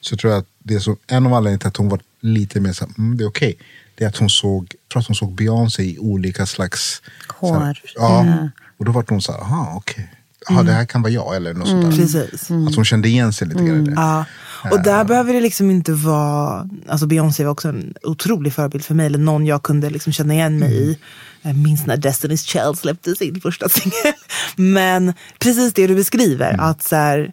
Så 0.00 0.16
tror 0.16 0.32
jag 0.32 0.40
att 0.40 0.48
det 0.58 0.80
som, 0.80 0.96
en 1.06 1.26
av 1.26 1.34
anledningarna 1.34 1.58
till 1.58 1.68
att 1.68 1.76
hon 1.76 1.88
var 1.88 2.00
lite 2.20 2.60
mer 2.60 2.72
så 2.72 2.84
här, 2.84 2.94
mm, 2.98 3.16
det 3.16 3.24
är 3.24 3.28
okej. 3.28 3.58
Det 3.94 4.04
är 4.04 4.08
att 4.08 4.16
hon 4.16 4.30
såg, 4.30 4.74
tror 4.92 5.00
att 5.00 5.06
hon 5.06 5.16
såg 5.16 5.34
Beyoncé 5.34 5.82
i 5.82 5.98
olika 5.98 6.46
slags... 6.46 7.02
Hår. 7.28 7.54
Så 7.54 7.60
här, 7.60 7.82
ja. 7.94 8.26
Ja. 8.26 8.48
Och 8.76 8.84
då 8.84 8.92
var 8.92 9.04
hon 9.08 9.22
så 9.22 9.32
här, 9.32 9.40
aha 9.40 9.72
okej. 9.76 10.10
ja, 10.48 10.62
det 10.62 10.72
här 10.72 10.84
kan 10.84 11.02
vara 11.02 11.12
jag 11.12 11.36
eller 11.36 11.54
något 11.54 11.68
sånt 11.68 11.82
där. 11.82 11.90
Precis. 11.90 12.50
Att 12.50 12.74
hon 12.74 12.84
kände 12.84 13.08
igen 13.08 13.32
sig 13.32 13.48
lite 13.48 13.64
grann 13.64 13.86
i 13.86 13.90
det. 13.90 14.24
Och 14.70 14.82
där 14.82 15.04
behöver 15.04 15.32
det 15.32 15.40
liksom 15.40 15.70
inte 15.70 15.92
vara... 15.92 16.68
Alltså 16.88 17.06
Beyoncé 17.06 17.44
var 17.44 17.52
också 17.52 17.68
en 17.68 17.94
otrolig 18.02 18.52
förebild 18.52 18.84
för 18.84 18.94
mig. 18.94 19.06
Eller 19.06 19.18
någon 19.18 19.46
jag 19.46 19.62
kunde 19.62 19.90
liksom 19.90 20.12
känna 20.12 20.34
igen 20.34 20.58
mig 20.58 20.74
i. 20.74 20.98
Jag 21.42 21.56
minns 21.56 21.86
när 21.86 21.96
Destiny's 21.96 22.46
Child 22.46 22.78
släppte 22.78 23.16
sin 23.16 23.40
första 23.40 23.68
singel. 23.68 24.12
Men 24.56 25.12
precis 25.38 25.72
det 25.72 25.86
du 25.86 25.94
beskriver. 25.94 26.56
Att 26.60 26.82
så 26.82 26.96
här, 26.96 27.32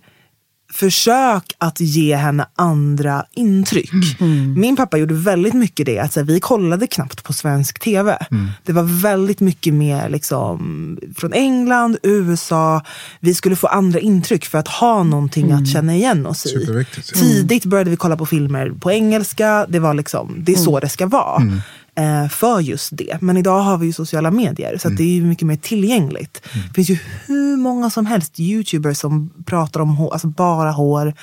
försök 0.74 1.54
att 1.58 1.80
ge 1.80 2.16
henne 2.16 2.46
andra 2.56 3.26
intryck. 3.34 3.92
Min 4.58 4.76
pappa 4.76 4.98
gjorde 4.98 5.14
väldigt 5.14 5.54
mycket 5.54 5.86
det. 5.86 6.00
Att 6.00 6.14
så 6.14 6.20
här, 6.20 6.28
vi 6.28 6.40
kollade 6.40 6.88
knappt 6.88 7.24
på 7.24 7.34
svensk 7.34 7.80
tv. 7.80 8.18
Det 8.64 8.72
var 8.74 8.84
väldigt 9.02 9.40
mycket 9.40 9.74
mer 9.74 10.10
liksom, 10.10 11.00
från 11.18 11.34
England, 11.34 11.98
USA. 12.04 12.82
Vi 13.20 13.34
skulle 13.34 13.56
få 13.56 13.68
andra 13.68 14.00
intryck 14.00 14.46
för 14.46 14.58
att 14.58 14.68
ha 14.68 15.04
någonting 15.04 15.52
att 15.52 15.68
känna 15.68 15.96
igen 15.96 16.26
oss 16.26 16.46
i. 16.46 16.86
Tidigt 17.14 17.66
började 17.66 17.90
vi 17.90 17.96
kolla 17.96 18.18
på 18.18 18.26
filmer 18.26 18.70
på 18.70 18.92
engelska. 18.92 19.66
Det, 19.70 19.80
var 19.80 19.94
liksom, 19.94 20.36
det 20.38 20.52
är 20.52 20.56
så 20.58 20.80
det 20.80 20.90
ska 20.90 21.06
vara. 21.06 21.42
Eh, 21.96 22.30
för 22.30 22.60
just 22.60 22.90
det. 22.98 23.18
Men 23.22 23.38
idag 23.38 23.60
har 23.60 23.78
vi 23.78 23.86
ju 23.86 23.94
sociala 23.94 24.32
medier 24.32 24.78
så 24.78 24.88
att 24.88 24.98
det 24.98 25.04
är 25.04 25.08
ju 25.16 25.24
mycket 25.24 25.48
mer 25.48 25.56
tillgängligt. 25.56 26.42
Det 26.68 26.74
finns 26.74 26.90
ju 26.90 26.98
hur 27.26 27.58
många 27.58 27.90
som 27.90 28.06
helst 28.06 28.40
youtubers 28.40 28.98
som 28.98 29.30
pratar 29.46 29.80
om 29.80 29.90
hår, 29.90 30.14
alltså 30.14 30.28
bara 30.28 30.72
hår. 30.72 31.14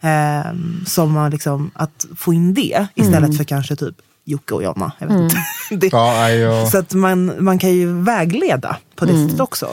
Eh, 0.00 0.52
som 0.86 1.12
man 1.12 1.30
liksom, 1.30 1.70
att 1.74 2.06
få 2.16 2.32
in 2.32 2.54
det 2.54 2.86
istället 2.94 3.36
för 3.36 3.44
kanske 3.44 3.76
typ 3.76 3.94
Jocke 4.24 4.54
och 4.54 4.62
Jonna. 4.62 4.92
Jag 4.98 5.06
vet 5.08 5.18
inte. 5.20 5.36
det, 5.70 5.92
Ja, 5.92 6.66
Så 6.70 6.78
att 6.78 6.94
man, 6.94 7.44
man 7.44 7.58
kan 7.58 7.72
ju 7.72 8.02
vägleda 8.02 8.76
på 8.96 9.04
det 9.04 9.12
sättet 9.24 9.40
också. 9.40 9.68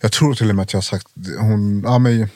jag 0.00 0.12
tror 0.12 0.34
till 0.34 0.50
och 0.50 0.56
med 0.56 0.62
att 0.62 0.72
jag 0.72 0.78
har 0.78 0.82
sagt, 0.82 1.06
hon, 1.40 1.82
ja, 1.86 1.98
men, 1.98 2.28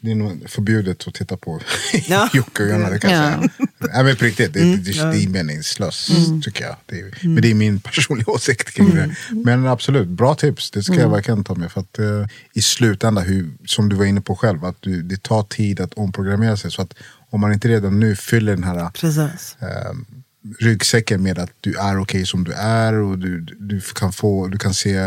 det 0.00 0.10
är 0.10 0.14
nog 0.14 0.50
förbjudet 0.50 1.08
att 1.08 1.14
titta 1.14 1.36
på 1.36 1.60
Ja. 2.08 2.30
Jocke 2.34 2.62
och 2.62 2.68
Jonna. 2.70 2.90
Det 2.90 2.98
kan 2.98 3.10
jag 3.10 3.32
Ja. 3.32 3.38
säga. 3.38 3.50
Nej, 3.92 4.04
men 4.04 4.16
på 4.16 4.24
riktigt, 4.24 4.52
det, 4.52 4.60
det, 4.76 4.92
det 4.92 5.24
är 5.24 5.28
meningslöst 5.28 6.08
tycker 6.44 6.64
jag. 6.64 6.76
Det 6.86 7.00
är, 7.00 7.28
Men 7.28 7.42
det 7.42 7.50
är 7.50 7.54
min 7.54 7.80
personliga 7.80 8.30
åsikt 8.30 8.74
kring 8.74 8.94
det. 8.94 9.14
Men 9.30 9.66
absolut, 9.66 10.08
bra 10.08 10.34
tips. 10.34 10.70
Det 10.70 10.82
ska 10.82 10.94
jag 10.94 11.10
verkligen 11.10 11.44
ta 11.44 11.54
med. 11.54 11.72
För 11.72 11.80
att 11.80 11.98
eh, 11.98 12.26
i 12.54 12.62
slutändan, 12.62 13.24
hur, 13.24 13.50
som 13.66 13.88
du 13.88 13.96
var 13.96 14.04
inne 14.04 14.20
på 14.20 14.36
själv, 14.36 14.64
att 14.64 14.76
du, 14.80 15.02
det 15.02 15.22
tar 15.22 15.42
tid 15.42 15.80
att 15.80 15.94
omprogrammera 15.94 16.56
sig. 16.56 16.70
Så 16.70 16.82
att 16.82 16.94
om 17.30 17.40
man 17.40 17.52
inte 17.52 17.68
redan 17.68 18.00
nu 18.00 18.16
fyller 18.16 18.54
den 18.54 18.64
här 18.64 18.90
Precis. 18.90 19.56
Eh, 20.60 20.64
ryggsäcken 20.64 21.22
med 21.22 21.38
att 21.38 21.50
du 21.60 21.74
är 21.74 22.00
okej 22.00 22.26
som 22.26 22.44
du 22.44 22.52
är 22.52 22.94
och 22.94 23.18
du, 23.18 23.40
du 23.40 23.80
kan 23.80 24.12
få, 24.12 24.48
du 24.48 24.58
kan 24.58 24.74
se, 24.74 24.98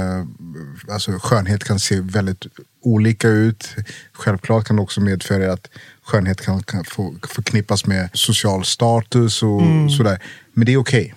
alltså 0.91 1.11
skönhet 1.11 1.63
kan 1.63 1.79
se 1.79 1.99
väldigt 1.99 2.45
olika 2.81 3.27
ut. 3.27 3.75
Självklart 4.13 4.65
kan 4.65 4.75
det 4.75 4.81
också 4.81 5.01
medföra 5.01 5.53
att 5.53 5.69
skönhet 6.03 6.41
kan, 6.41 6.63
kan 6.63 6.83
få 6.83 7.15
förknippas 7.27 7.85
med 7.85 8.09
social 8.13 8.65
status 8.65 9.43
och 9.43 9.61
sådär. 9.97 10.23
Men 10.53 10.65
det 10.65 10.73
är 10.73 10.77
okej. 10.77 11.15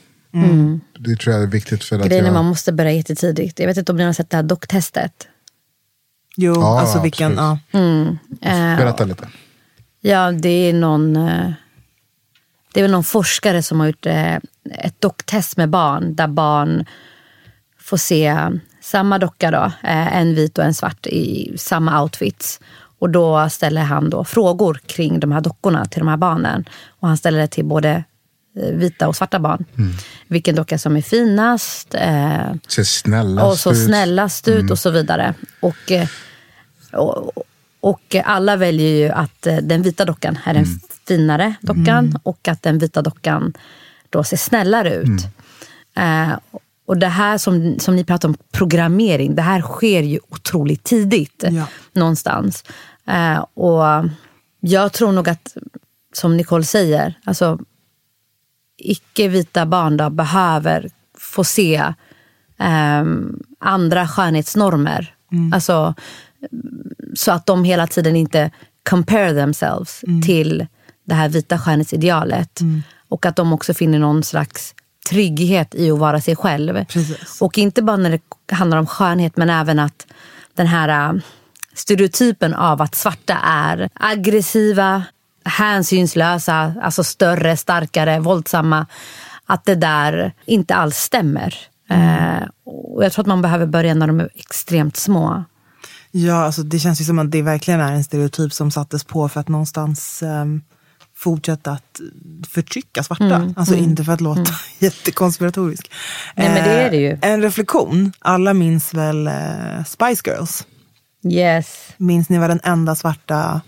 Det 0.98 1.16
tror 1.16 1.34
jag 1.34 1.42
är 1.42 1.46
viktigt 1.46 1.84
för 1.84 2.00
att 2.00 2.06
Grejen 2.06 2.24
är 2.24 2.28
jag, 2.28 2.34
man 2.34 2.44
måste 2.44 2.72
börja 2.72 2.92
jättetidigt. 2.92 3.58
Jag 3.58 3.66
vet 3.66 3.76
inte 3.76 3.92
om 3.92 3.98
ni 3.98 4.04
har 4.04 4.12
sett 4.12 4.30
det 4.30 4.36
här 4.36 4.44
docktestet. 4.44 5.28
Jo, 6.36 6.52
Ja, 6.54 6.80
alltså 6.80 7.02
vilken... 7.02 7.34
Ja. 7.34 7.58
Eh, 8.40 8.76
berätta 8.76 9.04
lite. 9.04 9.28
Ja, 10.00 10.32
det 10.32 10.48
är 10.48 10.72
någon... 10.72 11.16
Det 12.74 12.80
är 12.80 12.84
väl 12.84 12.90
någon 12.90 13.04
forskare 13.04 13.62
som 13.62 13.80
har 13.80 13.86
gjort 13.86 14.06
eh, 14.06 14.34
ett 14.78 15.00
docktest 15.00 15.56
med 15.56 15.68
barn. 15.70 16.14
Där 16.14 16.26
barn 16.28 16.84
får 17.80 17.96
se 17.96 18.36
samma 18.82 19.18
docka 19.18 19.50
då. 19.50 19.64
eh, 19.82 20.16
En 20.16 20.34
vit 20.34 20.58
och 20.58 20.64
en 20.64 20.74
svart 20.74 21.06
i 21.06 21.54
samma 21.58 22.02
outfits. 22.02 22.60
Och 22.98 23.10
då 23.10 23.48
ställer 23.50 23.82
han 23.82 24.10
då 24.10 24.24
frågor 24.24 24.80
kring 24.86 25.20
de 25.20 25.32
här 25.32 25.40
dockorna 25.40 25.84
till 25.84 25.98
de 25.98 26.08
här 26.08 26.16
barnen. 26.16 26.64
Och 26.88 27.08
han 27.08 27.16
ställer 27.16 27.38
det 27.38 27.46
till 27.48 27.64
både 27.64 28.04
eh, 28.60 28.74
vita 28.74 29.08
och 29.08 29.16
svarta 29.16 29.38
barn. 29.38 29.64
Vilken 30.28 30.54
docka 30.54 30.78
som 30.78 30.96
är 30.96 31.02
finast. 31.02 31.94
Eh, 31.94 32.54
Ser 32.68 32.84
snällast 32.84 33.46
och 33.46 33.58
så 33.58 33.72
ut. 33.72 33.86
snällast 33.86 34.48
ut 34.48 34.70
och 34.70 34.78
så 34.78 34.90
vidare. 34.90 35.34
Och, 35.60 35.92
och, 36.92 37.32
och 37.84 38.16
alla 38.24 38.56
väljer 38.56 38.90
ju 38.90 39.08
att 39.08 39.46
eh, 39.46 39.56
den 39.56 39.82
vita 39.82 40.04
dockan 40.04 40.38
är 40.44 40.54
den 40.54 40.66
finare 41.08 41.54
dockan 41.60 42.18
och 42.22 42.48
att 42.48 42.62
den 42.62 42.78
vita 42.78 43.02
dockan 43.02 43.52
då 44.10 44.24
ser 44.24 44.36
snällare 44.36 44.94
ut. 44.94 45.22
Eh, 45.96 46.38
och 46.86 46.98
det 46.98 47.06
här 47.08 47.38
som, 47.38 47.78
som 47.78 47.96
ni 47.96 48.04
pratar 48.04 48.28
om, 48.28 48.36
programmering, 48.52 49.34
det 49.34 49.42
här 49.42 49.62
sker 49.62 50.02
ju 50.02 50.20
otroligt 50.28 50.84
tidigt 50.84 51.44
Ja. 51.50 51.66
någonstans. 51.92 52.64
Eh, 53.06 53.38
och 53.54 54.10
jag 54.60 54.92
tror 54.92 55.12
nog 55.12 55.28
att, 55.28 55.56
som 56.12 56.36
Nicole 56.36 56.64
säger, 56.64 57.14
alltså 57.24 57.58
icke-vita 58.78 59.66
barn 59.66 59.96
då 59.96 60.10
behöver 60.10 60.90
få 61.18 61.44
se 61.44 61.94
ehm, 62.58 63.42
andra 63.60 64.08
skönhetsnormer. 64.08 65.14
Alltså, 65.52 65.94
så 67.14 67.32
att 67.32 67.46
de 67.46 67.64
hela 67.64 67.86
tiden 67.86 68.16
inte 68.16 68.50
compare 68.90 69.34
themselves 69.34 70.04
till 70.26 70.66
det 71.04 71.14
här 71.14 71.28
vita 71.28 71.58
skönhetsidealet. 71.58 72.60
Och 73.08 73.26
att 73.26 73.36
de 73.36 73.52
också 73.52 73.74
finner 73.74 73.98
någon 73.98 74.22
slags 74.22 74.74
trygghet 75.10 75.74
i 75.74 75.90
att 75.90 75.98
vara 75.98 76.20
sig 76.20 76.36
själv. 76.36 76.84
Precis. 76.84 77.40
Och 77.40 77.58
inte 77.58 77.82
bara 77.82 77.96
när 77.96 78.10
det 78.10 78.54
handlar 78.54 78.78
om 78.78 78.86
skönhet 78.86 79.36
men 79.36 79.50
även 79.50 79.78
att 79.78 80.06
den 80.54 80.66
här 80.66 81.08
äh, 81.14 81.20
stereotypen 81.74 82.54
av 82.54 82.82
att 82.82 82.94
svarta 82.94 83.34
är 83.44 83.88
aggressiva, 83.94 85.02
hänsynslösa, 85.44 86.74
alltså 86.82 87.04
större, 87.04 87.56
starkare, 87.56 88.20
våldsamma. 88.20 88.86
Att 89.46 89.64
det 89.64 89.74
där 89.74 90.32
inte 90.44 90.74
alls 90.74 90.96
stämmer. 90.96 91.54
Eh, 91.90 92.48
och 92.64 93.04
jag 93.04 93.12
tror 93.12 93.22
att 93.22 93.26
man 93.26 93.42
behöver 93.42 93.66
börja 93.66 93.94
när 93.94 94.06
de 94.06 94.20
är 94.20 94.28
extremt 94.34 94.96
små. 94.96 95.44
Ja, 96.16 96.44
alltså 96.44 96.62
det 96.62 96.78
känns 96.78 97.00
ju 97.00 97.04
som 97.04 97.18
att 97.18 97.30
det 97.30 97.42
verkligen 97.42 97.80
är 97.80 97.92
en 97.92 98.04
stereotyp 98.04 98.52
som 98.52 98.70
sattes 98.70 99.04
på 99.04 99.28
för 99.28 99.40
att 99.40 99.48
någonstans 99.48 100.22
um, 100.22 100.62
fortsätta 101.16 101.72
att 101.72 102.00
förtrycka 102.48 103.02
svarta. 103.02 103.52
alltså 103.56 103.74
inte 103.74 104.04
för 104.04 104.12
att 104.12 104.20
låta 104.20 104.52
jättekonspiratorisk. 104.78 105.90
Nej, 106.34 106.48
men 106.48 106.64
det 106.64 106.70
är 106.70 106.90
det 106.90 106.96
ju. 106.96 107.10
Eh, 107.12 107.18
En 107.22 107.42
reflektion. 107.42 108.12
Alla 108.18 108.54
minns 108.54 108.94
väl 108.94 109.26
eh, 109.26 109.84
Spice 109.86 110.22
Girls? 110.30 110.66
Yes. 111.28 111.88
Minns 111.96 112.28
ni 112.28 112.38
vad 112.38 112.50
den 112.50 112.60
enda 112.62 112.94
svarta 112.94 113.60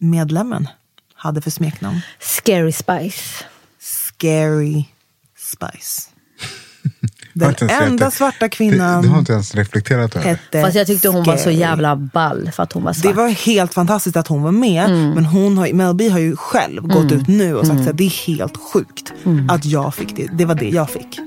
medlemmen 0.00 0.68
hade 1.14 1.40
för 1.40 1.50
smeknamn? 1.50 2.00
Scary 2.20 2.72
Spice. 2.72 3.44
Scary 3.80 4.84
Spice. 5.38 6.10
Den 7.38 7.54
enda 7.70 8.10
svarta 8.10 8.36
Det, 8.40 8.48
kvinnan 8.48 9.02
det 9.02 9.08
har 9.08 9.18
inte 9.18 9.32
ens 9.32 9.54
reflekterat 9.54 10.16
över. 10.16 10.26
hette 10.26 10.62
Fast 10.62 10.76
jag 10.76 10.86
tyckte 10.86 11.08
hon 11.08 11.24
var 11.24 11.36
så 11.36 11.40
Scary. 11.42 11.54
jävla 11.56 11.96
ball 11.96 12.50
för 12.52 12.62
att 12.62 12.72
hon 12.72 12.82
var 12.82 12.92
Det 12.92 12.98
svart. 13.00 13.14
var 13.16 13.28
helt 13.28 13.74
fantastiskt 13.74 14.16
att 14.16 14.28
hon 14.28 14.42
var 14.42 14.52
med. 14.52 14.90
Men 14.90 15.24
hon 15.24 15.58
har, 15.58 15.72
Mel 15.72 15.94
B 15.94 16.08
har 16.08 16.18
ju 16.18 16.36
själv 16.36 16.82
gått 16.82 17.12
ut 17.12 17.28
nu 17.28 17.56
och 17.56 17.66
sagt 17.66 17.88
att 17.88 17.96
det 17.96 18.04
är 18.04 18.26
helt 18.26 18.56
sjukt 18.56 19.12
att 19.48 19.64
jag 19.64 19.94
fick 19.94 20.16
det. 20.16 20.28
Det 20.32 20.44
var 20.44 20.54
det 20.54 20.68
jag 20.68 20.90
fick. 20.90 21.18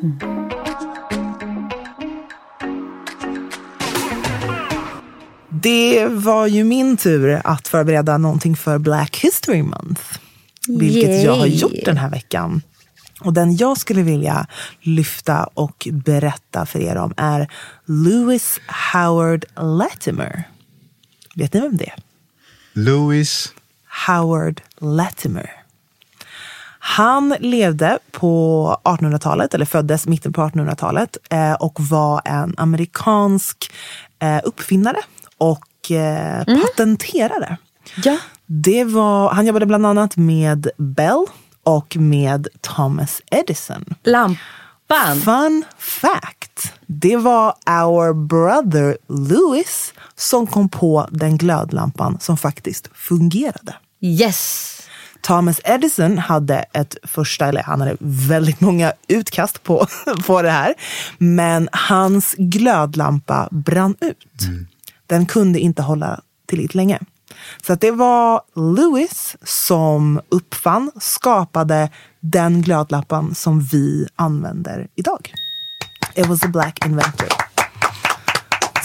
Det 5.49 6.07
var 6.07 6.47
ju 6.47 6.63
min 6.63 6.97
tur 6.97 7.41
att 7.43 7.67
förbereda 7.67 8.17
någonting 8.17 8.55
för 8.55 8.77
Black 8.77 9.17
History 9.17 9.63
Month. 9.63 10.01
Vilket 10.67 11.23
jag 11.23 11.35
har 11.35 11.45
Yay. 11.45 11.55
gjort 11.57 11.85
den 11.85 11.97
här 11.97 12.09
veckan. 12.09 12.61
Och 13.19 13.33
den 13.33 13.55
jag 13.55 13.77
skulle 13.77 14.01
vilja 14.01 14.47
lyfta 14.81 15.43
och 15.43 15.87
berätta 15.91 16.65
för 16.65 16.79
er 16.79 16.95
om 16.95 17.13
är 17.17 17.51
Lewis 17.85 18.59
Howard 18.93 19.45
Latimer. 19.55 20.43
Vet 21.35 21.53
ni 21.53 21.59
vem 21.59 21.77
det 21.77 21.89
är? 21.89 21.95
Louis, 22.73 23.53
Howard 24.07 24.61
Latimer. 24.77 25.51
Han 26.79 27.35
levde 27.39 27.99
på 28.11 28.77
1800-talet, 28.83 29.53
eller 29.53 29.65
föddes 29.65 30.07
mitten 30.07 30.33
på 30.33 30.41
1800-talet 30.41 31.17
eh, 31.29 31.53
och 31.53 31.81
var 31.81 32.21
en 32.25 32.53
amerikansk 32.57 33.71
eh, 34.19 34.39
uppfinnare 34.43 34.97
och 35.37 35.91
eh, 35.91 36.45
patenterare. 36.45 37.57
Ja. 38.03 38.17
Det 38.45 38.83
var, 38.83 39.29
han 39.29 39.45
jobbade 39.45 39.65
bland 39.65 39.85
annat 39.85 40.17
med 40.17 40.69
Bell 40.77 41.25
och 41.69 41.97
med 41.97 42.47
Thomas 42.61 43.21
Edison. 43.31 43.95
Lampan. 44.03 45.21
Fun 45.25 45.63
fact. 45.77 46.73
Det 46.85 47.17
var 47.17 47.53
our 47.67 48.13
brother 48.13 48.97
Lewis 49.07 49.93
som 50.15 50.47
kom 50.47 50.69
på 50.69 51.07
den 51.11 51.37
glödlampan 51.37 52.17
som 52.21 52.37
faktiskt 52.37 52.89
fungerade. 52.93 53.75
Yes. 54.01 54.75
Thomas 55.21 55.61
Edison 55.63 56.17
hade 56.17 56.65
ett 56.73 56.97
första, 57.03 57.45
eller 57.45 57.63
han 57.63 57.81
hade 57.81 57.97
väldigt 57.99 58.61
många 58.61 58.93
utkast 59.07 59.63
på, 59.63 59.87
på 60.27 60.41
det 60.41 60.51
här. 60.51 60.73
Men 61.17 61.69
hans 61.71 62.35
glödlampa 62.37 63.47
brann 63.51 63.95
ut. 64.01 64.27
den 65.07 65.25
kunde 65.25 65.59
inte 65.59 65.81
hålla 65.81 66.21
tillräckligt 66.45 66.75
länge. 66.75 66.99
Så 67.65 67.73
att 67.73 67.81
det 67.81 67.91
var 67.91 68.41
Lewis 68.75 69.35
som 69.43 70.21
uppfann, 70.29 70.91
skapade 70.99 71.89
den 72.19 72.61
glödlampan 72.61 73.35
som 73.35 73.61
vi 73.61 74.07
använder 74.15 74.87
idag. 74.95 75.33
It 76.15 76.27
was 76.27 76.43
a 76.43 76.47
black 76.47 76.85
inventor. 76.85 77.27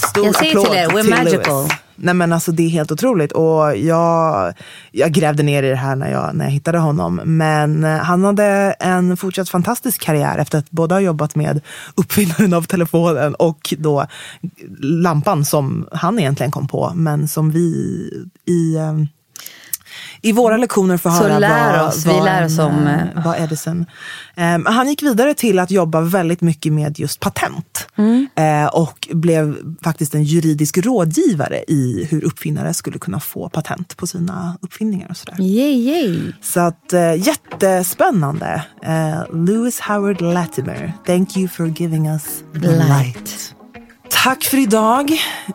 Stor 0.09 0.27
Jag 0.27 0.37
säger 0.37 0.65
till 0.65 0.75
er, 0.75 0.89
we're 0.89 1.01
till 1.01 1.11
magical. 1.11 1.63
Lewis. 1.63 1.84
Nej 1.97 2.15
men 2.15 2.33
alltså 2.33 2.53
det 2.53 2.63
är 2.63 2.69
helt 2.69 2.93
otroligt. 2.93 3.33
Och 3.33 3.77
jag, 3.77 4.55
jag 4.91 5.13
grävde 5.13 5.43
ner 5.43 5.63
i 5.63 5.69
det 5.69 5.77
här 5.77 5.97
när 5.97 6.11
jag, 6.11 6.35
när 6.35 6.45
jag 6.45 6.53
hittade 6.53 6.79
honom. 6.79 7.21
Men 7.25 7.85
eh, 7.85 7.97
han 7.97 8.25
hade 8.25 8.45
en 8.81 9.17
fortsatt 9.17 9.49
fantastisk 9.49 10.01
karriär 10.01 10.39
efter 10.39 10.59
att 10.59 10.71
både 10.71 10.95
ha 10.95 11.01
jobbat 11.01 11.35
med 11.35 11.61
uppfinnaren 11.95 12.55
av 12.55 12.63
telefonen 12.63 13.35
och 13.35 13.75
då 13.79 14.07
lampan 14.81 15.45
som 15.45 15.89
han 15.93 16.19
egentligen 16.19 16.53
kom 16.53 16.69
på. 16.69 16.93
Men 16.95 17.29
som 17.29 17.51
vi 17.51 17.69
i, 18.47 18.77
eh, 18.77 18.95
i 20.25 20.33
våra 20.33 20.57
lektioner 20.57 20.97
får 20.97 21.11
höra 21.11 21.39
lär 21.39 21.79
vad, 21.79 21.89
oss, 21.89 22.07
vi 22.07 22.11
vad, 22.11 22.25
lär 22.25 22.45
oss 22.45 22.59
om, 22.59 22.87
eh, 22.87 23.03
eh, 23.03 23.25
vad 23.25 23.41
Edison. 23.41 23.87
Um, 24.37 24.67
han 24.67 24.89
gick 24.89 25.03
vidare 25.03 25.35
till 25.35 25.59
att 25.59 25.71
jobba 25.71 26.01
väldigt 26.01 26.41
mycket 26.41 26.73
med 26.73 26.99
just 26.99 27.21
patent. 27.21 27.89
Mm. 27.97 28.29
Eh, 28.35 28.67
och 28.67 29.09
blev 29.13 29.57
faktiskt 29.83 30.15
en 30.15 30.25
juridisk 30.25 30.79
rådgivare 30.79 31.65
i 31.69 32.09
hur 32.11 32.25
uppfinnare 32.25 32.75
skulle 32.75 32.99
kunna 32.99 33.21
få 33.21 33.49
patent 33.49 33.97
på 33.97 34.07
sina 34.07 34.59
uppfinningar 34.61 35.09
och 35.11 35.17
sådär. 35.17 35.41
Yay, 35.41 35.89
yay. 35.89 36.33
Så 36.43 36.61
att 36.61 36.93
eh, 36.93 37.15
jättespännande. 37.15 38.65
Eh, 38.83 39.37
Lewis 39.47 39.81
Howard 39.81 40.21
Latimer, 40.21 40.93
thank 41.07 41.37
you 41.37 41.49
for 41.49 41.67
giving 41.67 42.09
us 42.09 42.45
the 42.53 42.59
light. 42.59 42.89
Light. 42.89 43.55
Tack 44.11 44.45
för 44.45 44.57
idag. 44.59 45.11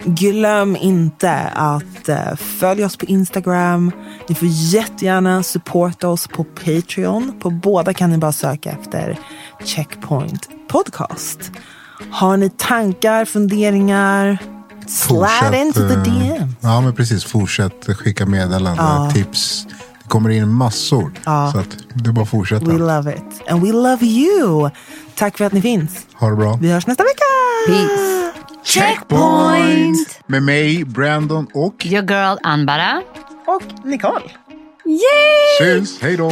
Glöm 0.06 0.76
inte 0.76 1.32
att 1.56 2.10
eh, 2.10 2.36
följa 2.36 2.86
oss 2.86 2.98
på 2.98 3.06
Instagram. 3.06 3.92
Ni 4.30 4.36
får 4.36 4.48
jättegärna 4.52 5.44
supporta 5.44 6.08
oss 6.08 6.28
på 6.28 6.44
Patreon. 6.44 7.34
På 7.40 7.50
båda 7.50 7.94
kan 7.94 8.10
ni 8.10 8.18
bara 8.18 8.32
söka 8.32 8.72
efter 8.72 9.20
Checkpoint 9.64 10.50
Podcast. 10.70 11.52
Har 12.12 12.38
ni 12.38 12.50
tankar, 12.50 13.26
funderingar? 13.26 14.38
Slide 14.88 15.62
into 15.62 15.88
the 15.88 15.94
eh, 15.94 16.04
DM. 16.04 16.56
Ja, 16.62 16.82
men 16.82 16.96
precis. 16.96 17.24
Fortsätt 17.26 17.86
skicka 17.98 18.26
meddelanden, 18.26 19.14
tips. 19.14 19.66
Det 20.04 20.10
kommer 20.10 20.30
in 20.30 20.48
massor. 20.54 21.12
Så 21.54 21.60
att 21.60 21.78
det 21.94 22.10
är 22.10 22.14
bara 22.14 22.22
att 22.24 22.30
fortsätta. 22.30 22.66
We 22.66 22.78
love 22.78 23.14
it. 23.16 23.50
And 23.50 23.62
we 23.62 23.72
love 23.72 24.06
you. 24.06 24.70
Tack 25.16 25.38
för 25.38 25.46
att 25.46 25.54
ni 25.54 25.62
finns. 25.62 25.92
Ha 26.14 26.30
det 26.30 26.36
bra. 26.36 26.58
Vi 26.62 26.72
hörs 26.72 26.88
nästa 26.88 27.04
vecka. 27.04 27.24
Peace. 27.68 28.19
Checkpoint! 28.64 30.20
Med 30.28 30.44
mig, 30.44 30.84
Brandon 30.86 31.48
och... 31.54 31.86
Your 31.86 32.04
girl 32.04 32.38
Anbara. 32.44 33.02
Och 33.48 33.86
Nicole. 33.86 34.30
Syns! 35.60 36.02
Hej 36.02 36.18
då! 36.18 36.32